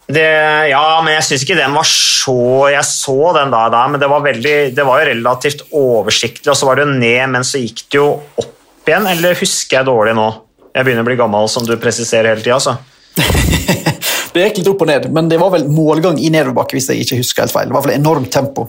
Det, 0.07 0.25
ja, 0.71 1.01
men 1.05 1.13
jeg 1.13 1.25
syns 1.27 1.43
ikke 1.45 1.57
den 1.57 1.73
var 1.73 1.87
så 1.89 2.69
Jeg 2.69 2.85
så 2.85 3.31
den 3.33 3.49
da, 3.49 3.63
da 3.73 3.87
men 3.89 3.97
det 3.99 4.09
var, 4.09 4.21
veldig, 4.21 4.75
det 4.77 4.85
var 4.85 5.01
jo 5.01 5.07
relativt 5.09 5.63
oversiktlig, 5.73 6.49
og 6.49 6.57
så 6.57 6.65
var 6.65 6.77
det 6.77 6.85
jo 6.85 6.97
ned, 6.97 7.29
men 7.33 7.45
så 7.45 7.61
gikk 7.61 7.85
det 7.85 8.01
jo 8.01 8.09
opp 8.41 8.89
igjen. 8.89 9.05
Eller 9.13 9.37
husker 9.37 9.79
jeg 9.79 9.89
dårlig 9.89 10.17
nå? 10.17 10.27
Jeg 10.73 10.85
begynner 10.85 11.05
å 11.05 11.09
bli 11.11 11.19
gammel, 11.21 11.49
som 11.49 11.65
du 11.65 11.77
presiserer 11.77 12.33
hele 12.33 12.41
tida. 12.41 12.77
Det 14.35 14.49
gikk 14.49 14.57
litt 14.59 14.67
opp 14.73 14.81
og 14.83 14.89
ned, 14.89 15.05
men 15.15 15.29
det 15.31 15.37
var 15.39 15.53
vel 15.53 15.69
målgang 15.71 16.17
i 16.19 16.27
nedoverbakke, 16.27 16.75
hvis 16.75 16.89
jeg 16.91 17.05
ikke 17.05 17.21
husker 17.21 17.45
helt 17.45 17.53
feil. 17.53 17.69
Det 17.69 17.71
var 17.71 17.77
i 17.77 17.85
hvert 17.85 17.93
fall 17.93 18.01
enormt 18.01 18.33
tempo. 18.33 18.65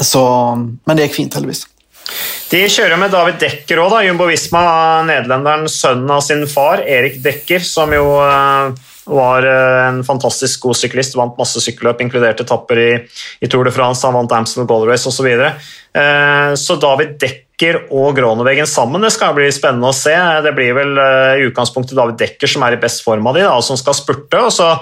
Så, 0.00 0.22
men 0.56 0.98
det 0.98 1.08
gikk 1.08 1.18
fint, 1.20 1.36
heldigvis. 1.38 1.66
De 2.52 2.60
kjører 2.68 2.98
med 3.00 3.12
David 3.14 3.38
Dekker 3.40 3.80
òg, 3.80 3.94
Jumbo 4.04 4.26
Visma. 4.28 4.62
Nederlenderen, 5.08 5.68
sønnen 5.72 6.10
av 6.12 6.20
sin 6.24 6.44
far, 6.50 6.82
Erik 6.84 7.20
Dekker, 7.24 7.62
som 7.64 7.94
jo 7.94 8.18
eh, 8.20 8.90
var 9.08 9.46
eh, 9.48 9.84
en 9.86 10.02
fantastisk 10.04 10.66
god 10.66 10.76
syklist. 10.76 11.16
Vant 11.18 11.38
masse 11.40 11.62
sykkelløp, 11.64 12.02
inkludert 12.04 12.42
etapper 12.44 12.82
i, 12.82 12.90
i, 13.40 13.48
Tour 13.48 13.64
de 13.68 13.72
France. 13.74 14.04
Han 14.06 14.18
vant 14.18 14.36
Amstel 14.36 14.68
Gold 14.68 14.90
Race 14.90 15.08
osv. 15.08 15.22
Så, 15.22 15.26
videre. 15.26 15.54
Eh, 15.96 16.52
så 16.60 16.76
David 16.82 17.16
Dekker 17.22 17.51
og 17.94 18.16
Groneveggen 18.16 18.66
sammen, 18.66 19.04
det 19.04 19.12
skal 19.14 19.36
bli 19.36 19.46
spennende 19.54 19.92
å 19.92 19.96
se. 19.96 20.14
Det 20.44 20.52
blir 20.56 20.74
vel 20.76 20.98
i 20.98 21.46
utgangspunktet 21.46 21.94
David 21.98 22.18
Dekker 22.20 22.50
som 22.50 22.64
er 22.66 22.76
i 22.76 22.80
best 22.82 23.04
form 23.06 23.28
av 23.30 23.38
de, 23.38 23.46
da, 23.46 23.56
som 23.62 23.78
skal 23.78 23.96
spurte. 23.96 24.40
og 24.42 24.52
så 24.54 24.72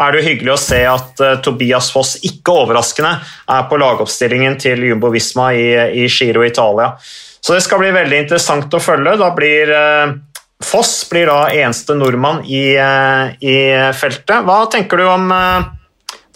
er 0.00 0.14
det 0.14 0.24
hyggelig 0.24 0.54
å 0.54 0.60
se 0.60 0.80
at 0.88 1.22
uh, 1.22 1.36
Tobias 1.44 1.90
Foss, 1.92 2.16
ikke 2.26 2.54
overraskende, 2.62 3.12
er 3.50 3.66
på 3.68 3.78
lagoppstillingen 3.80 4.56
til 4.60 4.86
Jumbo 4.88 5.10
Visma 5.12 5.50
i, 5.56 5.68
i 6.02 6.06
Giro 6.08 6.44
Italia. 6.46 6.94
Så 7.40 7.56
det 7.56 7.64
skal 7.64 7.80
bli 7.82 7.92
veldig 7.94 8.24
interessant 8.24 8.74
å 8.76 8.82
følge. 8.82 9.16
Da 9.20 9.30
blir 9.36 9.72
uh, 9.72 10.16
Foss 10.64 10.92
blir 11.08 11.30
da 11.30 11.48
eneste 11.56 11.96
nordmann 11.96 12.42
i, 12.44 12.74
i 12.76 13.54
feltet. 13.96 14.42
Hva 14.44 14.58
tenker 14.68 15.00
du 15.00 15.06
om, 15.08 15.30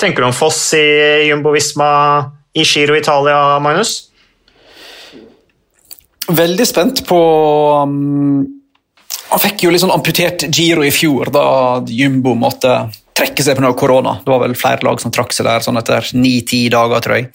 tenker 0.00 0.24
du 0.24 0.30
om 0.30 0.36
Foss 0.36 0.62
i 0.78 1.28
Jumbo 1.28 1.52
Visma 1.52 1.90
i 2.56 2.64
Giro 2.64 2.96
Italia, 2.96 3.58
Magnus? 3.60 4.13
Veldig 6.32 6.66
spent 6.66 7.02
på 7.08 7.20
um, 7.84 8.44
Han 9.30 9.42
fikk 9.42 9.66
jo 9.66 9.72
litt 9.72 9.82
sånn 9.82 9.92
amputert 9.92 10.46
Giro 10.48 10.84
i 10.86 10.92
fjor, 10.94 11.32
da 11.34 11.46
Jumbo 11.90 12.32
måtte 12.38 12.76
trekke 13.14 13.44
seg 13.46 13.58
pga. 13.58 13.70
korona. 13.78 14.16
Det 14.24 14.32
var 14.32 14.42
vel 14.42 14.56
flere 14.58 14.86
lag 14.86 15.00
som 15.02 15.12
trakk 15.14 15.34
seg 15.34 15.46
der 15.46 15.62
sånn 15.62 15.78
etter 15.78 16.06
ni-ti 16.18 16.64
dager, 16.72 17.02
tror 17.04 17.20
jeg. 17.20 17.28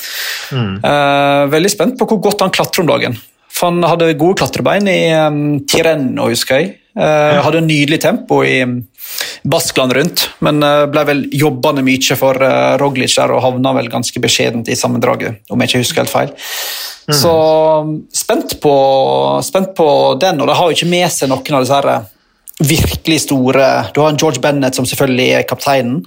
Mm. 0.51 0.73
Uh, 0.83 1.43
veldig 1.53 1.71
spent 1.71 1.99
på 1.99 2.07
hvor 2.09 2.19
godt 2.25 2.43
han 2.43 2.53
klatrer 2.55 2.83
om 2.83 2.89
dagen. 2.89 3.15
For 3.47 3.71
han 3.71 3.83
hadde 3.87 4.13
gode 4.19 4.41
klatrebein 4.41 4.87
i 4.91 4.99
um, 5.15 5.59
Tireno, 5.67 6.27
husker 6.31 6.59
jeg. 6.59 6.73
Uh, 6.99 7.37
ja. 7.37 7.43
Hadde 7.45 7.63
nydelig 7.63 8.01
tempo 8.03 8.41
i 8.43 8.59
um, 8.67 8.81
Baskland 9.43 9.93
rundt, 9.95 10.25
men 10.45 10.63
uh, 10.63 10.85
ble 10.91 11.03
vel 11.07 11.23
jobbende 11.35 11.83
mye 11.85 12.17
for 12.19 12.37
uh, 12.43 12.75
Roglic 12.81 13.15
der 13.17 13.33
og 13.35 13.43
havna 13.45 13.73
vel 13.77 13.89
ganske 13.91 14.21
beskjedent 14.21 14.69
i 14.69 14.77
sammendraget, 14.77 15.41
om 15.49 15.61
jeg 15.61 15.71
ikke 15.71 15.83
husker 15.83 16.03
helt 16.03 16.13
feil. 16.13 16.31
Mm. 17.09 17.15
Så 17.17 17.33
spent 18.13 18.57
på, 18.61 18.75
spent 19.45 19.73
på 19.77 19.89
den, 20.21 20.41
og 20.41 20.49
de 20.49 20.57
har 20.59 20.69
jo 20.69 20.77
ikke 20.77 20.91
med 20.91 21.09
seg 21.13 21.31
noen 21.31 21.57
av 21.57 21.65
disse 21.65 21.81
her 21.81 21.91
virkelig 22.59 23.21
store 23.23 23.67
Du 23.95 24.01
har 24.01 24.09
en 24.11 24.17
George 24.19 24.41
Bennett 24.43 24.75
som 24.75 24.85
selvfølgelig 24.87 25.29
er 25.37 25.45
kapteinen. 25.47 26.01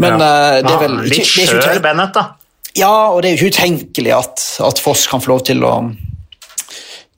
Men 0.00 0.16
ja. 0.16 0.30
uh, 0.30 0.62
det 0.64 0.72
er 0.72 0.80
vel 0.86 0.96
ja, 1.02 1.10
Litt 1.12 1.28
skjør 1.28 1.82
Bennett, 1.84 2.16
da. 2.16 2.30
Ja, 2.78 3.12
og 3.12 3.20
det 3.20 3.28
er 3.28 3.36
jo 3.36 3.50
ikke 3.50 3.58
utenkelig 3.58 4.14
at, 4.16 4.46
at 4.64 4.80
Foss 4.80 5.04
kan 5.10 5.20
få 5.20 5.34
lov 5.34 5.44
til 5.44 5.60
å 5.68 5.74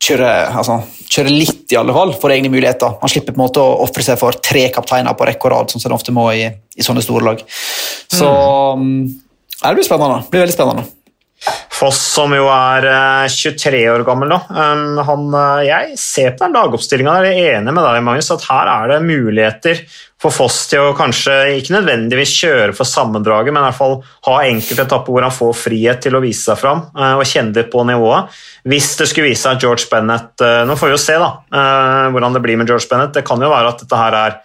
kjøre, 0.03 0.31
altså, 0.59 0.81
kjøre 1.11 1.33
litt, 1.33 1.65
i 1.73 1.79
alle 1.81 1.95
fall, 1.97 2.15
for 2.21 2.35
egne 2.35 2.51
muligheter. 2.53 2.97
Han 3.01 3.11
slipper 3.11 3.35
på 3.35 3.41
en 3.41 3.45
måte 3.47 3.63
å 3.63 3.77
ofre 3.85 4.05
seg 4.05 4.19
for 4.21 4.37
tre 4.45 4.67
kapteiner 4.75 5.17
på 5.17 5.29
rekke 5.29 5.49
og 5.49 5.55
rad, 5.55 5.73
som 5.73 5.83
han 5.85 5.97
ofte 5.97 6.15
må 6.15 6.29
i, 6.35 6.49
i 6.51 6.87
sånne 6.87 7.05
store 7.05 7.29
lag. 7.31 7.45
Så 8.13 8.31
mm. 8.31 8.89
mm 8.89 9.21
det 9.65 9.79
blir 9.79 9.87
spennende. 9.87 10.21
Det 10.21 10.31
blir 10.35 10.43
veldig 10.45 10.55
spennende. 10.55 10.83
Foss, 11.85 11.99
som 12.15 12.33
jo 12.33 12.47
er 12.49 12.87
23 13.29 13.77
eh, 13.77 13.91
år 13.93 14.07
gammel 14.07 14.31
nå. 14.33 14.39
Um, 14.49 14.97
han, 15.05 15.27
eh, 15.37 15.67
jeg 15.67 15.99
ser 16.01 16.31
på 16.33 16.47
den 16.47 16.55
lagoppstillinga 16.57 17.19
og 17.21 17.27
er 17.29 17.51
enig 17.59 17.75
med 17.77 17.85
deg, 17.85 17.99
Magnus, 18.07 18.31
at 18.33 18.47
her 18.49 18.71
er 18.73 18.93
det 18.95 18.97
muligheter 19.05 19.83
for 20.23 20.33
Foss 20.33 20.63
til 20.71 20.81
å 20.81 20.95
kanskje 20.97 21.35
ikke 21.59 21.75
nødvendigvis 21.75 22.33
kjøre 22.39 22.73
for 22.79 22.89
sammendraget, 22.89 23.53
men 23.53 23.61
i 23.61 23.67
hvert 23.67 23.77
fall 23.83 23.99
ha 24.31 24.39
enkelte 24.47 24.87
etapper 24.87 25.13
hvor 25.13 25.27
han 25.27 25.37
får 25.37 25.53
frihet 25.61 26.01
til 26.07 26.17
å 26.17 26.25
vise 26.25 26.47
seg 26.47 26.63
fram 26.63 26.87
eh, 26.97 27.19
og 27.19 27.29
kjenne 27.29 27.53
litt 27.59 27.69
på 27.75 27.85
nivået. 27.85 28.33
Hvis 28.65 28.95
det 29.03 29.11
skulle 29.11 29.35
vise 29.35 29.45
seg 29.45 29.59
at 29.59 29.67
George 29.69 29.91
Bennett 29.91 30.49
Nå 30.65 30.79
får 30.81 30.89
vi 30.89 30.95
jo 30.95 31.03
se 31.03 31.19
da, 31.21 31.35
hvordan 32.15 32.33
det 32.33 32.41
blir 32.47 32.57
med 32.57 32.71
George 32.71 32.89
Bennett. 32.89 33.13
Det 33.13 33.27
kan 33.29 33.45
jo 33.45 33.53
være 33.53 33.75
at 33.75 33.85
dette 33.85 33.99
her 34.01 34.17
er 34.23 34.39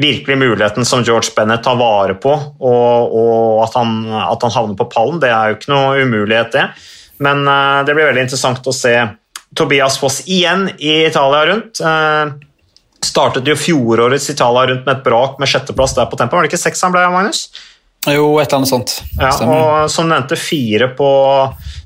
virkelig 0.00 0.38
muligheten 0.38 0.84
som 0.88 1.04
George 1.06 1.32
Bennett 1.36 1.62
tar 1.64 1.78
vare 1.80 2.16
på, 2.18 2.32
og, 2.32 3.14
og 3.20 3.62
at, 3.64 3.76
han, 3.78 3.96
at, 4.08 4.42
han, 4.42 4.54
havner 4.54 4.78
på 4.78 4.88
pallen. 4.92 5.20
Det 5.22 5.30
er 5.30 5.50
jo 5.50 5.58
ikke 5.58 5.72
noe 5.72 6.04
umulighet, 6.04 6.52
det. 6.56 6.66
Men 7.20 7.42
uh, 7.48 7.80
det 7.86 7.96
blir 7.96 8.08
veldig 8.10 8.26
interessant 8.28 8.66
å 8.66 8.74
se 8.74 8.94
Tobias 9.56 9.98
Foss 10.00 10.22
igjen 10.30 10.68
i 10.78 11.02
Italia 11.06 11.42
rundt. 11.50 11.82
Uh, 11.84 12.36
startet 13.04 13.48
jo 13.48 13.56
fjorårets 13.56 14.30
Italia 14.32 14.70
rundt 14.70 14.86
med 14.86 14.96
et 14.96 15.04
brak 15.04 15.40
med 15.40 15.50
sjetteplass 15.50 15.96
der 15.96 16.08
på 16.10 16.18
tempo. 16.20 16.36
Var 16.36 16.46
det 16.46 16.52
ikke 16.52 16.64
seks 16.64 16.84
han 16.86 16.94
ble, 16.94 17.04
Magnus? 17.12 17.48
Jo, 18.08 18.38
et 18.40 18.48
eller 18.48 18.62
annet 18.62 18.70
sånt. 18.70 18.94
Ja, 19.18 19.30
og 19.44 19.90
Som 19.92 20.08
nevnte, 20.08 20.36
fire 20.40 20.88
på 20.96 21.08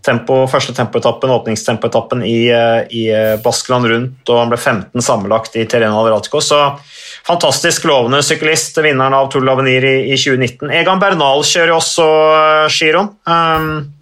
tempo, 0.05 0.45
første 0.51 0.75
tempoetappen, 0.77 1.33
åpningstempoetappen 1.35 2.23
i, 2.23 2.47
eh, 2.55 2.85
i 2.95 3.05
Baskeland 3.43 3.89
rundt, 3.91 4.21
og 4.29 4.39
han 4.39 4.53
ble 4.53 4.59
15 4.61 5.03
sammenlagt 5.03 5.57
i 5.59 5.65
Terreno 5.67 6.05
Adriatico. 6.05 6.39
Så 6.39 6.61
fantastisk 7.27 7.87
lovende 7.89 8.23
syklist, 8.25 8.79
vinneren 8.85 9.17
av 9.17 9.31
Tour 9.33 9.45
l'Avenir 9.47 9.85
i, 9.89 9.97
i, 10.13 10.17
2019. 10.21 10.71
Egan 10.77 11.01
Bernal 11.03 11.45
kjører 11.49 11.75
også 11.77 12.07
giroen. 12.73 13.13
Eh, 13.27 13.59
um, 13.59 13.93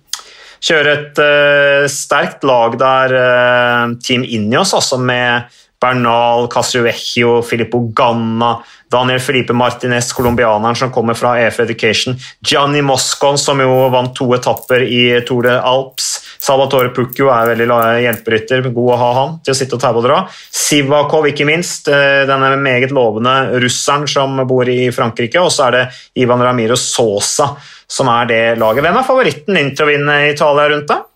kjører 0.62 0.92
et 0.92 1.18
uh, 1.18 1.88
sterkt 1.90 2.44
lag 2.46 2.76
der, 2.78 3.14
uh, 3.18 3.94
Team 4.02 4.22
Injos, 4.22 4.74
altså 4.78 4.98
med 4.98 5.50
Bernal, 5.82 6.46
Castrovecchio, 6.46 7.40
Filippo 7.42 7.80
Ganna, 7.98 8.52
Daniel 8.92 9.18
Felipe 9.20 9.56
Martinez, 9.58 10.12
colombianeren 10.14 10.78
som 10.78 10.92
kommer 10.94 11.18
fra 11.18 11.34
EF 11.42 11.58
Education, 11.64 12.14
Gianni 12.46 12.82
Moscon, 12.86 13.38
som 13.38 13.58
jo 13.58 13.88
vant 13.90 14.14
to 14.14 14.28
etapper 14.36 14.86
i 14.86 15.02
Tour 15.26 15.48
de 15.48 15.56
Alps, 15.58 16.11
Salvatore 16.42 16.90
Pucco 16.94 17.28
er 17.30 17.52
veldig 17.52 17.68
hjelperytter, 18.02 18.64
god 18.74 18.94
å 18.94 18.98
ha 18.98 19.10
han 19.20 19.36
til 19.44 19.54
å 19.54 19.58
sitte 19.58 19.76
og 19.78 19.82
taue 19.84 20.00
og 20.00 20.06
dra. 20.08 20.16
Sivakov, 20.32 21.28
ikke 21.30 21.46
minst, 21.46 21.86
eh, 21.88 22.24
denne 22.26 22.56
meget 22.58 22.90
lovende 22.90 23.60
russeren 23.62 24.08
som 24.10 24.42
bor 24.48 24.68
i 24.68 24.90
Frankrike. 24.90 25.38
Og 25.38 25.52
så 25.54 25.68
er 25.68 25.76
det 25.76 25.84
Ivan 26.24 26.42
Ramiro 26.42 26.74
Sosa 26.76 27.52
som 27.92 28.08
er 28.08 28.26
det 28.30 28.42
laget. 28.58 28.82
Hvem 28.82 28.98
er 28.98 29.06
favoritten 29.06 29.58
din 29.58 29.72
til 29.76 29.86
å 29.86 29.90
vinne 29.92 30.18
Italia 30.32 30.68
rundt 30.72 30.90
deg? 30.90 31.08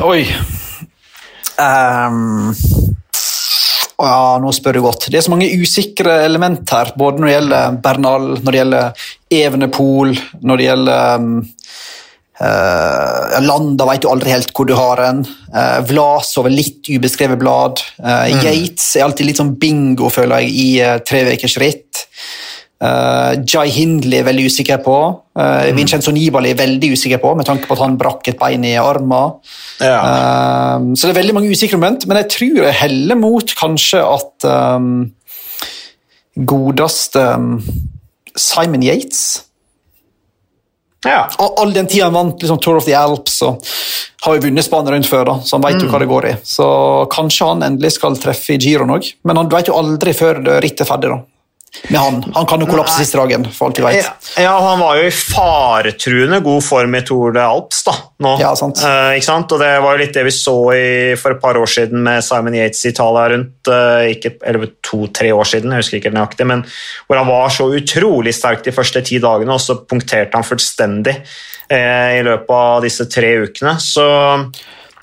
Oi 0.00 0.22
um, 1.60 2.52
ja, 4.00 4.38
Nå 4.40 4.52
spør 4.56 4.78
du 4.78 4.82
godt. 4.84 5.08
Det 5.12 5.18
er 5.20 5.24
så 5.26 5.32
mange 5.32 5.50
usikre 5.60 6.22
element 6.24 6.72
her. 6.72 6.94
Både 6.96 7.20
når 7.20 7.28
det 7.28 7.34
gjelder 7.34 7.80
Bernal, 7.84 8.28
når 8.38 8.50
det 8.50 8.60
gjelder 8.62 9.08
Evenepool, 9.40 10.14
når 10.40 10.60
det 10.60 10.68
gjelder 10.70 11.24
um, 11.24 11.34
Uh, 12.40 13.36
Landa 13.44 13.84
vet 13.84 14.00
du 14.00 14.08
aldri 14.08 14.32
helt 14.32 14.54
hvor 14.56 14.68
du 14.68 14.72
har 14.78 15.02
en. 15.04 15.18
Uh, 15.52 15.80
Vlasov 15.90 16.48
er 16.48 16.56
litt 16.56 16.88
ubeskrevet 16.88 17.40
blad. 17.40 17.82
Uh, 18.00 18.30
mm. 18.30 18.46
Yates 18.46 18.94
er 18.96 19.04
alltid 19.04 19.28
litt 19.28 19.40
sånn 19.42 19.56
bingo, 19.60 20.08
føler 20.12 20.46
jeg, 20.46 20.54
i 20.56 20.70
uh, 20.80 20.96
tre 21.04 21.26
ukers 21.28 21.58
ritt. 21.60 22.06
Uh, 22.80 23.36
Jai 23.44 23.66
Hindley 23.68 24.22
er 24.22 24.24
veldig 24.24 24.46
usikker 24.48 24.80
på. 24.80 24.96
Uh, 25.36 25.68
mm. 25.68 25.76
Vincenzo 25.76 26.14
Nibali 26.16 26.54
er 26.54 26.62
veldig 26.62 26.94
usikker 26.96 27.20
på, 27.20 27.34
med 27.36 27.44
tanke 27.48 27.68
på 27.68 27.76
at 27.76 27.84
han 27.84 27.98
brakk 28.00 28.32
et 28.32 28.40
bein 28.40 28.64
i 28.64 28.72
armen. 28.80 29.36
Ja. 29.84 30.00
Uh, 30.00 30.94
så 30.96 31.04
det 31.04 31.12
er 31.12 31.20
veldig 31.20 31.36
mange 31.36 31.52
usikre 31.52 31.76
moment, 31.76 32.08
men 32.08 32.22
jeg 32.22 32.30
tror 32.38 32.62
jeg 32.64 32.80
heller 32.80 33.20
mot 33.20 33.52
kanskje 33.60 34.00
at 34.00 34.48
um, 34.48 35.10
godeste 36.48 37.20
um, 37.36 37.60
Simon 38.32 38.86
Yates 38.86 39.42
ja. 41.06 41.22
All 41.38 41.72
den 41.72 41.88
tida 41.88 42.08
han 42.08 42.16
vant 42.16 42.42
liksom, 42.42 42.58
Tour 42.60 42.80
of 42.80 42.84
the 42.88 42.96
Alps 42.96 43.40
og 43.46 43.64
har 44.26 44.36
jo 44.36 44.44
vunnet 44.44 44.66
Spania 44.66 44.92
rundt 44.92 45.08
før, 45.08 45.24
da, 45.30 45.34
så 45.40 45.56
han 45.56 45.64
vet 45.64 45.78
mm. 45.78 45.84
jo 45.86 45.90
hva 45.92 46.00
det 46.02 46.08
går 46.10 46.28
i. 46.28 46.32
Så 46.44 46.70
kanskje 47.12 47.48
han 47.48 47.64
endelig 47.64 47.94
skal 47.96 48.18
treffe 48.20 48.56
i 48.56 48.60
giroen 48.60 48.92
òg, 48.92 49.08
men 49.24 49.40
han 49.40 49.48
vet 49.52 49.70
jo 49.72 49.78
aldri 49.80 50.12
før 50.16 50.42
rittet 50.60 50.84
er 50.84 50.90
ferdig. 50.90 51.14
da 51.14 51.22
med 51.88 52.00
han. 52.00 52.32
Han 52.34 52.46
kan 52.46 52.62
jo 52.62 52.66
kollapse 52.66 52.96
siste 52.98 53.18
dagen, 53.18 53.44
for 53.54 53.70
alt 53.70 53.78
vi 53.78 53.84
vet. 53.84 54.30
Ja, 54.42 54.52
han 54.58 54.80
var 54.82 54.98
jo 54.98 55.06
i 55.06 55.12
faretruende 55.14 56.40
god 56.42 56.64
form 56.66 56.96
i 56.98 57.02
Tour 57.06 57.34
de 57.36 57.42
Alps 57.44 57.84
da, 57.86 57.94
nå. 58.24 58.32
Ja, 58.42 58.50
sant. 58.58 58.82
Eh, 58.82 59.18
ikke 59.18 59.28
sant? 59.28 59.54
Og 59.54 59.62
det 59.62 59.70
var 59.84 59.94
jo 59.94 60.02
litt 60.02 60.16
det 60.16 60.24
vi 60.26 60.34
så 60.34 60.56
i, 60.74 60.88
for 61.20 61.36
et 61.36 61.42
par 61.42 61.58
år 61.60 61.70
siden 61.70 62.02
med 62.06 62.24
Simon 62.26 62.56
Yates 62.58 62.82
i 62.84 62.90
Italia 62.90 63.28
rundt 63.34 63.70
uh, 63.70 64.02
ikke, 64.10 64.34
Eller 64.46 64.72
to-tre 64.86 65.30
år 65.34 65.46
siden, 65.52 65.74
jeg 65.74 65.84
husker 65.84 66.00
ikke 66.00 66.14
nøyaktig, 66.14 66.48
men 66.50 66.64
hvor 67.06 67.20
han 67.20 67.30
var 67.30 67.54
så 67.54 67.68
utrolig 67.70 68.34
sterk 68.34 68.64
de 68.66 68.74
første 68.74 69.04
ti 69.06 69.20
dagene, 69.22 69.54
og 69.54 69.62
så 69.62 69.78
punkterte 69.86 70.38
han 70.38 70.46
fullstendig 70.46 71.14
eh, 71.16 72.18
i 72.18 72.24
løpet 72.26 72.56
av 72.56 72.82
disse 72.84 73.06
tre 73.10 73.36
ukene. 73.46 73.76
Så 73.82 74.06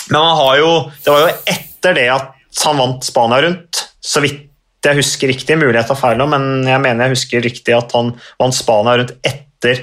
Men 0.08 0.20
han 0.20 0.36
har 0.40 0.58
jo 0.60 0.72
Det 1.04 1.14
var 1.14 1.24
jo 1.26 1.32
etter 1.56 1.96
det 1.96 2.10
at 2.12 2.34
han 2.64 2.80
vant 2.80 3.06
Spania 3.06 3.42
rundt, 3.46 3.84
så 4.02 4.22
vidt 4.24 4.44
jeg 4.86 5.00
husker 5.00 5.32
riktig, 5.32 5.58
mulig 5.60 5.78
jeg 5.80 5.90
tar 5.90 6.00
feil 6.00 6.20
nå, 6.20 6.28
men 6.32 6.68
jeg 6.68 6.82
mener 6.84 7.08
jeg 7.08 7.18
husker 7.18 7.44
riktig 7.44 7.76
at 7.76 7.94
han 7.98 8.14
vant 8.40 8.56
Spania 8.56 8.98
rundt 9.00 9.16
etter, 9.26 9.82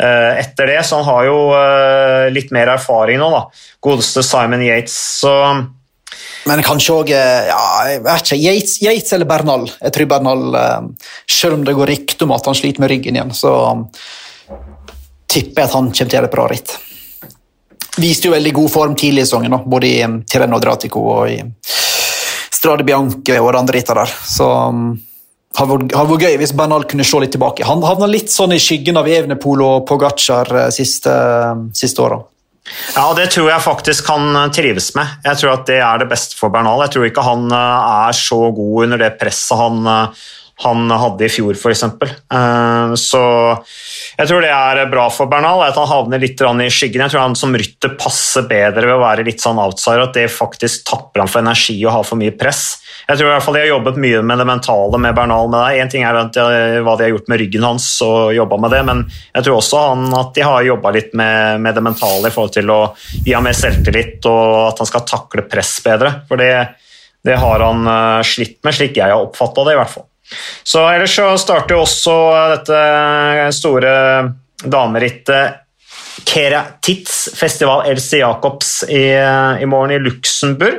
uh, 0.00 0.38
etter 0.38 0.70
det, 0.70 0.78
så 0.86 1.00
han 1.00 1.08
har 1.08 1.26
jo 1.28 1.40
uh, 1.52 2.28
litt 2.34 2.52
mer 2.54 2.70
erfaring 2.76 3.20
nå, 3.20 3.28
da. 3.34 3.42
Godeste 3.84 4.24
Simon 4.26 4.62
Yates. 4.64 4.96
Så 5.24 5.34
Men 6.48 6.64
kanskje 6.66 6.94
òg 6.94 7.12
ja, 7.12 7.62
jeg 7.90 8.02
vet 8.06 8.24
ikke, 8.24 8.40
Yates, 8.46 8.76
Yates, 8.84 9.14
eller 9.16 9.28
Bernal. 9.28 9.66
Jeg 9.82 9.96
tror 9.96 10.10
Bernal, 10.14 10.44
Selv 11.28 11.58
om 11.58 11.64
det 11.66 11.76
går 11.76 11.92
rykte 11.92 12.28
om 12.28 12.36
at 12.36 12.46
han 12.48 12.56
sliter 12.56 12.84
med 12.84 12.94
ryggen 12.94 13.18
igjen, 13.18 13.34
så 13.36 13.52
tipper 15.28 15.64
jeg 15.64 15.68
at 15.68 15.74
han 15.76 15.90
kommer 15.90 15.98
til 15.98 16.06
å 16.08 16.16
gjøre 16.16 16.30
et 16.30 16.36
bra 16.38 16.46
ritt. 16.48 16.78
Viste 17.98 18.30
jo 18.30 18.32
veldig 18.36 18.54
god 18.54 18.70
form 18.70 18.94
tidlig 18.96 19.24
i 19.24 19.26
sesongen, 19.26 19.58
både 19.66 19.90
i 19.90 20.06
Tireno 20.30 20.60
Dratico 20.62 21.02
og 21.10 21.32
i 21.32 21.40
Strade 22.58 22.86
Bianche 22.86 23.38
og 23.38 23.52
det 23.52 23.60
andre 23.60 23.82
der. 23.86 24.16
Så 24.26 24.48
det 25.48 25.62
hadde 25.62 26.10
vært, 26.10 26.22
gøy 26.22 26.34
hvis 26.40 26.54
Bernal 26.54 26.84
kunne 26.86 27.06
se 27.06 27.20
litt 27.22 27.32
tilbake. 27.34 27.66
Han 27.66 27.84
havna 27.86 28.08
litt 28.10 28.30
sånn 28.30 28.54
i 28.54 28.60
skyggen 28.62 28.98
av 29.00 29.08
Evenepool 29.10 29.62
og 29.64 29.86
Pogacar 29.88 30.50
eh, 30.54 30.68
siste, 30.74 31.14
siste 31.74 32.04
åra. 32.04 32.20
Ja, 32.94 33.06
det 33.16 33.30
tror 33.32 33.48
jeg 33.48 33.64
faktisk 33.64 34.10
han 34.12 34.28
eh, 34.36 34.50
trives 34.54 34.92
med. 34.98 35.18
Jeg 35.24 35.40
tror 35.40 35.54
at 35.54 35.64
det 35.70 35.80
er 35.80 36.02
det 36.02 36.10
beste 36.10 36.38
for 36.38 36.52
Bernal. 36.54 36.84
Jeg 36.84 36.94
tror 36.94 37.08
ikke 37.08 37.26
han 37.26 37.48
eh, 37.48 37.94
er 38.08 38.18
så 38.18 38.42
god 38.54 38.88
under 38.88 39.02
det 39.02 39.14
presset 39.18 39.58
han, 39.58 39.88
han 40.64 40.90
hadde 40.90 41.26
i 41.26 41.30
fjor, 41.30 41.54
f.eks. 41.54 41.84
Så 42.98 43.22
jeg 44.18 44.26
tror 44.26 44.42
det 44.42 44.50
er 44.50 44.80
bra 44.90 45.04
for 45.14 45.30
Bernal, 45.30 45.62
at 45.62 45.76
han 45.78 45.86
havner 45.86 46.18
litt 46.18 46.40
i 46.40 46.70
skyggen. 46.72 47.04
Jeg 47.04 47.12
tror 47.12 47.22
han 47.22 47.36
som 47.38 47.54
rytter 47.54 47.94
passer 48.00 48.48
bedre 48.50 48.88
ved 48.88 48.96
å 48.96 49.04
være 49.04 49.26
litt 49.28 49.42
sånn 49.44 49.60
outsider, 49.62 50.02
at 50.08 50.18
det 50.18 50.26
faktisk 50.34 50.82
tapper 50.88 51.22
han 51.22 51.30
for 51.30 51.44
energi 51.44 51.76
og 51.84 51.94
har 51.94 52.08
for 52.08 52.18
mye 52.18 52.34
press. 52.34 52.80
Jeg 53.08 53.20
tror 53.20 53.28
i 53.28 53.32
hvert 53.32 53.44
fall 53.44 53.54
De 53.56 53.62
har 53.62 53.70
jobbet 53.70 54.00
mye 54.02 54.24
med 54.26 54.42
det 54.42 54.46
mentale 54.50 55.00
med 55.00 55.14
Bernal. 55.14 55.48
med 55.48 55.62
det. 55.62 55.78
En 55.80 55.92
ting 55.94 56.02
er 56.04 56.18
hva 56.82 56.96
de 56.98 57.06
har 57.06 57.14
gjort 57.14 57.30
med 57.30 57.40
ryggen 57.40 57.68
hans, 57.68 57.86
og 58.02 58.34
jobba 58.34 58.58
med 58.58 58.74
det, 58.74 58.82
men 58.90 59.04
jeg 59.36 59.46
tror 59.46 59.60
også 59.60 59.84
han, 59.86 60.04
at 60.18 60.34
de 60.34 60.44
har 60.48 60.66
jobba 60.66 60.94
litt 60.98 61.14
med, 61.14 61.62
med, 61.62 61.78
det 61.78 61.86
mentale 61.86 62.28
i 62.28 62.34
forhold 62.34 62.56
til 62.58 62.74
å 62.74 62.80
gi 63.24 63.32
ham 63.36 63.46
mer 63.46 63.56
selvtillit 63.56 64.26
og 64.26 64.72
at 64.72 64.82
han 64.82 64.90
skal 64.90 65.06
takle 65.06 65.46
press 65.46 65.78
bedre. 65.86 66.12
For 66.28 66.40
det, 66.40 66.52
det 67.24 67.38
har 67.38 67.64
han 67.64 67.86
uh, 67.86 68.26
slitt 68.26 68.58
med, 68.66 68.74
slik 68.74 68.98
jeg 68.98 69.14
har 69.14 69.22
oppfatta 69.22 69.64
det, 69.68 69.78
i 69.78 69.80
hvert 69.80 69.94
fall. 69.94 70.08
Så 70.62 70.84
Ellers 70.90 71.14
så 71.16 71.30
starter 71.40 71.76
jo 71.76 71.84
også 71.84 72.16
dette 72.56 72.82
store 73.56 73.94
damerittet 74.64 75.64
Keratitz 76.28 77.28
festival 77.38 77.86
Else 77.90 78.20
Jacobs 78.20 78.82
i, 78.88 79.04
i, 79.62 79.66
morgen 79.66 79.94
i 79.94 79.98
Luxembourg. 80.02 80.78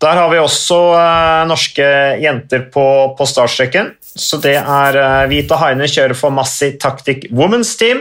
Der 0.00 0.16
har 0.16 0.30
vi 0.32 0.38
også 0.40 0.78
uh, 0.96 1.48
norske 1.48 1.84
jenter 2.22 2.60
på, 2.72 3.14
på 3.18 3.26
startstreken. 3.28 3.90
Så 4.00 4.36
det 4.40 4.56
er 4.60 4.96
uh, 4.96 5.28
Vita 5.28 5.56
Heine 5.60 5.88
kjører 5.90 6.14
for 6.16 6.30
Massi 6.32 6.78
Tactic 6.80 7.28
Women's 7.36 7.76
Team. 7.78 8.00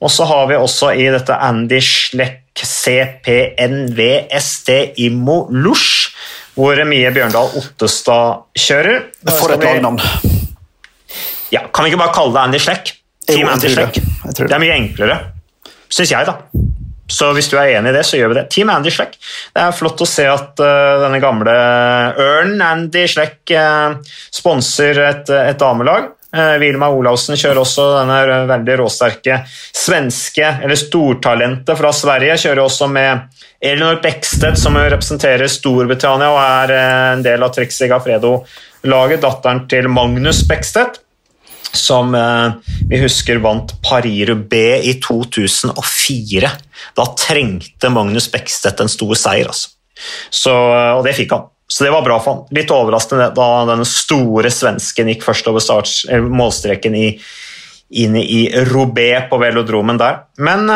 Og 0.00 0.10
så 0.12 0.24
har 0.28 0.46
vi 0.48 0.56
også 0.56 0.92
i 0.96 1.10
dette 1.12 1.36
Andy 1.36 1.80
Schleck 1.84 2.40
CPNVST 2.64 4.68
Immo 5.02 5.48
Lush 5.50 6.14
hvor 6.54 6.80
Mie 6.88 7.10
Bjørndal 7.14 7.56
Ottestad 7.60 8.44
kjører. 8.58 9.08
For 9.28 9.54
et 9.54 9.64
lagnavn. 9.64 10.00
Ja, 11.54 11.66
kan 11.70 11.86
vi 11.86 11.92
ikke 11.92 12.02
bare 12.02 12.14
kalle 12.14 12.34
det 12.34 12.44
Andy 12.48 12.60
Schleck? 12.62 12.94
Team 13.26 13.48
Andy 13.48 13.70
Schleck. 13.70 13.98
Det. 13.98 14.36
det. 14.46 14.52
er 14.52 14.62
mye 14.62 14.76
enklere, 14.76 15.18
syns 15.92 16.12
jeg, 16.12 16.26
da. 16.28 16.38
Så 17.10 17.28
hvis 17.36 17.50
du 17.52 17.58
er 17.60 17.74
enig 17.76 17.92
i 17.92 17.96
det, 17.98 18.02
så 18.08 18.18
gjør 18.18 18.32
vi 18.32 18.38
det. 18.38 18.46
Team 18.52 18.70
Andy 18.72 18.90
Schleck. 18.92 19.18
Det 19.52 19.60
er 19.60 19.76
flott 19.76 20.00
å 20.00 20.08
se 20.08 20.24
at 20.28 20.62
uh, 20.62 21.02
denne 21.04 21.20
gamle 21.22 21.54
Ørn 22.24 22.56
Andy 22.64 23.04
Schleck 23.10 23.52
uh, 23.52 23.98
sponser 24.32 25.00
et, 25.04 25.32
et 25.52 25.60
damelag. 25.60 26.14
Vilma 26.60 26.88
Olavsen 26.90 27.38
kjører 27.38 27.60
også 27.62 27.84
denne 28.00 28.18
veldig 28.50 28.78
råsterke 28.80 29.42
svenske, 29.84 30.46
eller 30.64 30.78
stortalentet 30.78 31.78
fra 31.78 31.92
Sverige. 31.94 32.36
Kjører 32.44 32.64
også 32.64 32.88
med 32.90 33.44
Elinor 33.64 34.00
Beckstedt, 34.02 34.58
som 34.60 34.76
representerer 34.78 35.50
Storbritannia 35.50 36.32
og 36.32 36.40
er 36.42 36.74
eh, 36.74 37.06
en 37.14 37.24
del 37.24 37.44
av 37.44 37.54
Trixie 37.54 37.88
Gafredo-laget, 37.90 39.22
datteren 39.24 39.64
til 39.70 39.88
Magnus 39.92 40.42
Beckstedt, 40.48 41.00
som 41.74 42.14
eh, 42.18 42.74
vi 42.90 43.00
husker 43.02 43.40
vant 43.44 43.72
Paris-Roubais 43.84 44.84
i 44.90 44.98
2004. 45.04 46.52
Da 46.98 47.08
trengte 47.18 47.92
Magnus 47.92 48.28
Beckstedt 48.32 48.84
en 48.84 48.92
stor 48.92 49.16
seier, 49.18 49.50
altså. 49.52 49.72
Så, 50.28 50.52
eh, 50.52 50.92
og 50.98 51.04
det 51.06 51.16
fikk 51.16 51.36
han. 51.36 51.50
Så 51.70 51.86
det 51.86 51.92
var 51.94 52.04
bra 52.04 52.18
for 52.20 52.30
han. 52.30 52.56
Litt 52.56 52.72
overraskende 52.74 53.30
da 53.34 53.48
denne 53.70 53.86
store 53.88 54.50
svensken 54.52 55.08
gikk 55.10 55.24
først 55.26 55.48
over 55.50 55.64
starts, 55.64 56.02
målstreken 56.12 56.96
i, 56.98 57.06
inn 58.04 58.18
i 58.20 58.46
Robé 58.68 59.08
på 59.30 59.40
velodromen 59.40 60.00
der. 60.00 60.26
Men 60.44 60.68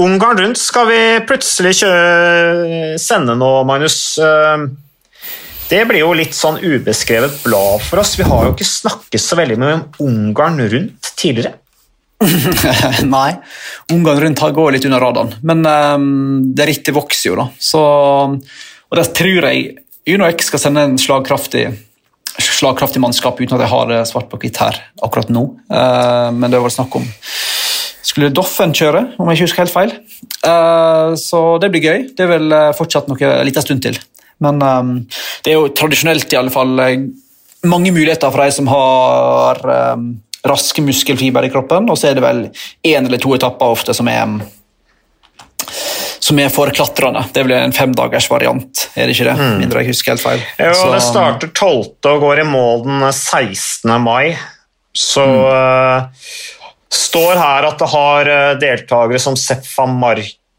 Ungarn 0.00 0.38
rundt 0.38 0.58
skal 0.58 0.86
vi 0.88 1.00
plutselig 1.28 1.74
kjøre, 1.82 2.94
sende 3.00 3.34
nå, 3.36 3.50
Magnus. 3.68 3.96
Eh, 4.16 4.64
det 5.68 5.82
blir 5.88 6.00
jo 6.00 6.14
litt 6.16 6.36
sånn 6.36 6.60
ubeskrevet 6.62 7.42
blad 7.44 7.84
for 7.84 8.00
oss. 8.00 8.14
Vi 8.16 8.24
har 8.24 8.46
jo 8.46 8.54
ikke 8.54 8.68
snakket 8.68 9.20
så 9.20 9.36
veldig 9.36 9.58
om 9.60 9.84
Ungarn 10.06 10.60
rundt 10.72 11.12
tidligere. 11.20 11.58
Nei, 13.14 13.30
Ungarn 13.92 14.24
rundt 14.24 14.44
går 14.56 14.76
litt 14.76 14.88
under 14.88 15.02
radaren. 15.02 15.36
Men 15.44 15.64
um, 15.66 16.10
det 16.56 16.70
rittet 16.70 16.96
vokser 16.96 17.32
jo, 17.32 17.38
da. 17.42 17.48
Så, 17.60 17.82
og 18.92 18.98
der 18.98 19.08
tror 19.16 19.48
jeg 19.48 19.78
UnoX 20.12 20.50
skal 20.50 20.60
sende 20.60 20.84
en 20.84 20.98
slagkraftig, 21.00 21.64
slagkraftig 22.36 23.00
mannskap, 23.00 23.40
uten 23.40 23.56
at 23.56 23.64
jeg 23.64 23.72
har 23.72 23.92
svart 24.10 24.28
på 24.28 24.40
hvitt 24.42 24.60
her 24.60 24.76
akkurat 25.00 25.30
nå. 25.32 25.46
Uh, 25.72 26.28
men 26.36 26.52
det 26.52 26.60
var 26.60 26.74
snakk 26.74 26.98
om 27.00 27.06
skulle 28.12 28.32
Doffen 28.34 28.74
kjøre, 28.76 29.06
om 29.16 29.30
jeg 29.30 29.38
ikke 29.38 29.46
husker 29.46 29.62
helt 29.62 29.72
feil. 29.72 29.94
Uh, 30.44 31.16
så 31.16 31.40
det 31.62 31.70
blir 31.72 31.86
gøy. 31.86 32.04
Det 32.12 32.26
er 32.26 32.32
vel 32.34 32.56
fortsatt 32.76 33.08
noe 33.08 33.30
en 33.30 33.46
liten 33.48 33.64
stund 33.64 33.80
til. 33.86 33.96
Men 34.42 34.58
det 34.60 35.52
er 35.52 35.56
jo 35.56 35.70
tradisjonelt 35.72 36.34
i 36.34 36.38
alle 36.40 36.52
fall 36.52 36.74
mange 37.62 37.92
muligheter 37.94 38.32
for 38.34 38.42
de 38.42 38.54
som 38.56 38.68
har 38.68 39.62
raske 40.42 40.82
muskelfiber 40.82 41.46
i 41.46 41.52
kroppen, 41.52 41.86
og 41.90 41.98
så 41.98 42.10
er 42.10 42.18
det 42.18 42.24
vel 42.24 42.42
én 42.82 43.06
eller 43.06 43.22
to 43.22 43.32
etapper 43.36 43.76
ofte 43.76 43.94
som 43.94 44.10
er 44.10 44.42
som 46.32 46.40
er 46.40 46.48
for 46.48 46.70
klatrende. 46.72 47.24
Det 47.32 47.44
blir 47.44 47.60
en 47.60 47.74
femdagers 47.76 48.30
variant, 48.32 48.86
er 48.96 49.08
det 49.08 49.16
ikke 49.16 49.28
det? 49.28 49.36
Mm. 49.36 49.58
Mindre 49.60 49.82
jeg 49.82 49.92
husker 49.92 50.14
helt 50.14 50.24
feil. 50.24 50.44
Jo, 50.56 50.72
så, 50.78 50.88
det 50.94 51.02
starter 51.04 51.52
12. 51.52 51.82
og 52.08 52.24
går 52.24 52.40
i 52.40 52.46
mål 52.48 52.86
den 52.86 53.04
16. 53.04 53.92
mai. 54.00 54.32
Så 54.96 55.24
mm. 55.28 55.36
uh, 55.44 56.32
står 56.92 57.36
her 57.36 57.68
at 57.68 57.80
det 57.80 57.88
har 57.88 58.28
eh, 58.28 58.54
deltakere 58.60 59.20
som 59.20 59.36
Sefa 59.40 59.86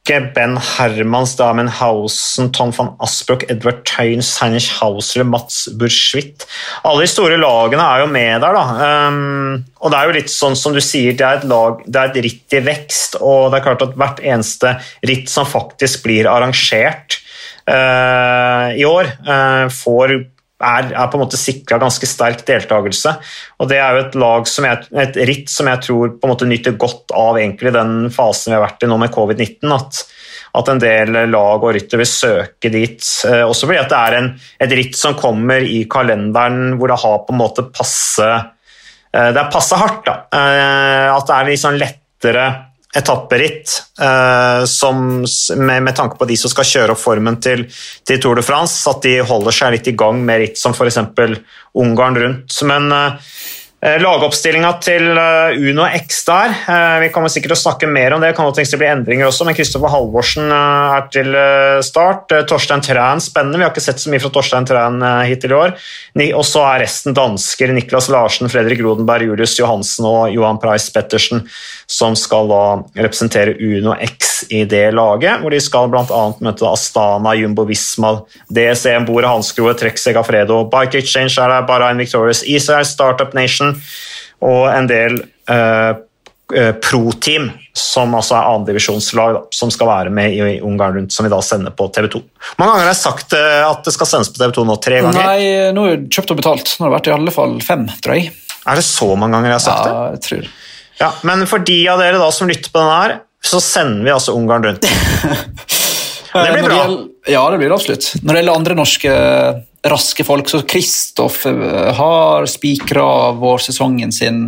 Marke, 0.04 0.34
Ben 0.34 0.58
Hermans, 0.58 1.36
Damen 1.38 1.80
Hausen, 1.80 2.52
Tom 2.52 2.74
van 2.74 2.96
Asbrook, 3.00 3.50
Edward 3.50 3.86
Tynes, 3.86 4.42
Heinrich 4.42 4.82
Hausler, 4.82 5.24
Mats 5.24 5.70
Burschwitt 5.78 6.46
Alle 6.84 7.02
de 7.04 7.08
store 7.08 7.38
lagene 7.38 7.82
er 7.82 8.02
jo 8.02 8.08
med 8.08 8.42
der. 8.42 8.54
da. 8.54 9.08
Um, 9.08 9.64
og 9.80 9.92
det 9.92 9.98
er 9.98 10.06
jo 10.06 10.18
litt 10.18 10.30
sånn 10.30 10.56
som 10.56 10.74
du 10.74 10.82
sier, 10.82 11.14
det 11.16 11.24
er, 11.24 11.40
et 11.40 11.48
lag, 11.48 11.80
det 11.88 12.00
er 12.02 12.12
et 12.12 12.22
ritt 12.26 12.56
i 12.58 12.60
vekst, 12.66 13.16
og 13.22 13.52
det 13.52 13.60
er 13.60 13.66
klart 13.70 13.86
at 13.86 13.96
hvert 13.96 14.20
eneste 14.20 14.76
ritt 15.08 15.32
som 15.32 15.48
faktisk 15.48 16.04
blir 16.04 16.28
arrangert 16.28 17.22
uh, 17.70 18.76
i 18.76 18.84
år, 18.84 19.08
uh, 19.24 19.72
får 19.72 20.18
er, 20.64 20.90
er, 20.94 21.10
på 21.12 21.18
en 21.18 21.24
måte 21.26 21.40
sikra 21.40 21.80
ganske 21.82 22.08
sterk 22.08 22.44
deltakelse. 22.48 23.16
Og 23.60 23.70
Det 23.70 23.80
er 23.80 23.96
jo 23.96 24.04
et, 24.06 24.18
lag 24.24 24.48
som 24.50 24.68
jeg, 24.68 24.88
et 25.04 25.20
ritt 25.30 25.52
som 25.52 25.70
jeg 25.70 25.84
tror 25.86 26.16
på 26.16 26.28
en 26.28 26.34
måte 26.34 26.48
nyter 26.50 26.78
godt 26.80 27.14
av 27.18 27.40
egentlig 27.40 27.74
den 27.76 28.10
fasen 28.14 28.54
vi 28.54 28.58
har 28.58 28.66
vært 28.66 28.86
i 28.86 28.90
nå 28.90 28.98
med 29.02 29.14
covid-19. 29.14 29.76
At, 29.76 30.02
at, 30.60 30.74
en 30.74 30.82
del 30.84 31.20
lag 31.34 31.64
og 31.64 31.76
rytter 31.76 32.02
vil 32.02 32.10
søke 32.10 32.74
dit. 32.74 33.04
Eh, 33.30 33.44
også 33.44 33.70
fordi 33.70 33.86
det 33.92 34.02
er 34.02 34.20
en, 34.20 34.34
et 34.66 34.76
ritt 34.80 35.00
som 35.00 35.18
kommer 35.20 35.66
i 35.66 35.84
kalenderen 35.92 36.78
hvor 36.80 36.94
det 36.94 37.02
har 37.04 37.24
på 37.28 37.36
en 37.36 37.42
måte 37.44 37.68
passe 37.74 38.30
eh, 38.34 39.30
Det 39.34 39.40
er 39.40 39.54
passe 39.54 39.80
hardt. 39.80 40.06
da. 40.08 40.20
Eh, 40.32 41.10
at 41.14 41.28
det 41.30 41.40
er 41.40 41.52
litt 41.52 41.66
sånn 41.66 41.82
lettere 41.82 42.48
etapperitt 42.96 43.74
eh, 44.02 44.64
med, 45.58 45.84
med, 45.84 45.96
tanke 45.96 46.18
på 46.20 46.28
de 46.30 46.38
som 46.38 46.52
skal 46.52 46.68
kjøre 46.70 46.96
opp 46.96 47.02
formen 47.02 47.40
til, 47.42 47.66
til, 48.06 48.22
Tour 48.22 48.38
de 48.38 48.46
France, 48.46 48.84
at 48.90 49.02
de 49.06 49.18
holder 49.26 49.56
seg 49.56 49.76
litt 49.78 49.90
i 49.90 49.96
gang 49.98 50.22
med 50.26 50.44
ritt 50.44 50.62
som 50.62 50.76
f.eks. 50.78 51.02
Ungarn 51.74 52.20
rundt. 52.22 52.60
Men 52.70 52.92
eh, 52.94 53.34
lagoppstillinga 53.84 54.70
til 54.84 55.10
eh, 55.12 55.58
Uno 55.60 55.84
X 55.98 56.22
der. 56.28 56.54
Eh, 56.72 56.98
vi 57.04 57.10
kommer 57.12 57.32
sikkert 57.32 57.52
til 57.52 57.58
å 57.58 57.64
snakke 57.66 57.90
mer 57.92 58.16
om 58.16 58.24
det, 58.24 58.32
kan 58.38 58.48
det 58.48 58.80
bli 58.80 58.88
endringer 58.88 59.28
også, 59.28 59.48
men 59.48 59.58
Kristoffer 59.58 59.92
Halvorsen 59.92 60.48
er 60.56 61.10
til 61.12 61.36
start. 61.84 62.32
Torstein 62.48 62.84
Træn 62.86 63.24
spennende, 63.24 63.60
vi 63.60 63.68
har 63.68 63.74
ikke 63.74 63.84
sett 63.84 64.00
så 64.00 64.14
mye 64.14 64.24
fra 64.24 64.32
Torstein 64.34 64.68
Træn 64.70 65.04
hittil 65.28 65.52
i 65.52 65.60
år. 65.60 65.76
Og 66.38 66.46
så 66.48 66.64
er 66.70 66.84
resten 66.86 67.18
dansker. 67.18 67.74
Niklas 67.76 68.08
Larsen, 68.14 68.52
Fredrik 68.52 68.84
Rodenberg, 68.86 69.28
Julius 69.28 69.58
Johansen 69.60 70.08
og 70.08 70.32
Johan 70.32 70.62
Preis 70.64 70.88
Pettersen 70.94 71.44
som 71.94 72.16
skal 72.18 72.48
da 72.50 72.64
representere 73.04 73.56
Uno 73.60 73.96
X 74.00 74.44
i 74.50 74.64
det 74.70 74.92
laget, 74.96 75.42
hvor 75.42 75.54
de 75.54 75.60
skal 75.62 75.90
bl.a. 75.92 76.22
møte 76.44 76.68
Astana, 76.68 77.36
Jumbo 77.38 77.66
Visma, 77.68 78.16
DSE, 78.50 78.96
Bore 79.08 79.30
Hanskroe, 79.30 79.76
Trekk 79.78 80.00
Segafredo, 80.02 80.64
Bike 80.72 81.04
Exchange 81.04 81.38
er 81.42 81.68
Bahrain 81.68 82.02
Victorious, 82.02 82.44
Israel, 82.48 82.88
Startup 82.88 83.34
Nation 83.38 83.73
og 84.44 84.66
en 84.72 84.90
del 84.92 85.20
eh, 85.50 85.94
pro-team, 86.84 87.48
som 87.74 88.12
altså 88.14 88.36
er 88.38 88.50
annendivisjonslag, 88.52 89.40
som 89.56 89.72
skal 89.74 89.88
være 89.90 90.12
med 90.14 90.36
i 90.36 90.58
Ungarn 90.62 90.98
Rundt, 91.00 91.14
som 91.16 91.26
vi 91.26 91.32
da 91.34 91.40
sender 91.42 91.74
på 91.74 91.88
TV 91.96 92.10
2. 92.14 92.20
Mange 92.60 92.74
ganger 92.76 92.84
har 92.86 92.92
jeg 92.92 93.00
sagt 93.00 93.34
at 93.34 93.88
det 93.88 93.94
skal 93.96 94.10
sendes 94.12 94.30
på 94.30 94.42
TV 94.44 94.54
2 94.60 94.66
nå? 94.70 94.76
Tre 94.84 95.00
ganger? 95.02 95.18
Nei, 95.32 95.72
nå 95.74 95.88
er 95.90 96.04
det 96.04 96.14
kjøpt 96.14 96.36
og 96.36 96.42
betalt. 96.44 96.76
Nå 96.78 96.86
har 96.86 96.92
det 96.92 96.98
vært 97.00 97.10
i 97.10 97.16
alle 97.16 97.34
fall 97.34 97.56
fem, 97.66 97.88
tror 98.04 98.20
jeg. 98.20 98.34
Er 98.70 98.80
det 98.80 98.86
så 98.86 99.10
mange 99.16 99.40
ganger 99.40 99.54
jeg 99.54 99.58
har 99.58 99.66
sagt 99.66 99.88
det? 99.88 99.94
Ja, 99.96 100.04
jeg 100.14 100.22
tror 100.28 100.52
Ja, 101.02 101.10
Men 101.32 101.48
for 101.50 101.66
de 101.66 101.80
av 101.92 102.04
dere 102.04 102.22
da 102.22 102.30
som 102.36 102.52
lytter 102.52 102.70
på 102.70 102.80
denne 102.84 103.00
her, 103.02 103.16
så 103.44 103.60
sender 103.64 104.06
vi 104.06 104.14
altså 104.14 104.36
Ungarn 104.38 104.68
Rundt. 104.70 104.86
Det 106.34 106.50
blir 106.50 106.64
bra. 106.66 106.78
ja, 107.30 107.42
det 107.52 107.58
blir 107.62 107.70
det 107.70 107.76
absolutt. 107.76 108.08
Når 108.24 108.34
det 108.34 108.40
gjelder 108.40 108.56
andre 108.58 108.76
norske 108.80 109.12
raske 109.84 110.24
folk, 110.24 110.50
så 110.50 110.64
Kristoff 110.68 111.46
eh, 111.50 111.94
har 111.98 112.48
spikra 112.50 113.32
vårsesongen 113.40 114.12
sin. 114.16 114.44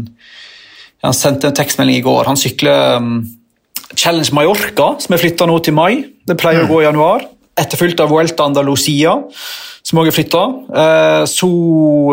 Han 1.04 1.14
sendte 1.14 1.50
en 1.50 1.58
tekstmelding 1.58 2.00
i 2.00 2.06
går. 2.06 2.26
Han 2.30 2.40
sykler 2.40 2.98
um, 2.98 3.18
Challenge 3.94 4.32
Mallorca, 4.34 4.96
som 5.00 5.16
er 5.16 5.22
flytta 5.22 5.48
nå 5.50 5.60
til 5.64 5.76
mai. 5.78 6.06
Det 6.26 6.38
pleier 6.40 6.66
å 6.66 6.70
gå 6.72 6.82
i 6.82 6.88
januar. 6.88 7.28
Etterfulgt 7.56 8.02
av 8.04 8.10
Vuelta 8.12 8.48
Andalusia, 8.48 9.14
som 9.86 10.02
også 10.02 10.12
er 10.12 10.18
flytta. 10.18 10.46
Eh, 10.84 11.24
så 11.30 11.52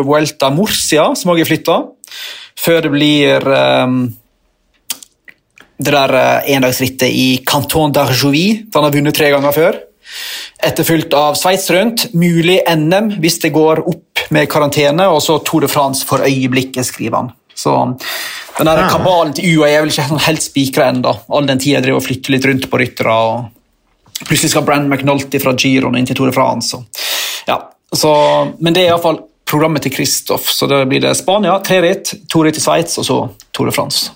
Vuelta 0.05 0.51
Murcia, 0.55 1.09
som 1.19 1.33
også 1.33 1.47
er 1.47 1.51
flytta. 1.53 1.79
Før 2.63 2.85
det 2.85 2.93
blir 2.93 3.49
um, 3.49 4.03
det 5.83 5.95
der 5.95 6.15
eh, 6.19 6.53
endagsrittet 6.57 7.09
i 7.11 7.29
Canton 7.47 7.95
d'Arjouvie. 7.95 8.67
Han 8.75 8.87
har 8.87 8.95
vunnet 8.95 9.17
tre 9.17 9.33
ganger 9.33 9.57
før. 9.57 9.81
Etterfulgt 10.63 11.15
av 11.19 11.37
Sveits 11.39 11.71
rundt, 11.75 12.09
mulig 12.15 12.61
NM 12.69 13.17
hvis 13.23 13.41
det 13.43 13.53
går 13.55 13.83
opp 13.89 14.27
med 14.33 14.49
karantene, 14.51 15.09
og 15.11 15.23
så 15.25 15.39
Tour 15.45 15.65
de 15.65 15.71
France 15.71 16.07
for 16.09 16.25
øyeblikket, 16.25 16.87
skriver 16.87 17.19
han. 17.19 17.33
Så 17.55 17.75
den 18.59 18.69
der 18.69 18.89
kabalen 18.91 19.35
til 19.37 19.59
UAE 19.59 19.73
er 19.73 19.83
vel 19.85 19.93
ikke 19.93 20.21
helt 20.27 20.45
spikra 20.45 20.89
ennå, 20.93 21.13
all 21.29 21.49
den 21.49 21.61
tid 21.61 21.77
jeg 21.77 21.85
driver 21.85 22.01
og 22.01 22.07
flytter 22.07 22.35
litt 22.35 22.49
rundt 22.49 22.71
på 22.71 22.81
ryttere. 22.81 23.13
og 23.13 24.25
Plutselig 24.29 24.53
skal 24.55 24.65
Brand 24.67 24.89
McNulty 24.89 25.41
fra 25.43 25.55
Giron 25.59 25.99
inn 25.99 26.09
til 26.09 26.19
Tour 26.19 26.31
de 26.31 26.37
France. 26.37 26.79
Og, 26.79 27.05
ja, 27.49 27.59
så, 27.93 28.15
men 28.61 28.75
det 28.75 28.87
er 28.87 28.93
iallfall 28.93 29.21
programmet 29.49 29.85
til 29.85 29.93
Kristoff, 29.93 30.49
så 30.55 30.69
da 30.71 30.81
blir 30.89 31.03
det 31.05 31.13
Spania, 31.19 31.59
tre 31.65 31.83
ritt, 31.85 32.15
to 32.31 32.45
ritt 32.47 32.57
i 32.57 32.65
Sveits 32.65 32.97
og 33.03 33.09
så 33.09 33.19
Tour 33.53 33.69
de 33.69 33.75
France. 33.77 34.13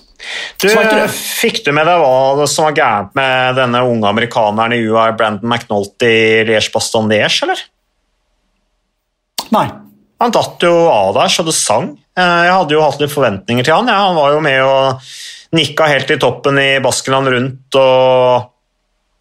Du. 0.57 0.67
Fikk 1.13 1.59
du 1.65 1.71
med 1.77 1.85
deg 1.85 2.01
hva 2.01 2.45
som 2.49 2.65
var 2.67 2.77
gærent 2.77 3.17
med 3.17 3.57
denne 3.59 3.83
unge 3.85 4.09
amerikaneren 4.09 4.73
i 4.73 4.79
UR, 4.87 5.11
Brandon 5.19 5.49
McNulty 5.51 6.09
i 6.09 6.45
Liège-Baston 6.49 7.09
Liège, 7.11 7.43
eller? 7.45 7.61
Nei. 9.53 9.67
Han 10.17 10.33
datt 10.33 10.63
jo 10.65 10.73
av 10.89 11.11
der 11.19 11.29
så 11.29 11.43
det 11.45 11.53
sang. 11.53 11.91
Eh, 12.17 12.43
Jeg 12.47 12.55
hadde 12.55 12.73
jo 12.73 12.81
hatt 12.81 13.01
litt 13.03 13.13
forventninger 13.13 13.67
til 13.67 13.75
han. 13.77 13.91
Ja, 13.93 13.99
han 14.07 14.17
var 14.17 14.33
jo 14.33 14.41
med 14.41 14.63
og 14.65 15.05
nikka 15.55 15.85
helt 15.91 16.09
i 16.11 16.17
toppen 16.19 16.57
i 16.59 16.71
Baskeland 16.83 17.29
rundt 17.31 17.77
og 17.79 18.49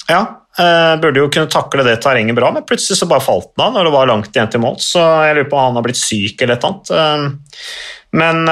Ja, 0.09 0.23
eh, 0.57 0.95
burde 1.03 1.21
jo 1.21 1.29
kunne 1.29 1.51
takle 1.53 1.85
det 1.85 1.99
terrenget 2.03 2.35
bra, 2.39 2.49
men 2.55 2.65
plutselig 2.65 2.97
så 3.01 3.09
bare 3.11 3.21
falt 3.27 3.53
han 3.59 3.69
av 3.69 3.77
når 3.77 3.85
det 3.91 3.93
var 3.99 4.07
langt 4.09 4.33
igjen 4.33 4.51
til 4.55 4.63
mål, 4.65 4.77
så 4.81 5.03
jeg 5.27 5.37
lurer 5.37 5.51
på 5.51 5.59
om 5.59 5.65
han 5.69 5.79
har 5.81 5.87
blitt 5.91 6.01
syk 6.01 6.41
eller 6.47 6.57
et 6.57 6.65
eller 6.65 6.73
annet. 6.73 6.91
Eh, 6.97 7.63
Men 8.17 8.47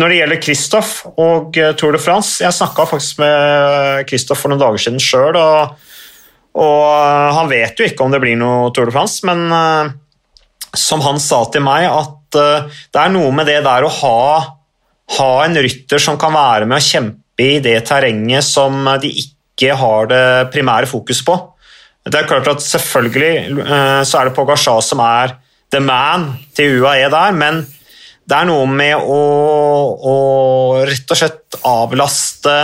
når 0.00 0.08
det 0.08 0.18
gjelder 0.20 0.40
Kristoff 0.40 0.92
og 1.10 1.58
eh, 1.60 1.74
Tour 1.76 1.96
de 1.96 2.00
France 2.00 2.40
Jeg 2.40 2.56
snakka 2.56 2.86
faktisk 2.88 3.20
med 3.20 4.06
Kristoff 4.08 4.40
for 4.40 4.52
noen 4.52 4.62
dager 4.62 4.80
siden 4.80 5.02
sjøl, 5.02 5.36
og, 5.36 5.74
og 6.56 6.86
eh, 6.88 7.28
han 7.36 7.50
vet 7.50 7.80
jo 7.80 7.88
ikke 7.88 8.06
om 8.06 8.14
det 8.14 8.22
blir 8.22 8.38
noe 8.40 8.70
Tour 8.72 8.88
de 8.88 8.94
France, 8.96 9.20
men 9.28 9.44
eh, 9.52 9.92
som 10.78 11.04
han 11.04 11.20
sa 11.20 11.42
til 11.52 11.64
meg, 11.66 11.84
at 11.84 12.18
det 12.32 12.96
er 12.96 13.10
noe 13.12 13.28
med 13.36 13.44
det 13.44 13.58
der 13.60 13.84
å 13.84 13.90
ha, 13.92 14.20
ha 15.18 15.32
en 15.44 15.58
rytter 15.60 16.00
som 16.00 16.16
kan 16.16 16.32
være 16.32 16.64
med 16.64 16.80
å 16.80 16.86
kjempe 16.86 17.44
i 17.44 17.58
det 17.60 17.74
terrenget 17.84 18.46
som 18.46 18.86
de 19.02 19.10
ikke 19.20 19.76
har 19.76 20.08
det 20.08 20.22
primære 20.54 20.88
fokus 20.88 21.20
på. 21.26 21.36
Det 22.08 22.22
er 22.22 22.30
klart 22.30 22.48
at 22.48 22.64
Selvfølgelig 22.64 23.66
så 24.08 24.22
er 24.22 24.30
det 24.30 24.34
Pogasjar 24.38 24.80
som 24.80 25.04
er 25.04 25.36
the 25.76 25.82
man 25.84 26.30
til 26.56 26.80
UAE 26.80 27.12
der, 27.12 27.36
men 27.36 27.60
det 28.28 28.38
er 28.38 28.48
noe 28.48 28.66
med 28.70 28.96
å, 28.96 29.20
å 29.98 30.16
rett 30.86 31.10
og 31.10 31.18
slett 31.18 31.58
avlaste 31.66 32.56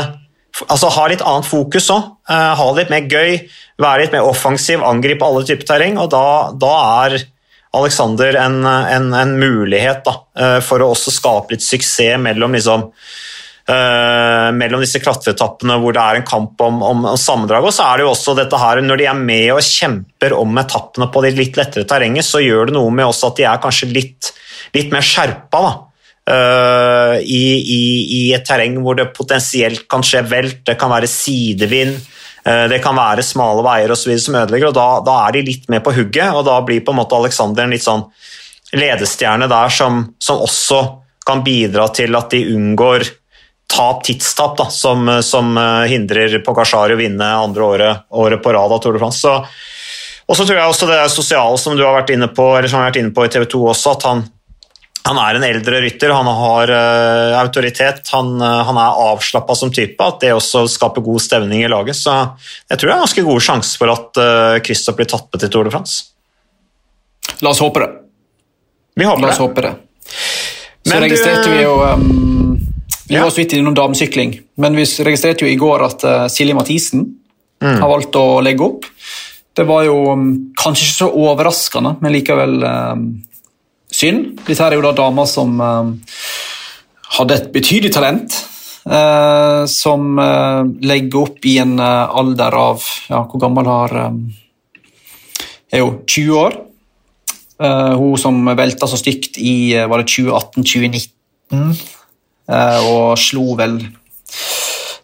altså 0.66 0.90
Ha 0.90 1.04
litt 1.10 1.22
annet 1.22 1.46
fokus 1.46 1.86
òg. 1.94 2.06
ha 2.26 2.68
det 2.74 2.82
litt 2.82 2.90
mer 2.90 3.04
gøy, 3.06 3.36
være 3.78 4.02
litt 4.02 4.14
mer 4.16 4.26
offensiv, 4.26 4.82
angripe 4.82 5.22
alle 5.26 5.44
typer 5.46 5.68
terreng. 5.68 5.98
og 6.02 6.10
Da, 6.10 6.50
da 6.50 6.72
er 7.04 7.18
Alexander 7.78 8.34
en, 8.40 8.62
en, 8.66 9.12
en 9.14 9.34
mulighet 9.38 10.02
da, 10.06 10.14
eh, 10.40 10.58
for 10.64 10.82
å 10.82 10.92
også 10.94 11.12
skape 11.14 11.54
litt 11.54 11.64
suksess 11.64 12.18
mellom 12.22 12.56
liksom, 12.56 12.88
eh, 13.68 14.48
mellom 14.56 14.82
disse 14.82 15.00
klatreetappene 15.02 15.78
hvor 15.82 15.94
det 15.94 16.02
er 16.02 16.20
en 16.20 16.28
kamp 16.28 16.60
om, 16.64 16.80
om, 16.84 17.04
om 17.12 17.18
sammendrag. 17.20 17.66
Og 17.66 17.74
så 17.74 17.86
er 17.86 17.98
det 17.98 18.06
jo 18.06 18.12
også 18.14 18.36
dette 18.38 18.60
her, 18.60 18.82
når 18.84 19.00
de 19.00 19.08
er 19.10 19.18
med 19.20 19.50
og 19.56 19.64
kjemper 19.64 20.36
om 20.36 20.62
etappene 20.62 21.10
på 21.12 21.24
de 21.24 21.34
litt 21.36 21.58
lettere 21.60 21.88
terrenget, 21.88 22.26
så 22.26 22.42
gjør 22.44 22.70
det 22.70 22.78
noe 22.78 22.94
med 22.94 23.08
også 23.08 23.32
at 23.32 23.40
de 23.40 23.48
er 23.50 23.62
kanskje 23.62 23.90
litt, 23.92 24.32
litt 24.76 24.94
mer 24.94 25.04
skjerpa. 25.04 25.62
da. 25.66 25.74
Uh, 26.28 27.14
i, 27.24 27.44
i, 27.56 27.82
I 28.18 28.22
et 28.36 28.42
terreng 28.44 28.74
hvor 28.84 28.98
det 28.98 29.06
potensielt 29.16 29.86
kan 29.88 30.02
skje 30.04 30.20
velt, 30.28 30.58
det 30.68 30.74
kan 30.76 30.90
være 30.92 31.08
sidevind, 31.08 31.94
uh, 32.44 32.66
det 32.68 32.82
kan 32.84 32.98
være 32.98 33.24
smale 33.24 33.64
veier 33.64 33.94
videre 33.94 34.20
som 34.20 34.36
ødelegger, 34.36 34.68
og 34.68 34.76
da, 34.76 34.88
da 35.06 35.14
er 35.22 35.38
de 35.38 35.46
litt 35.46 35.64
med 35.72 35.80
på 35.86 35.94
hugget. 35.96 36.34
og 36.36 36.44
Da 36.44 36.58
blir 36.66 36.84
på 36.84 36.92
en 36.92 37.00
måte 37.00 37.16
Alexander 37.16 37.64
en 37.64 37.72
litt 37.72 37.86
sånn 37.86 38.04
ledestjerne 38.76 39.48
der 39.48 39.72
som, 39.72 40.02
som 40.20 40.44
også 40.44 40.82
kan 41.24 41.40
bidra 41.44 41.88
til 41.96 42.12
at 42.16 42.28
de 42.34 42.42
unngår 42.52 43.08
tap, 43.68 44.00
tidstap, 44.06 44.56
da, 44.58 44.68
som, 44.72 45.06
som 45.22 45.52
eh, 45.60 45.84
hindrer 45.92 46.38
Pogasjar 46.46 46.94
å 46.94 46.98
vinne 46.98 47.26
andre 47.44 47.66
året, 47.66 48.06
året 48.10 48.42
på 48.42 48.54
rad 48.56 48.72
av 48.72 48.80
Tour 48.82 48.96
de 48.96 49.02
France. 49.02 49.20
Så, 49.20 49.34
og 50.28 50.36
så 50.36 50.44
tror 50.48 50.58
jeg 50.58 50.72
også 50.72 50.88
det 50.90 51.02
sosiale 51.12 51.60
som 51.60 51.76
du 51.76 51.84
har 51.84 51.94
vært 52.00 52.10
inne 52.16 52.30
på, 52.32 52.48
eller 52.56 52.68
som 52.68 52.80
har 52.82 52.90
vært 52.90 53.00
inne 53.02 53.14
på 53.16 53.24
i 53.28 53.30
TV 53.32 53.46
2 53.52 53.60
også, 53.74 53.92
at 53.96 54.06
han, 54.08 54.24
han 55.08 55.20
er 55.22 55.38
en 55.38 55.46
eldre 55.46 55.78
rytter, 55.84 56.12
han 56.12 56.26
har 56.40 56.68
uh, 56.74 57.36
autoritet, 57.40 58.02
han, 58.12 58.34
uh, 58.42 58.58
han 58.68 58.76
er 58.76 58.98
avslappa 59.08 59.54
som 59.56 59.70
type, 59.72 59.96
at 60.04 60.20
det 60.20 60.34
også 60.36 60.66
skaper 60.68 61.04
god 61.06 61.22
stemning 61.24 61.62
i 61.64 61.70
laget. 61.72 61.96
Så 61.96 62.12
jeg 62.68 62.76
tror 62.76 62.90
det 62.90 62.96
er 62.96 63.04
ganske 63.06 63.24
gode 63.30 63.44
sjanser 63.46 63.80
for 63.80 63.94
at 63.94 64.20
uh, 64.20 64.58
Christoph 64.66 64.98
blir 65.00 65.08
tatt 65.08 65.28
med 65.32 65.44
til 65.46 65.52
Tour 65.54 65.68
de 65.68 65.72
France. 65.72 66.10
La 67.44 67.54
oss 67.54 67.60
håpe 67.64 67.80
det. 67.84 67.88
Vi 69.00 69.06
håper 69.08 69.22
La 69.24 69.32
oss 69.32 69.38
det. 69.40 69.46
håpe 69.48 69.64
det. 69.64 69.72
Så 70.08 70.92
Men 70.92 71.00
du- 71.00 71.06
registrerte 71.08 71.50
vi 71.56 71.62
jo 71.62 71.74
um, 71.84 72.47
Vi 73.08 73.14
Ja. 73.16 73.22
var 73.24 73.30
så 73.30 73.40
vidt 73.40 73.52
innom 73.56 73.74
damesykling, 73.74 74.34
men 74.60 74.76
vi 74.76 74.84
registrerte 74.84 75.44
jo 75.46 75.48
i 75.52 75.56
går 75.56 75.84
at 75.86 76.04
uh, 76.04 76.26
Silje 76.28 76.54
Mathisen 76.54 77.14
Mm. 77.60 77.80
har 77.82 77.88
valgt 77.90 78.14
å 78.14 78.40
legge 78.40 78.62
opp. 78.62 78.84
Det 79.56 79.64
var 79.66 79.82
jo 79.82 80.12
um, 80.12 80.52
kanskje 80.54 80.84
ikke 80.84 80.98
så 81.00 81.08
overraskende, 81.10 81.96
men 82.00 82.12
likevel 82.14 82.52
um, 82.62 83.00
synd. 83.90 84.36
Dette 84.46 84.62
er 84.62 84.76
jo 84.76 84.84
da 84.84 84.92
damer 84.94 85.26
som 85.26 85.56
um, 85.60 85.90
hadde 87.18 87.34
et 87.34 87.48
betydelig 87.52 87.90
talent. 87.96 88.36
uh, 88.86 89.66
som 89.66 90.14
uh, 90.22 90.62
legger 90.86 91.18
opp 91.24 91.44
i 91.50 91.56
en 91.58 91.74
alder 91.82 92.54
av 92.54 92.80
ja, 93.10 93.24
Hvor 93.26 93.40
gammel 93.42 93.66
har 93.66 93.90
Er 95.72 95.78
jo 95.82 95.90
20 96.06 96.38
år. 96.38 96.54
Hun 97.98 98.16
som 98.16 98.38
velta 98.56 98.86
så 98.86 98.96
stygt 98.96 99.36
i 99.42 99.74
var 99.90 99.98
det 99.98 100.06
2018-2019, 100.14 101.10
eh, 101.52 101.72
og 102.48 103.18
slo 103.20 103.52
vel 103.58 103.74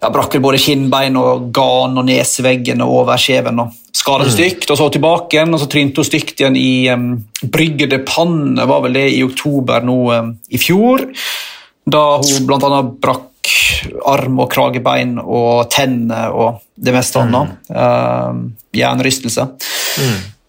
ja, 0.04 0.10
Brakk 0.12 0.36
både 0.42 0.60
kinnbein 0.60 1.16
og 1.16 1.48
gan 1.54 1.96
og 1.96 2.06
neseveggen 2.08 2.82
og 2.84 3.00
overkjeven. 3.02 3.60
og 3.62 3.72
Skada 3.94 4.26
stygt, 4.28 4.68
og 4.68 4.78
så 4.78 4.88
tilbake 4.92 5.38
igjen, 5.38 5.54
og 5.54 5.62
så 5.62 5.68
trynte 5.70 6.02
hun 6.02 6.08
stygt 6.08 6.40
igjen 6.40 6.58
i 6.60 6.90
um, 6.92 7.12
Brygge 7.52 7.88
de 7.88 8.00
Panne, 8.04 8.66
var 8.68 8.82
vel 8.84 8.98
det 8.98 9.06
i 9.14 9.22
oktober 9.24 9.86
nå 9.86 9.98
um, 10.12 10.34
i 10.50 10.60
fjor. 10.60 11.06
Da 11.84 12.02
hun 12.18 12.48
bl.a. 12.48 12.82
brakk 12.82 13.30
arm 14.08 14.40
og 14.40 14.48
kragebein 14.52 15.18
og 15.20 15.68
tenner 15.72 16.32
og 16.32 16.62
det 16.74 16.94
meste 16.96 17.22
annet. 17.22 17.56
Um, 17.70 18.46
Hjernerystelse. 18.74 19.48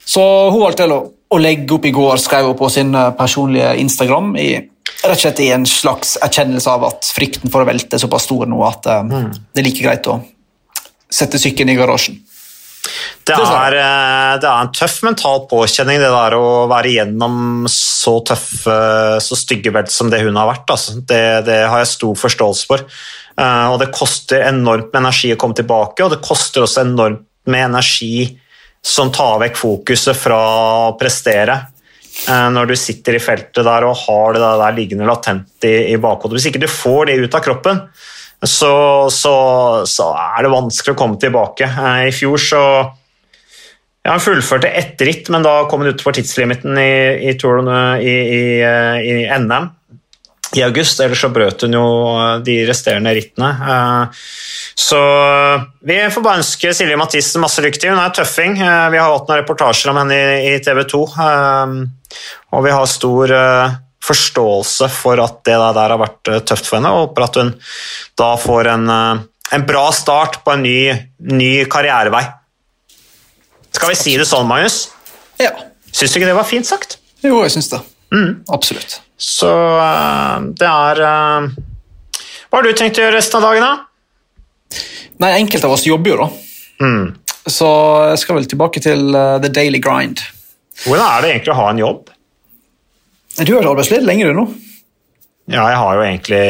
Så 0.06 0.24
hun 0.52 0.62
valgte 0.62 0.90
å, 0.92 1.02
å 1.06 1.40
legge 1.42 1.78
opp 1.78 1.88
i 1.88 1.94
går, 1.96 2.20
skrev 2.22 2.50
hun 2.52 2.58
på 2.60 2.70
sin 2.74 2.92
eh, 2.98 3.12
personlige 3.18 3.72
Instagram, 3.82 4.36
i, 4.38 4.50
rett 4.86 5.16
og 5.16 5.22
slett 5.22 5.42
i 5.44 5.50
en 5.56 5.66
slags 5.70 6.16
erkjennelse 6.26 6.70
av 6.72 6.86
at 6.92 7.10
frykten 7.16 7.52
for 7.54 7.64
å 7.64 7.70
velte 7.70 7.98
er 7.98 8.04
såpass 8.04 8.28
stor 8.28 8.46
nå 8.50 8.62
at 8.68 8.88
mm. 9.10 9.28
det 9.54 9.62
er 9.62 9.68
like 9.68 9.86
greit 9.86 10.10
å 10.12 10.20
sette 11.12 11.42
sykkelen 11.42 11.74
i 11.74 11.80
garasjen. 11.80 12.22
Det 13.26 13.34
er, 13.34 13.76
eh, 13.82 14.32
det 14.42 14.46
er 14.46 14.62
en 14.62 14.72
tøff 14.76 15.00
mental 15.06 15.46
påkjenning, 15.50 15.98
det 16.02 16.12
der 16.14 16.36
å 16.38 16.66
være 16.70 16.92
igjennom 16.92 17.66
så 17.72 18.20
tøffe, 18.28 18.78
så 19.24 19.38
stygge 19.40 19.74
velt 19.74 19.94
som 19.94 20.12
det 20.14 20.22
hun 20.22 20.38
har 20.38 20.52
vært. 20.52 20.70
Altså. 20.70 21.00
Det, 21.02 21.24
det 21.48 21.64
har 21.66 21.82
jeg 21.82 21.94
stor 21.96 22.20
forståelse 22.22 22.70
for. 22.70 22.86
Eh, 23.42 23.68
Og 23.74 23.80
det 23.82 23.94
koster 23.96 24.46
enormt 24.46 24.92
med 24.92 25.02
energi 25.02 25.34
å 25.34 25.40
komme 25.42 25.58
tilbake, 25.58 26.06
og 26.06 26.14
det 26.14 26.22
koster 26.26 26.66
også 26.66 26.86
enormt 26.86 27.26
med 27.50 27.72
energi 27.72 28.28
som 28.86 29.10
tar 29.14 29.40
vekk 29.42 29.58
fokuset 29.58 30.18
fra 30.18 30.38
å 30.38 30.94
prestere 31.00 31.58
eh, 31.58 31.75
når 32.26 32.70
du 32.70 32.76
sitter 32.80 33.18
i 33.18 33.22
feltet 33.22 33.66
der 33.68 33.86
og 33.86 33.98
har 34.06 34.34
det 34.34 34.42
der 34.42 34.76
liggende 34.78 35.08
latent 35.08 35.68
i, 35.68 35.92
i 35.94 35.98
bakhodet. 36.02 36.40
Hvis 36.40 36.50
ikke 36.50 36.64
du 36.64 36.70
får 36.72 37.10
det 37.10 37.18
ut 37.22 37.36
av 37.38 37.44
kroppen, 37.46 37.82
så, 38.44 39.08
så, 39.12 39.36
så 39.88 40.12
er 40.14 40.46
det 40.46 40.54
vanskelig 40.54 40.96
å 40.96 41.00
komme 41.00 41.20
tilbake. 41.22 41.68
Eh, 41.70 42.10
I 42.10 42.14
fjor 42.16 42.42
så 42.42 42.62
ja, 44.06 44.12
Han 44.12 44.22
fullførte 44.22 44.70
ett 44.70 45.02
ritt, 45.02 45.32
men 45.34 45.46
da 45.46 45.64
kom 45.70 45.82
han 45.82 45.94
utenfor 45.94 46.16
tidslimiten 46.18 46.78
i, 46.78 47.32
i, 47.32 47.34
i, 47.34 48.12
i, 48.12 49.16
i 49.16 49.40
NM 49.42 49.72
i 50.56 50.62
august, 50.64 51.00
ellers 51.02 51.20
så 51.20 51.32
brøt 51.34 51.66
hun 51.66 51.74
jo 51.76 51.86
de 52.46 52.60
resterende 52.68 53.12
rittene. 53.18 53.50
Så 54.78 55.00
vi 55.84 55.98
får 56.14 56.24
bare 56.24 56.40
ønske 56.44 56.72
Silje 56.78 57.00
Mathisen 57.00 57.44
masse 57.44 57.64
lykke 57.66 57.82
til. 57.82 57.92
Hun 57.92 58.00
er 58.00 58.14
tøffing. 58.16 58.56
Vi 58.62 59.02
har 59.02 59.10
hatt 59.10 59.28
noen 59.28 59.42
reportasjer 59.42 59.92
om 59.92 60.00
henne 60.04 60.20
i 60.46 60.54
TV 60.64 60.84
2, 60.94 61.02
og 62.52 62.66
vi 62.66 62.74
har 62.74 62.88
stor 62.90 63.34
forståelse 64.06 64.90
for 64.94 65.22
at 65.24 65.40
det 65.48 65.56
der 65.58 65.94
har 65.94 66.02
vært 66.02 66.32
tøft 66.46 66.68
for 66.70 66.78
henne, 66.78 66.92
og 66.94 67.10
håper 67.10 67.26
at 67.26 67.40
hun 67.42 67.54
da 68.20 68.32
får 68.40 68.72
en, 68.76 68.92
en 69.58 69.66
bra 69.68 69.86
start 69.96 70.44
på 70.46 70.54
en 70.54 70.66
ny, 70.66 70.78
ny 71.32 71.54
karrierevei. 71.72 72.24
Skal 73.76 73.92
vi 73.92 73.98
si 74.00 74.14
det 74.20 74.28
sånn, 74.30 74.48
Magnus? 74.48 74.86
Ja. 75.42 75.52
Syns 75.92 76.14
du 76.14 76.20
ikke 76.20 76.30
det 76.30 76.38
var 76.38 76.48
fint 76.48 76.68
sagt? 76.68 77.00
Jo, 77.26 77.42
jeg 77.44 77.56
syns 77.56 77.72
det. 77.74 77.82
Mm. 78.14 78.46
Absolutt. 78.54 79.00
Så 79.18 79.50
det 80.60 80.68
er 80.70 81.02
Hva 81.02 82.60
har 82.60 82.66
du 82.66 82.76
tenkt 82.78 83.00
å 83.00 83.06
gjøre 83.06 83.18
resten 83.18 83.40
av 83.40 83.50
dagen, 83.50 83.66
da? 83.66 84.80
Nei, 85.24 85.32
enkelte 85.40 85.68
av 85.68 85.76
oss 85.76 85.86
jobber 85.88 86.14
jo, 86.14 86.18
da. 86.20 86.28
Mm. 86.84 87.06
Så 87.48 87.68
jeg 88.12 88.22
skal 88.22 88.40
vel 88.40 88.48
tilbake 88.52 88.82
til 88.84 89.16
the 89.44 89.52
daily 89.52 89.80
grind. 89.84 90.22
Hvordan 90.84 91.06
er 91.08 91.24
det 91.24 91.32
egentlig 91.32 91.54
å 91.56 91.60
ha 91.62 91.68
en 91.72 91.82
jobb? 91.82 92.12
Du 93.36 93.52
har 93.52 93.60
vært 93.60 93.72
arbeidsledig 93.74 94.08
lenge, 94.08 94.28
du 94.28 94.36
nå. 94.36 94.46
Ja, 95.52 95.68
jeg 95.70 95.78
har 95.78 95.96
jo 95.96 96.04
egentlig 96.04 96.44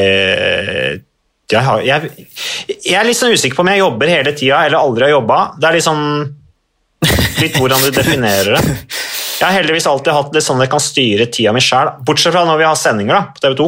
jeg, 1.51 1.61
har, 1.61 1.82
jeg, 1.86 2.26
jeg, 2.71 2.95
er 2.95 3.05
litt 3.05 3.19
sånn 3.19 3.36
usikker 3.36 3.57
på 3.59 3.65
om 3.65 3.69
jeg 3.69 3.84
jobber 3.84 4.09
hele 4.09 4.34
tida 4.38 4.63
eller 4.65 4.82
aldri 4.82 5.05
har 5.05 5.13
jobba. 5.17 5.39
Det 5.59 5.67
er 5.69 5.78
liksom 5.78 5.99
litt 7.43 7.59
hvordan 7.59 7.84
du 7.86 7.91
definerer 7.93 8.55
det. 8.55 8.78
Jeg 9.36 9.43
har 9.43 9.57
heldigvis 9.57 9.88
alltid 9.91 10.15
hatt 10.15 10.32
det 10.34 10.41
sånn 10.45 10.61
at 10.61 10.65
jeg 10.65 10.73
kan 10.73 10.84
styre 10.84 11.28
tida 11.28 11.51
mi 11.53 11.61
sjøl, 11.61 11.91
bortsett 12.07 12.34
fra 12.34 12.45
når 12.47 12.61
vi 12.61 12.67
har 12.69 12.80
sendinger 12.80 13.17
da, 13.17 13.23
på 13.36 13.43
TV 13.43 13.57
2. 13.59 13.67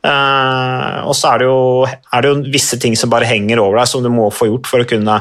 Uh, 0.00 1.02
og 1.10 1.12
så 1.18 1.34
er 1.34 1.42
det, 1.42 1.48
jo, 1.50 1.58
er 1.84 2.22
det, 2.24 2.30
jo, 2.30 2.52
visse 2.54 2.78
ting 2.80 2.94
som 2.96 3.10
bare 3.12 3.28
henger 3.28 3.60
over 3.60 3.82
deg, 3.82 3.90
som 3.90 4.04
du 4.04 4.08
må 4.12 4.30
få 4.32 4.48
gjort 4.48 4.70
for 4.70 4.80
å 4.80 4.88
kunne 4.88 5.18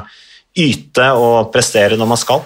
yte 0.59 1.09
og 1.19 1.49
prestere 1.51 1.97
når 1.99 2.11
man 2.13 2.21
skal. 2.21 2.45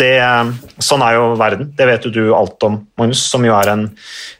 Det, 0.00 0.14
uh, 0.16 0.78
sånn 0.80 1.04
er 1.04 1.18
jo 1.18 1.26
verden. 1.40 1.70
Det 1.76 1.86
vet 1.88 2.06
jo 2.08 2.12
du 2.14 2.22
alt 2.36 2.62
om, 2.64 2.78
Magnus, 3.00 3.26
som 3.28 3.44
jo 3.44 3.52
er 3.58 3.74
en, 3.74 3.84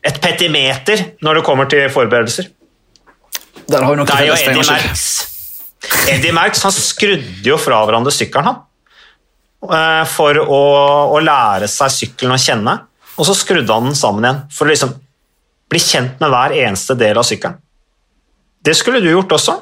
et 0.06 0.20
petimeter 0.22 1.04
når 1.24 1.40
det 1.40 1.44
kommer 1.46 1.68
til 1.70 1.84
forberedelser. 1.92 2.48
Der 3.70 3.84
har 3.84 3.92
vi 3.92 4.00
noe 4.00 4.08
det 4.08 4.16
er 4.16 4.30
jo 4.30 4.38
Eddie 4.40 4.64
Merckx. 4.64 5.04
Eddie 6.10 6.34
Merckx 6.34 6.64
han 6.66 6.74
skrudde 6.74 7.46
jo 7.46 7.60
fra 7.60 7.84
hverandre 7.84 8.12
sykkelen, 8.14 8.50
han 8.50 8.66
for 9.60 10.38
å, 10.40 10.60
å, 11.12 11.18
lære 11.20 11.68
seg 11.68 11.92
sykkelen 11.92 12.34
å 12.34 12.40
kjenne. 12.40 12.76
Og 13.20 13.26
så 13.28 13.36
skrudde 13.36 13.72
han 13.72 13.90
den 13.90 13.98
sammen 13.98 14.24
igjen 14.24 14.44
for 14.54 14.66
å 14.66 14.72
liksom 14.72 14.94
bli 15.70 15.80
kjent 15.82 16.22
med 16.22 16.32
hver 16.32 16.54
eneste 16.56 16.96
del 16.98 17.20
av 17.20 17.26
sykkelen. 17.28 17.58
Det 18.60 18.74
skulle 18.76 19.00
du 19.00 19.10
gjort 19.10 19.32
også, 19.36 19.56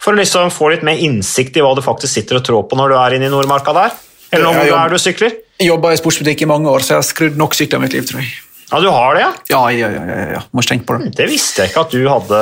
for 0.00 0.14
å 0.14 0.20
liksom 0.20 0.52
få 0.54 0.70
litt 0.72 0.84
mer 0.86 1.00
innsikt 1.02 1.56
i 1.58 1.64
hva 1.64 1.74
du 1.76 1.82
faktisk 1.84 2.14
sitter 2.14 2.38
og 2.38 2.44
trår 2.46 2.68
på 2.68 2.78
når 2.78 2.92
du 2.92 2.96
er 3.00 3.16
inne 3.16 3.28
i 3.28 3.32
Nordmarka 3.32 3.74
der. 3.76 3.96
Eller 4.32 4.52
når 4.52 4.74
er 4.76 4.92
du 4.92 4.98
sykler. 5.00 5.32
Jeg 5.58 5.72
jobba 5.72 5.94
i 5.94 5.98
sportsbutikk 5.98 6.44
i 6.44 6.50
mange 6.50 6.70
år, 6.70 6.84
så 6.84 6.94
jeg 6.94 7.00
har 7.00 7.08
skrudd 7.08 7.40
nok 7.40 7.56
sykler 7.56 7.80
i 7.80 7.86
mitt 7.86 7.96
liv, 7.96 8.04
tror 8.08 8.22
jeg. 8.22 8.30
Ja, 8.68 8.80
du 8.84 8.88
har 8.92 9.16
det, 9.16 9.22
ja? 9.22 9.30
Ja, 9.48 9.60
ja, 9.72 9.88
ja. 9.94 10.02
ja, 10.04 10.24
ja. 10.36 10.40
Må 10.52 10.60
ikke 10.60 10.74
tenke 10.74 10.86
på 10.90 10.98
det. 11.00 11.14
Det 11.16 11.28
visste 11.30 11.64
jeg 11.64 11.72
ikke 11.72 11.86
at 11.86 11.94
du 11.94 12.02
hadde 12.04 12.40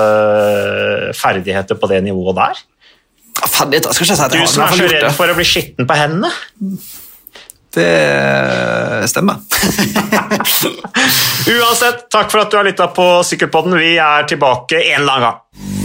ferdigheter 1.14 1.78
på 1.78 1.90
det 1.92 2.00
nivået 2.02 2.34
der. 2.40 2.62
Ferdigheter 3.44 3.94
skal 3.94 4.08
ikke 4.08 4.18
si 4.18 4.26
at 4.26 4.34
jeg 4.34 4.42
har, 4.42 4.48
Du 4.48 4.52
som 4.52 4.66
er 4.66 4.74
så 4.74 4.88
redd 4.90 5.10
for 5.14 5.30
å 5.30 5.38
bli 5.38 5.46
skitten 5.46 5.86
på 5.86 5.98
hendene. 5.98 6.32
Det 7.76 7.92
stemmer. 9.12 9.38
Uansett, 11.54 12.06
takk 12.10 12.32
for 12.32 12.42
at 12.42 12.50
du 12.50 12.58
har 12.58 12.66
lytta 12.66 12.88
på 12.96 13.06
Sykkelpodden. 13.28 13.76
Vi 13.78 13.94
er 14.00 14.26
tilbake 14.26 14.80
en 14.80 15.04
eller 15.04 15.18
annen 15.18 15.28
gang. 15.28 15.75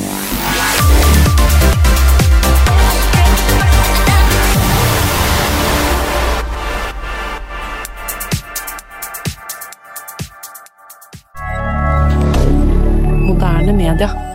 rien. 13.93 14.30